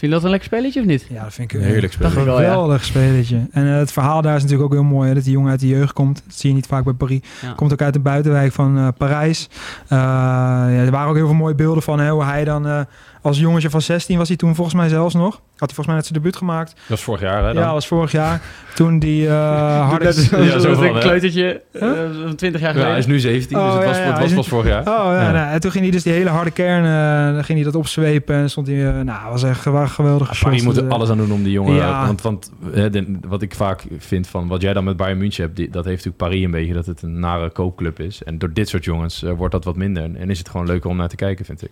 Vind 0.00 0.12
je 0.12 0.18
dat 0.18 0.24
een 0.24 0.30
lekker 0.30 0.48
spelletje 0.48 0.80
of 0.80 0.86
niet? 0.86 1.06
Ja, 1.08 1.22
dat 1.22 1.32
vind 1.32 1.52
ik 1.52 1.60
Een 1.60 1.66
heerlijk 1.66 1.98
Dacht 1.98 2.12
spel. 2.12 2.22
ik 2.22 2.28
wel, 2.28 2.40
ja. 2.40 2.48
geweldig 2.48 2.84
spelletje. 2.84 3.40
En 3.50 3.66
eh, 3.66 3.76
het 3.76 3.92
verhaal 3.92 4.22
daar 4.22 4.36
is 4.36 4.42
natuurlijk 4.42 4.72
ook 4.72 4.78
heel 4.78 4.88
mooi. 4.88 5.08
Hè? 5.08 5.14
Dat 5.14 5.24
die 5.24 5.32
jongen 5.32 5.50
uit 5.50 5.60
de 5.60 5.66
jeugd 5.66 5.92
komt. 5.92 6.22
Dat 6.26 6.34
zie 6.34 6.48
je 6.48 6.54
niet 6.54 6.66
vaak 6.66 6.84
bij 6.84 6.92
Paris. 6.92 7.20
Ja. 7.42 7.52
Komt 7.52 7.72
ook 7.72 7.82
uit 7.82 7.92
de 7.92 8.00
buitenwijk 8.00 8.52
van 8.52 8.78
eh, 8.78 8.88
Parijs. 8.96 9.48
Eh, 9.88 9.98
ja, 9.98 10.68
er 10.68 10.90
waren 10.90 11.08
ook 11.08 11.16
heel 11.16 11.26
veel 11.26 11.34
mooie 11.34 11.54
beelden 11.54 11.82
van 11.82 12.00
hè, 12.00 12.10
hoe 12.10 12.24
hij 12.24 12.44
dan... 12.44 12.86
eh, 13.20 13.24
als 13.26 13.38
jongetje 13.38 13.70
van 13.70 13.80
16 13.82 14.18
was 14.18 14.28
hij 14.28 14.36
toen 14.36 14.54
volgens 14.54 14.76
mij 14.76 14.88
zelfs 14.88 15.14
nog. 15.14 15.30
Had 15.34 15.68
hij 15.68 15.74
volgens 15.74 15.86
mij 15.86 15.96
net 15.96 16.06
zijn 16.06 16.18
debuut 16.18 16.36
gemaakt. 16.36 16.70
Dat 16.74 16.88
was 16.88 17.02
vorig 17.02 17.20
jaar, 17.20 17.36
hè? 17.38 17.44
Dan? 17.46 17.54
Ja, 17.54 17.62
dat 17.62 17.72
was 17.72 17.86
vorig 17.86 18.12
jaar. 18.12 18.40
Toen 18.74 18.98
die 18.98 19.28
eh 19.28 19.88
harde... 19.90 20.04
Ja, 20.04 20.12
zo 20.12 20.68
dat 20.68 20.76
van, 20.76 20.84
een 20.86 20.94
hè? 20.94 21.00
kleutertje 21.00 21.62
eh, 21.72 21.88
van 22.24 22.34
20 22.36 22.60
jaar 22.60 22.60
Ja, 22.60 22.66
geleden. 22.70 22.88
hij 22.90 22.98
is 22.98 23.06
nu 23.06 23.18
17, 23.18 23.58
dus 23.58 23.66
het 23.72 23.82
ja, 23.82 23.88
was, 23.88 23.96
ja, 23.96 24.02
het 24.04 24.18
was 24.18 24.32
pas 24.34 24.48
vorig 24.48 24.66
jaar. 24.66 24.80
Oh 24.80 24.86
ja, 24.86 25.22
Ja. 25.22 25.30
Nou, 25.32 25.50
en 25.52 25.60
toen 25.60 25.70
ging 25.70 25.82
hij 25.82 25.92
dus 25.92 26.02
die 26.02 26.12
hele 26.12 26.30
harde 26.30 26.50
kern, 26.50 26.84
eh, 26.84 27.34
dan 27.34 27.44
ging 27.44 27.58
hij 27.58 27.66
dat 27.70 27.76
opzwepen 27.76 28.34
en 28.36 28.50
stond 28.50 28.66
hij, 28.66 28.88
eh, 28.88 29.00
nou, 29.00 29.30
was 29.30 29.42
echt 29.42 29.60
geweldig 29.60 30.32
Ja, 30.32 30.36
Paris 30.42 30.62
moet 30.62 30.76
er 30.76 30.88
alles 30.88 31.10
aan 31.10 31.16
doen 31.16 31.32
om 31.32 31.42
die 31.42 31.52
jongen... 31.52 31.74
Ja. 31.74 32.06
Want, 32.06 32.22
want 32.22 32.52
hè, 32.72 32.90
de- 32.90 33.18
wat 33.28 33.42
ik 33.42 33.54
vaak 33.54 33.84
vind 33.98 34.26
van 34.28 34.48
wat 34.48 34.62
jij 34.62 34.72
dan 34.72 34.84
met 34.84 34.96
Bayern 34.96 35.18
München 35.18 35.44
hebt... 35.44 35.56
Die, 35.56 35.70
dat 35.70 35.84
heeft 35.84 36.04
natuurlijk 36.04 36.16
Paris 36.30 36.44
een 36.44 36.50
beetje 36.50 36.74
dat 36.74 36.86
het 36.86 37.02
een 37.02 37.20
nare 37.20 37.50
koopclub 37.50 38.00
is. 38.00 38.22
En 38.22 38.38
door 38.38 38.52
dit 38.52 38.68
soort 38.68 38.84
jongens 38.84 39.22
eh, 39.22 39.32
wordt 39.32 39.52
dat 39.52 39.64
wat 39.64 39.76
minder. 39.76 40.02
En 40.16 40.30
is 40.30 40.38
het 40.38 40.48
gewoon 40.48 40.66
leuker 40.66 40.90
om 40.90 40.96
naar 40.96 41.08
te 41.08 41.16
kijken, 41.16 41.44
vind 41.44 41.62
ik. 41.62 41.70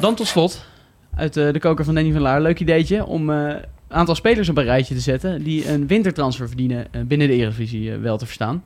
Dan 0.00 0.14
tot 0.14 0.26
slot, 0.26 0.64
uit 1.14 1.36
eh, 1.36 1.52
de 1.52 1.58
koker 1.58 1.84
van 1.84 1.94
Danny 1.94 2.12
van 2.12 2.20
Laar. 2.20 2.40
Leuk 2.40 2.60
ideetje 2.60 3.04
om 3.06 3.30
eh, 3.30 3.36
een 3.88 3.96
aantal 3.96 4.14
spelers 4.14 4.48
op 4.48 4.56
een 4.56 4.64
rijtje 4.64 4.94
te 4.94 5.00
zetten... 5.00 5.42
die 5.42 5.68
een 5.70 5.86
wintertransfer 5.86 6.46
verdienen 6.46 6.86
eh, 6.90 7.02
binnen 7.02 7.28
de 7.28 7.34
Eredivisie 7.34 7.92
wel 7.92 8.18
te 8.18 8.24
verstaan. 8.26 8.64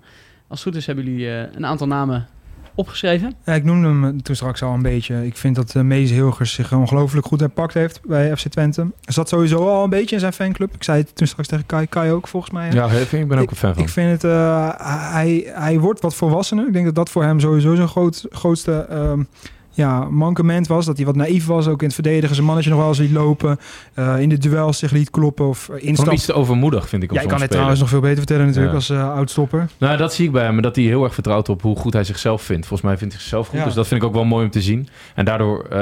Als 0.48 0.64
het 0.64 0.68
goed 0.68 0.76
is 0.76 0.86
hebben 0.86 1.04
jullie 1.04 1.28
eh, 1.28 1.54
een 1.54 1.66
aantal 1.66 1.86
namen 1.86 2.26
opgeschreven. 2.74 3.34
Ja, 3.44 3.54
ik 3.54 3.64
noemde 3.64 3.88
hem 3.88 4.22
toen 4.22 4.34
straks 4.34 4.62
al 4.62 4.74
een 4.74 4.82
beetje. 4.82 5.26
Ik 5.26 5.36
vind 5.36 5.56
dat 5.56 5.74
uh, 5.74 5.82
Mees 5.82 6.10
Hilgers 6.10 6.52
zich 6.52 6.72
ongelooflijk 6.72 7.26
goed 7.26 7.40
herpakt 7.40 7.74
heeft 7.74 8.00
bij 8.06 8.36
FC 8.36 8.48
Twente. 8.48 8.80
Hij 8.80 9.14
zat 9.14 9.28
sowieso 9.28 9.68
al 9.68 9.84
een 9.84 9.90
beetje 9.90 10.14
in 10.14 10.20
zijn 10.20 10.32
fanclub. 10.32 10.74
Ik 10.74 10.82
zei 10.82 11.00
het 11.00 11.16
toen 11.16 11.26
straks 11.26 11.48
tegen 11.48 11.66
Kai, 11.66 11.86
Kai 11.86 12.10
ook 12.10 12.28
volgens 12.28 12.52
mij. 12.52 12.68
hè? 12.68 12.74
Ja, 12.74 12.90
ik 13.10 13.28
ben 13.28 13.38
ook 13.38 13.50
een 13.50 13.56
fan 13.56 13.74
van. 13.74 13.82
Ik 13.82 13.88
vind 13.88 14.10
het, 14.10 14.24
uh, 14.24 14.68
hij, 15.12 15.50
hij 15.54 15.78
wordt 15.78 16.00
wat 16.00 16.14
volwassener. 16.14 16.66
Ik 16.66 16.72
denk 16.72 16.84
dat 16.84 16.94
dat 16.94 17.10
voor 17.10 17.22
hem 17.22 17.40
sowieso 17.40 17.74
zijn 17.74 17.88
groot, 17.88 18.26
grootste 18.30 18.86
um, 18.90 19.28
ja, 19.72 20.04
mankement 20.10 20.66
was. 20.66 20.86
Dat 20.86 20.96
hij 20.96 21.06
wat 21.06 21.16
naïef 21.16 21.46
was, 21.46 21.68
ook 21.68 21.80
in 21.80 21.86
het 21.86 21.94
verdedigen. 21.94 22.34
Zijn 22.34 22.46
mannetje 22.46 22.70
nog 22.70 22.78
wel 22.78 22.88
eens 22.88 22.98
liet 22.98 23.10
lopen. 23.10 23.58
Uh, 23.94 24.20
in 24.20 24.28
de 24.28 24.38
duels 24.38 24.78
zich 24.78 24.90
liet 24.90 25.10
kloppen 25.10 25.48
of 25.48 25.68
instappen. 25.68 26.14
iets 26.14 26.24
te 26.24 26.32
overmoedig, 26.32 26.88
vind 26.88 27.02
ik. 27.02 27.12
Ja, 27.12 27.20
ik 27.20 27.28
kan 27.28 27.40
het 27.40 27.50
trouwens 27.50 27.80
nog 27.80 27.88
veel 27.88 28.00
beter 28.00 28.16
vertellen 28.16 28.46
natuurlijk 28.46 28.70
ja. 28.72 28.78
als 28.78 28.90
uh, 28.90 29.14
oudstopper. 29.14 29.68
Nou, 29.78 29.96
dat 29.96 30.14
zie 30.14 30.26
ik 30.26 30.32
bij 30.32 30.44
hem. 30.44 30.62
Dat 30.62 30.76
hij 30.76 30.84
heel 30.84 31.04
erg 31.04 31.14
vertrouwt 31.14 31.48
op 31.48 31.62
hoe 31.62 31.76
goed 31.76 31.92
hij 31.92 32.04
zichzelf 32.04 32.42
vindt. 32.42 32.66
Volgens 32.66 32.88
mij 32.88 32.98
vindt 32.98 33.12
hij 33.12 33.22
zichzelf 33.22 33.48
goed. 33.48 33.58
Ja. 33.58 33.64
Dus 33.64 33.74
dat 33.74 33.86
vind 33.86 34.02
ik 34.02 34.08
ook 34.08 34.14
wel 34.14 34.24
mooi 34.24 34.44
om 34.44 34.50
te 34.50 34.62
zien. 34.62 34.88
En 35.14 35.24
daardoor 35.24 35.66
uh, 35.72 35.78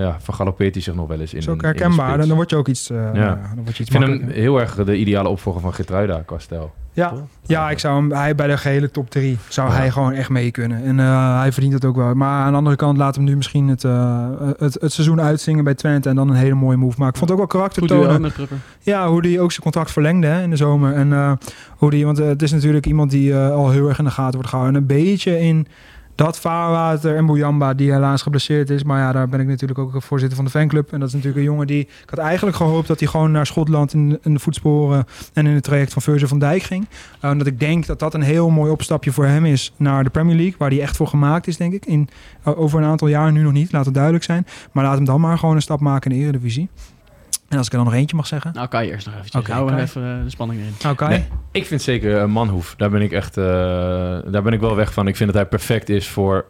ja, 0.00 0.16
vergalopeert 0.20 0.74
hij 0.74 0.82
zich 0.82 0.94
nog 0.94 1.08
wel 1.08 1.20
eens 1.20 1.34
in 1.34 1.42
Zo 1.42 1.54
herkenbaar. 1.56 2.18
Dan, 2.18 2.26
dan 2.26 2.36
word 2.36 2.50
je 2.50 2.56
ook 2.56 2.68
iets, 2.68 2.88
ja. 2.88 3.12
dan 3.54 3.64
word 3.64 3.76
je 3.76 3.82
iets 3.82 3.94
Ik 3.94 4.00
vind 4.00 4.20
hem 4.20 4.28
heel 4.28 4.60
erg 4.60 4.74
de 4.74 4.96
ideale 4.96 5.28
opvolger 5.28 5.60
van 5.60 5.74
Gertruida 5.74 6.22
qua 6.26 6.38
stijl. 6.38 6.72
Ja, 7.00 7.12
ja 7.46 7.70
ik 7.70 7.78
zou 7.78 7.96
hem, 7.96 8.12
hij 8.12 8.34
bij 8.34 8.46
de 8.46 8.56
gehele 8.56 8.90
top 8.90 9.10
3 9.10 9.38
zou 9.48 9.70
ja. 9.70 9.76
hij 9.76 9.90
gewoon 9.90 10.12
echt 10.12 10.28
mee 10.28 10.50
kunnen. 10.50 10.84
En 10.84 10.98
uh, 10.98 11.38
hij 11.38 11.52
verdient 11.52 11.74
het 11.74 11.84
ook 11.84 11.96
wel. 11.96 12.14
Maar 12.14 12.44
aan 12.44 12.50
de 12.50 12.56
andere 12.56 12.76
kant 12.76 12.98
laat 12.98 13.14
hem 13.14 13.24
nu 13.24 13.36
misschien 13.36 13.68
het, 13.68 13.84
uh, 13.84 14.28
het, 14.58 14.76
het 14.80 14.92
seizoen 14.92 15.20
uitzingen 15.20 15.64
bij 15.64 15.74
Twente 15.74 16.08
en 16.08 16.14
dan 16.14 16.28
een 16.28 16.36
hele 16.36 16.54
mooie 16.54 16.76
move 16.76 16.98
maken. 16.98 17.12
Ik 17.12 17.18
vond 17.18 17.30
het 17.30 17.40
ook 17.40 17.52
wel 17.52 17.60
karakter 17.60 17.86
tonen. 17.86 18.32
Ja, 18.80 19.08
hoe 19.08 19.20
hij 19.20 19.40
ook 19.40 19.50
zijn 19.50 19.62
contract 19.62 19.90
verlengde 19.90 20.26
hè, 20.26 20.42
in 20.42 20.50
de 20.50 20.56
zomer. 20.56 20.92
En 20.92 21.08
uh, 21.08 21.32
hoe 21.68 21.90
die, 21.90 22.04
want 22.04 22.18
het 22.18 22.42
is 22.42 22.52
natuurlijk 22.52 22.86
iemand 22.86 23.10
die 23.10 23.34
al 23.36 23.70
heel 23.70 23.88
erg 23.88 23.98
in 23.98 24.04
de 24.04 24.10
gaten 24.10 24.34
wordt 24.34 24.48
gehouden. 24.48 24.74
En 24.74 24.80
een 24.80 24.96
beetje 25.04 25.40
in 25.40 25.66
dat 26.24 26.38
vaarwater 26.38 27.16
en 27.16 27.26
Boujamba, 27.26 27.74
die 27.74 27.92
helaas 27.92 28.22
geblesseerd 28.22 28.70
is. 28.70 28.82
Maar 28.82 28.98
ja, 28.98 29.12
daar 29.12 29.28
ben 29.28 29.40
ik 29.40 29.46
natuurlijk 29.46 29.78
ook 29.78 30.02
voorzitter 30.02 30.36
van 30.36 30.44
de 30.44 30.50
fanclub. 30.50 30.92
En 30.92 30.98
dat 31.00 31.08
is 31.08 31.14
natuurlijk 31.14 31.40
een 31.40 31.50
jongen 31.50 31.66
die... 31.66 31.80
Ik 31.80 32.10
had 32.10 32.18
eigenlijk 32.18 32.56
gehoopt 32.56 32.88
dat 32.88 33.00
hij 33.00 33.08
gewoon 33.08 33.30
naar 33.30 33.46
Schotland 33.46 33.94
in, 33.94 34.18
de 34.22 34.38
voetsporen... 34.38 35.06
en 35.32 35.46
in 35.46 35.54
het 35.54 35.62
traject 35.62 35.92
van 35.92 36.02
Virgil 36.02 36.28
van 36.28 36.38
Dijk 36.38 36.62
ging. 36.62 36.86
Uh, 37.24 37.30
omdat 37.30 37.46
ik 37.46 37.60
denk 37.60 37.86
dat 37.86 37.98
dat 37.98 38.14
een 38.14 38.22
heel 38.22 38.50
mooi 38.50 38.70
opstapje 38.70 39.12
voor 39.12 39.24
hem 39.24 39.44
is 39.44 39.72
naar 39.76 40.04
de 40.04 40.10
Premier 40.10 40.36
League. 40.36 40.54
Waar 40.58 40.70
hij 40.70 40.80
echt 40.80 40.96
voor 40.96 41.06
gemaakt 41.06 41.46
is, 41.46 41.56
denk 41.56 41.72
ik. 41.72 41.86
In, 41.86 42.08
uh, 42.48 42.58
over 42.58 42.78
een 42.78 42.88
aantal 42.88 43.08
jaar, 43.08 43.32
nu 43.32 43.42
nog 43.42 43.52
niet, 43.52 43.72
laat 43.72 43.84
het 43.84 43.94
duidelijk 43.94 44.24
zijn. 44.24 44.46
Maar 44.72 44.84
laat 44.84 44.96
hem 44.96 45.04
dan 45.04 45.20
maar 45.20 45.38
gewoon 45.38 45.54
een 45.54 45.62
stap 45.62 45.80
maken 45.80 46.10
in 46.10 46.16
de 46.16 46.22
Eredivisie. 46.22 46.68
En 47.50 47.58
als 47.58 47.66
ik 47.66 47.72
er 47.72 47.78
dan 47.78 47.86
nog 47.86 47.96
eentje 47.96 48.16
mag 48.16 48.26
zeggen. 48.26 48.50
Nou, 48.54 48.68
kan 48.68 48.84
je 48.84 48.90
eerst 48.90 49.06
nog 49.06 49.14
eventjes. 49.14 49.40
Oké, 49.42 49.52
Hou 49.52 49.72
er 49.72 49.78
even 49.78 50.16
eh, 50.18 50.24
de 50.24 50.30
spanning 50.30 50.60
erin. 50.60 50.74
Nou, 50.82 50.94
Kai? 50.94 51.10
Nee, 51.10 51.26
ik 51.52 51.66
vind 51.66 51.82
zeker 51.82 52.16
een 52.16 52.30
Manhoef. 52.30 52.74
Daar 52.76 52.90
ben 52.90 53.02
ik 53.02 53.12
echt, 53.12 53.36
eh, 53.36 53.44
daar 54.26 54.42
ben 54.42 54.52
ik 54.52 54.60
wel 54.60 54.76
weg 54.76 54.92
van. 54.92 55.08
Ik 55.08 55.16
vind 55.16 55.32
dat 55.32 55.40
hij 55.40 55.48
perfect 55.50 55.88
is 55.88 56.08
voor. 56.08 56.46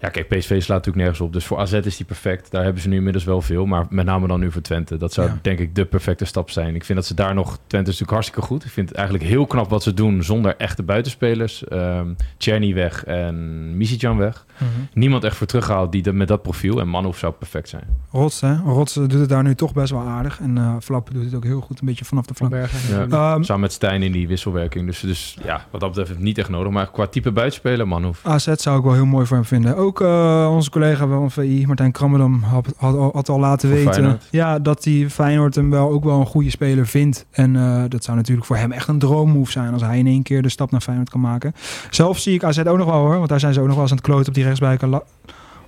Ja, 0.00 0.08
kijk, 0.08 0.28
PSV 0.28 0.48
slaat 0.48 0.68
natuurlijk 0.68 0.96
nergens 0.96 1.20
op. 1.20 1.32
Dus 1.32 1.44
voor 1.44 1.58
AZ 1.58 1.72
is 1.72 1.96
hij 1.96 2.06
perfect. 2.06 2.50
Daar 2.50 2.62
hebben 2.64 2.82
ze 2.82 2.88
nu 2.88 2.96
inmiddels 2.96 3.24
wel 3.24 3.40
veel. 3.40 3.66
Maar 3.66 3.86
met 3.90 4.04
name 4.04 4.26
dan 4.26 4.40
nu 4.40 4.50
voor 4.52 4.62
Twente. 4.62 4.96
Dat 4.96 5.12
zou 5.12 5.28
Ja. 5.28 5.38
denk 5.42 5.58
ik 5.58 5.74
de 5.74 5.84
perfecte 5.84 6.24
stap 6.24 6.50
zijn. 6.50 6.74
Ik 6.74 6.84
vind 6.84 6.98
dat 6.98 7.06
ze 7.06 7.14
daar 7.14 7.34
nog... 7.34 7.46
Twente 7.66 7.76
is 7.76 7.98
natuurlijk 7.98 8.10
hartstikke 8.10 8.42
goed. 8.42 8.64
Ik 8.64 8.70
vind 8.70 8.88
het 8.88 8.98
eigenlijk 8.98 9.28
heel 9.28 9.46
knap 9.46 9.70
wat 9.70 9.82
ze 9.82 9.94
doen 9.94 10.22
zonder 10.22 10.54
echte 10.56 10.82
buitenspelers. 10.82 11.64
Ehm 11.64 12.08
Czerny 12.36 12.74
weg 12.74 13.04
en 13.04 13.76
Misicjan 13.76 14.16
weg. 14.16 14.44
Mhm. 14.58 14.64
Niemand 14.92 15.24
echt 15.24 15.36
voor 15.36 15.46
teruggehaald 15.46 15.92
die 15.92 16.02
dat, 16.02 16.14
met 16.14 16.28
dat 16.28 16.42
profiel. 16.42 16.80
En 16.80 16.88
Manhoef 16.88 17.18
zou 17.18 17.32
perfect 17.32 17.68
zijn. 17.68 17.84
Rots, 18.10 18.40
hè? 18.40 18.56
Rots 18.56 18.96
eh, 18.96 19.02
doet 19.08 19.20
het 19.20 19.28
daar 19.28 19.42
nu 19.42 19.54
toch 19.54 19.72
best 19.72 19.90
wel 19.92 20.00
aardig. 20.02 20.40
En 20.40 20.58
eh 20.58 20.74
Flappen 20.82 21.14
doet 21.14 21.24
het 21.24 21.34
ook 21.34 21.44
heel 21.44 21.60
goed, 21.60 21.80
een 21.80 21.86
beetje 21.86 22.04
vanaf 22.04 22.26
de 22.26 22.34
flank. 22.34 22.54
Ja, 22.54 23.06
Ehm, 23.10 23.42
samen 23.42 23.60
met 23.60 23.72
Stijn 23.72 24.02
in 24.02 24.12
die 24.12 24.28
wisselwerking. 24.28 24.86
Dus, 24.86 25.00
dus 25.00 25.36
ja, 25.44 25.64
wat 25.70 25.80
dat 25.80 25.94
betreft 25.94 26.18
niet 26.20 26.38
echt 26.38 26.48
nodig. 26.48 26.72
Maar 26.72 26.90
qua 26.90 27.06
type 27.06 27.32
buitenspeler, 27.32 27.88
Manhoef. 27.88 28.20
AZ 28.26 28.48
zou 28.54 28.78
ik 28.78 28.84
wel 28.84 28.92
heel 28.94 29.06
mooi 29.06 29.26
voor 29.26 29.36
hem 29.36 29.46
vinden. 29.46 29.76
Ook 29.76 29.89
eh, 29.98 30.48
onze 30.54 30.70
collega 30.70 31.06
van 31.06 31.30
VI, 31.30 31.64
Martijn 31.66 31.92
Krammerdam, 31.92 32.42
had, 32.42 32.66
had, 32.76 32.96
al- 32.96 33.10
had 33.12 33.28
al 33.28 33.40
laten 33.40 33.68
weten 33.70 33.92
Feyenoord. 33.92 34.28
ja, 34.30 34.58
dat 34.58 34.84
hij 34.84 35.06
Feyenoord 35.10 35.54
hem 35.54 35.70
wel 35.70 35.90
ook 35.90 36.04
wel 36.04 36.20
een 36.20 36.26
goede 36.26 36.50
speler 36.50 36.86
vindt. 36.86 37.26
En 37.30 37.56
eh, 37.56 37.82
dat 37.88 38.04
zou 38.04 38.16
natuurlijk 38.16 38.46
voor 38.46 38.56
hem 38.56 38.72
echt 38.72 38.88
een 38.88 38.98
droommove 38.98 39.50
zijn 39.50 39.72
als 39.72 39.82
hij 39.82 39.98
in 39.98 40.06
één 40.06 40.22
keer 40.22 40.42
de 40.42 40.48
stap 40.48 40.70
naar 40.70 40.80
Feyenoord 40.80 41.10
kan 41.10 41.20
maken. 41.20 41.52
Zelf 41.90 42.18
zie 42.18 42.34
ik 42.34 42.44
AZ 42.44 42.58
ook 42.58 42.76
nog 42.78 42.86
wel 42.90 42.98
hoor, 43.00 43.16
want 43.16 43.28
daar 43.28 43.40
zijn 43.40 43.52
ze 43.54 43.60
ook 43.60 43.66
nog 43.66 43.74
wel 43.74 43.82
eens 43.82 43.92
aan 43.92 43.98
het 43.98 44.06
kloten 44.06 44.28
op 44.28 44.34
die 44.34 44.44
rechtsbuiken. 44.44 45.02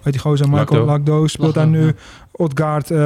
Weet 0.03 0.13
die 0.13 0.23
gozer, 0.23 0.49
Michael 0.49 0.67
Lakdo. 0.85 0.85
Lakdo 0.85 1.27
speelt 1.27 1.55
daar 1.55 1.67
nu. 1.67 1.87
ja. 1.87 1.93
Odgaard 2.33 2.91
eh, 2.91 2.99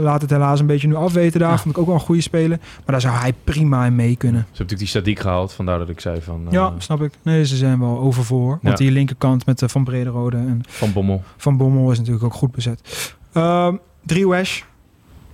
laat 0.00 0.20
het 0.20 0.30
helaas 0.30 0.60
een 0.60 0.66
beetje 0.66 0.88
nu 0.88 0.94
afweten 0.94 1.40
daar. 1.40 1.50
Ja. 1.50 1.58
Vond 1.58 1.74
ik 1.74 1.80
ook 1.80 1.86
wel 1.86 1.94
een 1.94 2.00
goede 2.00 2.20
speler. 2.20 2.58
Maar 2.58 2.82
daar 2.86 3.00
zou 3.00 3.14
hij 3.14 3.32
prima 3.44 3.86
in 3.86 3.94
mee 3.94 4.16
kunnen. 4.16 4.40
Ze 4.40 4.46
hebben 4.56 4.76
natuurlijk 4.76 5.04
die 5.04 5.16
Sadiq 5.16 5.22
gehaald. 5.22 5.52
Vandaar 5.52 5.78
dat 5.78 5.88
ik 5.88 6.00
zei 6.00 6.20
van... 6.22 6.40
eh, 6.46 6.52
Ja, 6.52 6.72
snap 6.78 7.02
ik. 7.02 7.12
Nee, 7.22 7.44
ze 7.46 7.56
zijn 7.56 7.78
wel 7.80 7.98
overvoor. 7.98 8.48
Want 8.48 8.78
Ja. 8.78 8.84
die 8.84 8.90
linkerkant 8.90 9.46
met 9.46 9.62
eh, 9.62 9.68
Van 9.68 9.84
Brederode 9.84 10.36
en 10.36 10.60
Van 10.68 10.92
Bommel. 10.92 11.22
Van 11.36 11.56
Bommel 11.56 11.90
is 11.90 11.98
natuurlijk 11.98 12.24
ook 12.24 12.34
goed 12.34 12.50
bezet. 12.52 13.14
Ehm 13.32 13.74
drie 14.04 14.28
Wesh. 14.28 14.62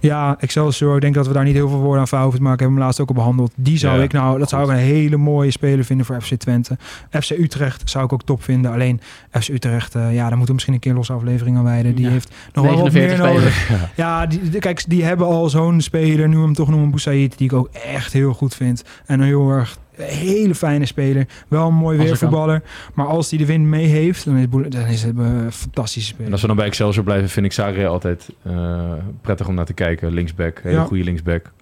Ja, 0.01 0.37
Excelsior. 0.41 0.95
Ik 0.95 1.01
denk 1.01 1.15
dat 1.15 1.27
we 1.27 1.33
daar 1.33 1.45
niet 1.45 1.55
heel 1.55 1.69
veel 1.69 1.79
woorden 1.79 2.01
aan 2.01 2.09
vuil 2.09 2.23
hoeven 2.23 2.41
te 2.41 2.47
maken. 2.47 2.65
Hebben 2.65 2.77
we 2.77 2.85
hem 2.85 2.89
laatst 2.97 3.01
ook 3.01 3.09
al 3.09 3.23
behandeld. 3.25 3.53
Die 3.57 3.79
zou 3.79 3.97
Ja, 3.99 4.03
ik 4.03 4.13
nou, 4.13 4.39
dat 4.39 4.49
zou 4.49 4.63
ik 4.65 4.69
een 4.71 4.77
hele 4.83 5.17
mooie 5.17 5.51
speler 5.51 5.85
vinden 5.85 6.07
voor 6.07 6.21
FC 6.23 6.35
Twente. 6.35 6.77
FC 7.11 7.31
Utrecht 7.31 7.91
zou 7.91 8.05
ik 8.05 8.13
ook 8.13 8.23
top 8.23 8.43
vinden. 8.43 8.73
Alleen 8.73 9.01
FC 9.31 9.49
Utrecht, 9.49 9.95
eh, 9.95 10.15
ja, 10.15 10.21
daar 10.21 10.29
moeten 10.29 10.47
we 10.47 10.53
misschien 10.53 10.75
een 10.75 10.81
keer 10.81 10.95
losse 10.95 11.13
aflevering 11.13 11.57
aan 11.57 11.65
wijden. 11.65 11.95
Die 11.95 12.05
Ja. 12.05 12.11
heeft 12.11 12.35
nog 12.53 12.65
wel 12.65 12.75
wat 12.83 12.93
meer 12.93 13.07
49 13.07 13.69
nodig. 13.69 13.91
Ja, 13.97 14.27
die, 14.27 14.59
kijk, 14.59 14.85
die 14.89 15.05
hebben 15.05 15.27
al 15.27 15.49
zo'n 15.51 15.81
speler, 15.81 16.29
nu 16.29 16.39
hem 16.41 16.55
toch 16.55 16.69
noemen 16.69 16.91
Boussaïd, 16.91 17.39
die 17.39 17.47
ik 17.47 17.53
ook 17.57 17.69
echt 17.73 18.13
heel 18.13 18.33
goed 18.33 18.55
vind. 18.55 18.85
En 19.07 19.21
heel 19.21 19.51
erg 19.51 19.77
hele 19.97 20.55
fijne 20.55 20.87
speler. 20.87 21.27
Wel 21.49 21.67
een 21.69 21.75
mooi 21.75 21.99
er 21.99 22.05
weervoetballer. 22.05 22.63
Maar 22.95 23.07
als 23.07 23.31
hij 23.31 23.39
de 23.39 23.47
wind 23.47 23.65
mee 23.67 23.87
heeft, 23.87 24.25
dan 24.25 24.37
is, 24.37 24.47
dan 24.69 24.87
is 24.87 25.03
het 25.03 25.19
een 25.19 25.53
fantastische 25.53 26.09
speler. 26.09 26.27
En 26.27 26.33
als 26.33 26.41
we 26.41 26.47
dan 26.47 26.57
bij 26.57 26.67
Excelsior 26.67 27.05
blijven, 27.05 27.29
vind 27.29 27.47
ik 27.47 27.53
Sarre 27.53 27.87
altijd 27.87 28.29
eh, 28.43 28.93
prettig 29.21 29.49
om 29.49 29.55
naar 29.55 29.65
te 29.65 29.73
kijken. 29.73 30.13
Linksback, 30.13 30.61
hele 30.63 30.75
Ja. 30.77 30.85
goede 30.85 31.05
linksback. 31.05 31.53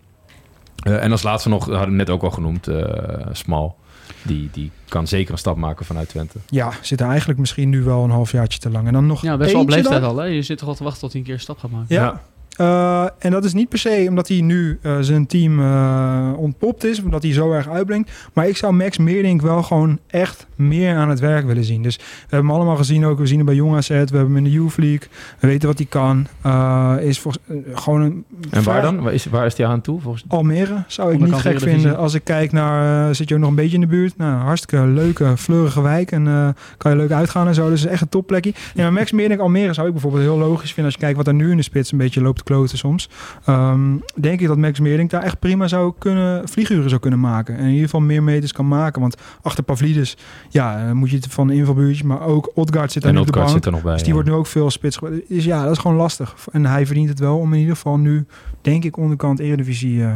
Eh, 0.83 1.03
en 1.05 1.11
als 1.11 1.23
laatste 1.23 1.49
nog, 1.49 1.66
hadden 1.66 1.88
we 1.90 1.94
net 1.94 2.11
ook 2.11 2.23
al 2.23 2.31
genoemd, 2.31 2.68
eh 2.68 3.27
Smal. 3.33 3.77
Die, 4.23 4.49
die 4.53 4.70
kan 4.88 5.07
zeker 5.07 5.33
een 5.33 5.38
stap 5.38 5.57
maken 5.57 5.87
vanuit 5.87 6.09
Twente. 6.09 6.38
Ja, 6.49 6.70
zit 6.81 7.01
er 7.01 7.09
eigenlijk 7.09 7.38
misschien 7.38 7.68
nu 7.68 7.83
wel 7.83 8.05
een 8.05 8.11
halfjaartje 8.11 8.59
te 8.59 8.70
lang. 8.70 8.87
En 8.87 8.92
dan 8.92 9.07
nog 9.07 9.23
Ja, 9.23 9.37
best 9.37 9.53
wel 9.53 9.61
op 9.61 9.68
leeftijd 9.68 10.01
dan. 10.01 10.11
al. 10.11 10.16
Hè? 10.16 10.25
Je 10.25 10.42
zit 10.42 10.59
toch 10.59 10.68
al 10.68 10.75
te 10.75 10.83
wachten 10.83 11.01
tot 11.01 11.11
hij 11.11 11.20
een 11.20 11.27
keer 11.27 11.35
een 11.35 11.40
stap 11.40 11.59
gaat 11.59 11.70
maken. 11.70 11.87
Ja. 11.94 12.20
Eh, 12.57 13.07
en 13.19 13.31
dat 13.31 13.45
is 13.45 13.53
niet 13.53 13.69
per 13.69 13.79
se 13.79 14.07
omdat 14.09 14.29
hij 14.29 14.40
nu 14.40 14.79
eh, 14.83 14.97
zijn 15.01 15.27
team 15.27 15.61
eh, 15.61 16.33
ontpopt 16.37 16.85
is, 16.85 17.03
omdat 17.03 17.23
hij 17.23 17.33
zo 17.33 17.53
erg 17.53 17.69
uitbrengt. 17.69 18.11
Maar 18.33 18.49
ik 18.49 18.57
zou 18.57 18.73
Max 18.73 18.99
Meerdink 18.99 19.43
wel 19.43 19.62
gewoon 19.62 19.99
echt 20.07 20.47
meer 20.57 20.97
aan 20.97 21.09
het 21.09 21.21
werk 21.21 21.47
willen 21.47 21.64
zien. 21.64 21.83
Dus 21.83 21.97
we 21.97 22.03
hebben 22.21 22.49
hem 22.49 22.57
allemaal 22.57 22.77
gezien 22.77 23.05
ook. 23.05 23.19
We 23.19 23.27
zien 23.27 23.37
hem 23.37 23.47
bij 23.47 23.55
Jong 23.55 23.77
AZ, 23.77 23.88
we 23.88 23.95
hebben 23.95 24.19
hem 24.19 24.37
in 24.37 24.45
de 24.45 24.51
Youth 24.51 24.77
League. 24.77 25.09
We 25.38 25.47
weten 25.47 25.69
wat 25.69 25.79
hij 25.79 25.87
kan. 25.87 26.27
Eh, 26.43 26.95
is 27.01 27.19
volgens, 27.19 27.45
gewoon 27.75 28.01
een... 28.01 28.25
En 28.51 28.62
waar 28.62 28.83
dan? 28.83 29.03
Waar 29.03 29.12
is, 29.12 29.25
waar 29.25 29.47
is 29.47 29.55
die 29.55 29.67
aan 29.67 29.81
toe? 29.81 30.01
Volgens... 30.01 30.25
Almere 30.29 30.85
zou 30.87 31.12
ik 31.12 31.21
niet 31.21 31.35
gek 31.35 31.61
vinden. 31.61 31.97
Als 31.97 32.14
ik 32.14 32.25
kijk 32.25 32.53
naar, 32.53 33.14
zit 33.14 33.29
je 33.29 33.35
ook 33.35 33.40
nog 33.40 33.51
een 33.51 33.57
beetje 33.57 33.75
in 33.75 33.81
de 33.81 33.87
buurt. 33.87 34.17
Nou, 34.17 34.43
hartstikke 34.43 34.87
leuke, 34.87 35.37
fleurige 35.37 35.83
wijk. 35.83 36.12
En 36.12 36.27
eh, 36.27 36.49
kan 36.77 36.90
je 36.90 36.97
leuk 36.97 37.11
uitgaan 37.11 37.47
en 37.47 37.55
zo. 37.55 37.69
Dus 37.69 37.87
echt 37.87 38.01
een 38.01 38.09
topplekje. 38.09 38.53
Nee, 38.75 38.85
maar 38.85 38.95
Max 38.95 39.12
Meerdink 39.12 39.40
Almere 39.40 39.73
zou 39.73 39.87
ik 39.87 39.93
bijvoorbeeld 39.93 40.23
heel 40.23 40.38
logisch 40.38 40.73
vinden. 40.73 40.85
Als 40.85 40.95
je 40.95 41.01
kijkt 41.01 41.17
wat 41.17 41.27
er 41.27 41.35
nu 41.35 41.51
in 41.51 41.57
de 41.57 41.62
spits 41.62 41.93
een 41.93 41.99
beetje 41.99 42.21
loopt 42.21 42.37
te 42.37 42.43
kloten 42.44 42.78
soms. 42.78 43.09
Ehm, 43.44 43.96
denk 44.20 44.40
ik 44.40 44.46
dat 44.46 44.59
Max 44.59 44.80
Meerdink 44.80 45.11
daar 45.11 45.22
echt 45.22 45.38
prima 45.38 45.68
zou 45.68 45.92
kunnen, 45.98 46.48
vlieguren 46.48 46.88
zou 46.88 47.00
kunnen 47.00 47.20
maken. 47.20 47.54
En 47.57 47.62
in 47.64 47.68
ieder 47.68 47.85
geval 47.85 48.00
meer 48.00 48.22
meters 48.22 48.52
kan 48.52 48.68
maken. 48.68 49.00
Want 49.00 49.16
achter 49.42 49.64
Pavlidis, 49.64 50.16
ja, 50.48 50.87
dan 50.87 50.96
moet 50.96 51.11
je 51.11 51.16
het 51.16 51.26
van 51.26 51.46
de 51.46 51.54
invalbuurtjes. 51.54 52.02
Maar 52.02 52.20
ook 52.20 52.50
Odgaard 52.54 52.92
zit 52.92 53.02
daar 53.02 53.11
En 53.11 53.16
nu 53.16 53.22
op 53.22 53.33
de 53.33 53.38
bank. 53.38 53.50
zit 53.50 53.64
er 53.64 53.72
nog 53.72 53.83
bij. 53.83 53.92
Dus 53.92 54.00
die 54.00 54.09
ja. 54.09 54.14
wordt 54.14 54.28
nu 54.28 54.35
ook 54.35 54.46
veel 54.46 54.70
spits. 54.70 54.98
Dus 55.28 55.44
ja, 55.44 55.62
dat 55.62 55.72
is 55.72 55.78
gewoon 55.78 55.96
lastig. 55.96 56.35
En 56.52 56.66
hij 56.66 56.87
verdient 56.87 57.09
het 57.09 57.18
wel 57.18 57.38
om 57.38 57.52
in 57.52 57.59
ieder 57.59 57.74
geval 57.74 57.98
nu, 57.98 58.26
denk 58.61 58.85
ik, 58.85 58.96
onderkant 58.96 59.38
Eredivisie 59.38 60.02
eh, 60.02 60.12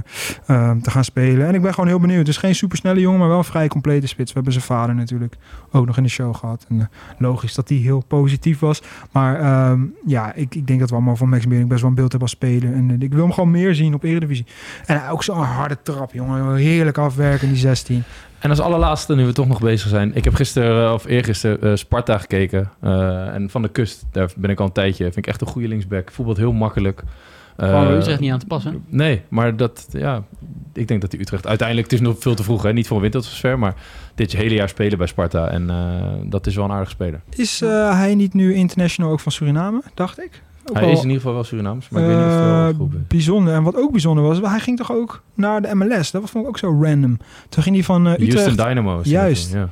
eh, 0.46 0.76
te 0.82 0.90
gaan 0.90 1.04
spelen. 1.04 1.46
En 1.46 1.54
ik 1.54 1.62
ben 1.62 1.74
gewoon 1.74 1.88
heel 1.88 2.00
benieuwd. 2.00 2.18
Het 2.18 2.28
is 2.28 2.36
geen 2.36 2.54
supersnelle 2.54 3.00
jongen, 3.00 3.18
maar 3.18 3.28
wel 3.28 3.38
een 3.38 3.44
vrij 3.44 3.68
complete 3.68 4.06
spits. 4.06 4.28
We 4.28 4.34
hebben 4.34 4.52
zijn 4.52 4.64
vader 4.64 4.94
natuurlijk 4.94 5.36
ook 5.72 5.86
nog 5.86 5.96
in 5.96 6.02
de 6.02 6.08
show 6.08 6.34
gehad. 6.34 6.66
En 6.68 6.80
eh, 6.80 6.86
logisch 7.18 7.54
dat 7.54 7.68
die 7.68 7.82
heel 7.82 8.02
positief 8.08 8.58
was. 8.58 8.82
Maar 9.12 9.40
ehm, 9.40 9.80
ja, 10.06 10.34
ik, 10.34 10.54
ik 10.54 10.66
denk 10.66 10.80
dat 10.80 10.88
we 10.88 10.94
allemaal 10.94 11.16
van 11.16 11.28
Max 11.28 11.46
Bering 11.46 11.68
best 11.68 11.80
wel 11.80 11.90
een 11.90 11.96
beeld 11.96 12.10
hebben 12.10 12.17
als 12.22 12.30
speler. 12.30 12.72
En 12.72 12.90
eh, 12.90 12.96
ik 13.00 13.12
wil 13.12 13.22
hem 13.22 13.32
gewoon 13.32 13.50
meer 13.50 13.74
zien 13.74 13.94
op 13.94 14.02
Eredivisie. 14.04 14.46
En 14.86 15.08
ook 15.08 15.22
zo'n 15.22 15.42
harde 15.42 15.78
trap, 15.82 16.12
jongen. 16.12 16.54
Heerlijk 16.54 16.98
afwerken, 16.98 17.48
die 17.48 17.56
16. 17.56 18.02
En 18.38 18.50
als 18.50 18.60
allerlaatste, 18.60 19.14
nu 19.14 19.26
we 19.26 19.32
toch 19.32 19.48
nog 19.48 19.60
bezig 19.60 19.88
zijn. 19.88 20.14
Ik 20.14 20.24
heb 20.24 20.34
gisteren, 20.34 20.86
eh, 20.86 20.92
of 20.92 21.04
eergisteren, 21.06 21.60
eh, 21.60 21.76
Sparta 21.76 22.18
gekeken. 22.18 22.70
Eh, 22.80 23.34
en 23.34 23.50
van 23.50 23.62
de 23.62 23.68
kust, 23.68 24.04
daar 24.12 24.30
ben 24.36 24.50
ik 24.50 24.60
al 24.60 24.66
een 24.66 24.72
tijdje. 24.72 25.04
Vind 25.04 25.16
ik 25.16 25.26
echt 25.26 25.40
een 25.40 25.46
goede 25.46 25.68
linksback. 25.68 26.10
Voetbalt 26.12 26.36
heel 26.36 26.52
makkelijk. 26.52 27.02
Eh, 27.56 27.68
Gewoon 27.68 27.86
bij 27.86 27.96
Utrecht 27.96 28.20
niet 28.20 28.32
aan 28.32 28.38
te 28.38 28.46
passen. 28.46 28.84
Nee, 28.88 29.22
maar 29.28 29.56
dat, 29.56 29.86
ja, 29.90 30.22
ik 30.72 30.88
denk 30.88 31.00
dat 31.00 31.10
die 31.10 31.20
Utrecht 31.20 31.46
uiteindelijk, 31.46 31.90
het 31.90 32.00
is 32.00 32.06
nog 32.06 32.16
veel 32.18 32.34
te 32.34 32.42
vroeg, 32.42 32.62
hè? 32.62 32.72
niet 32.72 32.86
voor 32.86 32.96
een 32.96 33.02
wintertransfer, 33.02 33.58
maar 33.58 33.74
dit 34.14 34.32
hele 34.32 34.54
jaar 34.54 34.68
spelen 34.68 34.98
bij 34.98 35.06
Sparta. 35.06 35.48
En 35.48 35.70
eh, 35.70 35.76
dat 36.24 36.46
is 36.46 36.54
wel 36.54 36.64
een 36.64 36.70
aardige 36.70 36.90
speler. 36.90 37.20
Is 37.30 37.60
hij 37.60 38.14
niet 38.14 38.34
nu 38.34 38.54
international 38.54 39.10
ook 39.12 39.20
van 39.20 39.32
Suriname, 39.32 39.82
dacht 39.94 40.20
ik? 40.20 40.42
Hij 40.72 40.82
wel- 40.82 40.90
is 40.92 40.96
in 40.98 41.02
ieder 41.04 41.16
geval 41.20 41.34
wel 41.34 41.44
Surinaams, 41.44 41.88
maar 41.88 42.02
ik 42.02 42.08
weet 42.08 42.16
niet 42.16 42.26
of 42.26 42.32
het 42.32 42.40
wel 42.44 42.68
Eh, 42.68 42.76
goed 42.76 42.92
is. 42.94 42.98
bijzonder. 43.08 43.54
En 43.54 43.62
wat 43.62 43.76
ook 43.76 43.90
bijzonder 43.90 44.24
was, 44.24 44.40
hij 44.40 44.60
ging 44.60 44.76
toch 44.76 44.92
ook 44.92 45.22
naar 45.34 45.62
de 45.62 45.74
MLS. 45.74 46.10
Dat 46.10 46.30
vond 46.30 46.44
ik 46.44 46.50
ook 46.50 46.58
zo 46.58 46.78
random. 46.82 47.18
Toen 47.48 47.62
ging 47.62 47.74
hij 47.74 47.84
van 47.84 48.06
eh, 48.06 48.12
Utrecht. 48.12 48.32
Houston 48.32 48.66
Dynamo. 48.68 49.00
Juist. 49.02 49.52
Ja. 49.52 49.68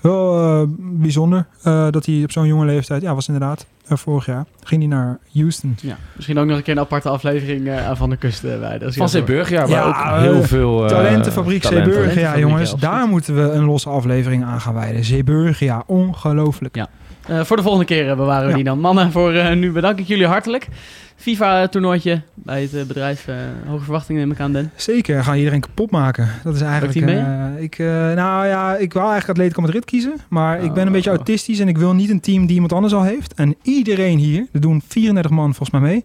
Wel 0.00 0.38
eh, 0.42 0.62
bijzonder 0.78 1.46
dat 1.90 2.06
hij 2.06 2.20
op 2.22 2.32
zo'n 2.32 2.46
jonge 2.46 2.64
leeftijd, 2.66 3.02
ja, 3.02 3.14
was 3.14 3.28
inderdaad 3.28 3.66
vorig 3.92 4.26
jaar, 4.26 4.44
ging 4.64 4.80
hij 4.80 4.90
naar 4.90 5.18
Houston. 5.32 5.76
Ja. 5.82 5.96
Misschien 6.16 6.38
ook 6.38 6.46
nog 6.46 6.56
een 6.56 6.62
keer 6.62 6.74
een 6.74 6.80
aparte 6.80 7.08
aflevering 7.08 7.68
eh, 7.68 7.86
aan 7.88 7.96
Van 7.96 8.10
de 8.10 8.16
Kust 8.16 8.44
eh, 8.44 8.58
bij. 8.58 8.78
Dat 8.78 8.88
is 8.88 8.96
Van. 8.96 9.08
Zeeburg, 9.08 9.50
ja, 9.50 9.62
ook 9.62 10.20
heel 10.20 10.42
veel... 10.42 10.82
eh, 10.82 10.88
Talentenfabriek 10.88 11.62
talenten. 11.62 11.92
Zeeburg, 11.92 12.14
ja 12.20 12.38
jongens. 12.38 12.74
daar 12.76 13.06
moeten 13.08 13.34
we 13.34 13.40
een 13.52 13.64
losse 13.64 13.88
aflevering 13.88 14.44
aan 14.44 14.60
gaan 14.60 14.74
wijden. 14.74 15.04
Zeeburg, 15.04 15.58
ja, 15.58 15.82
ongelooflijk. 15.86 16.76
Ja. 16.76 16.88
Eh, 17.26 17.44
voor 17.44 17.56
de 17.56 17.62
volgende 17.62 17.86
keer 17.86 18.10
eh, 18.10 18.16
bewaren 18.16 18.42
we 18.44 18.48
Ja. 18.50 18.54
die 18.54 18.64
dan. 18.64 18.80
Mannen, 18.80 19.12
voor 19.12 19.32
eh, 19.32 19.56
nu 19.56 19.72
bedank 19.72 19.98
ik 19.98 20.06
jullie 20.06 20.26
hartelijk. 20.26 20.68
FIFA-toernooitje 21.16 22.20
bij 22.34 22.68
het 22.72 22.88
bedrijf. 22.88 23.26
hoge 23.66 23.82
verwachtingen 23.84 24.20
neem 24.22 24.30
ik 24.30 24.40
aan, 24.40 24.52
Den. 24.52 24.70
Zeker, 24.76 25.24
gaan 25.24 25.36
iedereen 25.36 25.60
kapot 25.60 25.90
maken. 25.90 26.28
Dat 26.44 26.54
is 26.54 26.60
eigenlijk. 26.60 26.94
eh, 27.06 27.62
ik, 27.62 27.78
nou 28.16 28.46
ja, 28.46 28.76
ik 28.76 28.92
wou 28.92 29.08
eigenlijk 29.10 29.38
Atletico 29.38 29.60
Madrid 29.60 29.84
kiezen. 29.84 30.14
Maar 30.28 30.62
ik 30.62 30.72
ben 30.72 30.80
een 30.82 30.86
Oh. 30.88 30.92
beetje 30.94 31.10
autistisch 31.10 31.58
en 31.58 31.68
ik 31.68 31.78
wil 31.78 31.94
niet 31.94 32.10
een 32.10 32.20
team 32.20 32.44
die 32.46 32.54
iemand 32.54 32.72
anders 32.72 32.92
al 32.94 33.02
heeft. 33.02 33.34
En 33.34 33.54
iedereen 33.62 34.18
hier, 34.18 34.46
er 34.52 34.60
doen 34.60 34.82
34 34.88 35.30
man 35.30 35.54
volgens 35.54 35.70
mij 35.70 35.80
mee. 35.80 36.04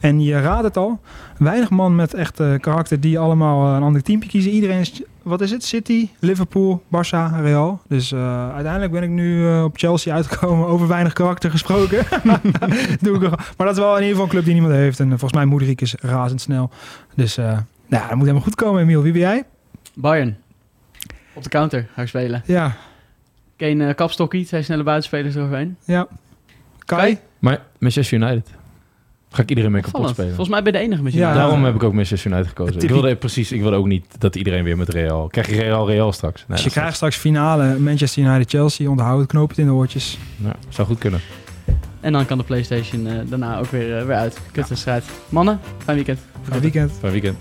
En 0.00 0.22
je 0.22 0.40
raadt 0.40 0.64
het 0.64 0.76
al, 0.76 1.00
weinig 1.38 1.70
man 1.70 1.94
met 1.94 2.14
echt 2.14 2.40
karakter 2.60 3.00
die 3.00 3.18
allemaal 3.18 3.74
een 3.76 3.82
ander 3.82 4.02
teampje 4.02 4.28
kiezen. 4.28 4.50
Iedereen 4.52 4.80
is, 4.80 5.02
wat 5.26 5.40
is 5.40 5.50
het? 5.50 5.64
City, 5.64 6.08
Liverpool, 6.18 6.82
Barça, 6.86 7.40
Real. 7.40 7.80
Dus 7.88 8.12
eh, 8.12 8.50
uiteindelijk 8.52 8.92
ben 8.92 9.02
ik 9.02 9.08
nu 9.08 9.48
eh, 9.48 9.64
op 9.64 9.78
Chelsea 9.78 10.14
uitgekomen 10.14 10.66
over 10.72 10.88
weinig 10.88 11.12
karakter 11.12 11.50
gesproken. 11.50 12.04
Doe 13.00 13.16
ik 13.16 13.22
er, 13.22 13.30
maar 13.30 13.66
dat 13.66 13.70
is 13.70 13.78
wel 13.78 13.96
in 13.96 14.02
ieder 14.02 14.08
geval 14.08 14.22
een 14.24 14.30
club 14.30 14.44
die 14.44 14.52
niemand 14.52 14.74
heeft. 14.74 15.00
En 15.00 15.04
eh, 15.04 15.10
volgens 15.10 15.32
mij 15.32 15.44
Moederik 15.44 15.80
is 15.80 15.94
razendsnel. 16.00 16.70
Dus 17.14 17.36
eh, 17.36 17.44
nou, 17.86 18.06
dat 18.06 18.10
moet 18.10 18.20
helemaal 18.20 18.40
goed 18.40 18.54
komen, 18.54 18.82
Emiel. 18.82 19.02
Wie 19.02 19.12
ben 19.12 19.20
jij? 19.20 19.44
Bayern. 19.94 20.36
Op 21.34 21.42
de 21.42 21.48
counter 21.48 21.88
ga 21.94 22.02
ik 22.02 22.08
spelen. 22.08 22.42
Ja, 22.46 22.76
uh, 23.58 23.94
Kapstokkie, 23.94 24.46
twee 24.46 24.62
snelle 24.62 24.82
buitenspelers 24.82 25.34
eroverheen. 25.34 25.76
ja. 25.84 26.06
Kai? 26.84 27.18
Maar 27.38 27.62
Manchester 27.78 28.18
United. 28.18 28.55
Ga 29.36 29.42
ik 29.42 29.48
iedereen 29.48 29.70
mee 29.70 29.82
kapot 29.82 30.08
spelen. 30.08 30.34
Volgens 30.34 30.48
mij 30.48 30.62
ben 30.62 30.72
je 30.72 30.78
de 30.78 30.84
enige 30.84 31.02
met 31.02 31.12
je. 31.12 31.18
Ja. 31.18 31.34
Daarom 31.34 31.64
heb 31.64 31.74
ik 31.74 31.82
ook 31.82 31.92
Manchester 31.92 32.30
United 32.30 32.48
gekozen. 32.48 32.80
Ik 32.80 32.88
wilde 32.88 33.16
precies, 33.16 33.52
ik 33.52 33.60
wilde 33.60 33.76
ook 33.76 33.86
niet 33.86 34.06
dat 34.18 34.36
iedereen 34.36 34.64
weer 34.64 34.76
met 34.76 34.88
Real. 34.88 35.26
Krijg 35.26 35.48
je 35.48 35.54
Real 35.56 35.86
Real 35.86 36.12
straks? 36.12 36.40
Nee, 36.40 36.56
Als 36.56 36.64
je 36.64 36.70
krijgt 36.70 36.96
straks 36.96 37.16
finale 37.16 37.78
Manchester 37.78 38.22
United-Chelsea, 38.22 38.90
onthoud 38.90 39.20
het, 39.20 39.28
knoop 39.28 39.48
het 39.48 39.58
in 39.58 39.66
de 39.66 39.72
oortjes. 39.72 40.18
Ja, 40.36 40.56
zou 40.68 40.86
goed 40.88 40.98
kunnen. 40.98 41.20
En 42.00 42.12
dan 42.12 42.26
kan 42.26 42.38
de 42.38 42.44
PlayStation 42.44 43.06
eh, 43.06 43.14
daarna 43.24 43.58
ook 43.58 43.70
weer, 43.70 43.98
eh, 43.98 44.06
weer 44.06 44.16
uit. 44.16 44.38
Kutwedstrijd. 44.52 45.04
Mannen, 45.28 45.60
fijn 45.78 45.96
weekend. 45.96 46.18
Fijn 46.42 46.60
weekend. 46.60 46.92
Fijn 47.00 47.12
weekend. 47.12 47.36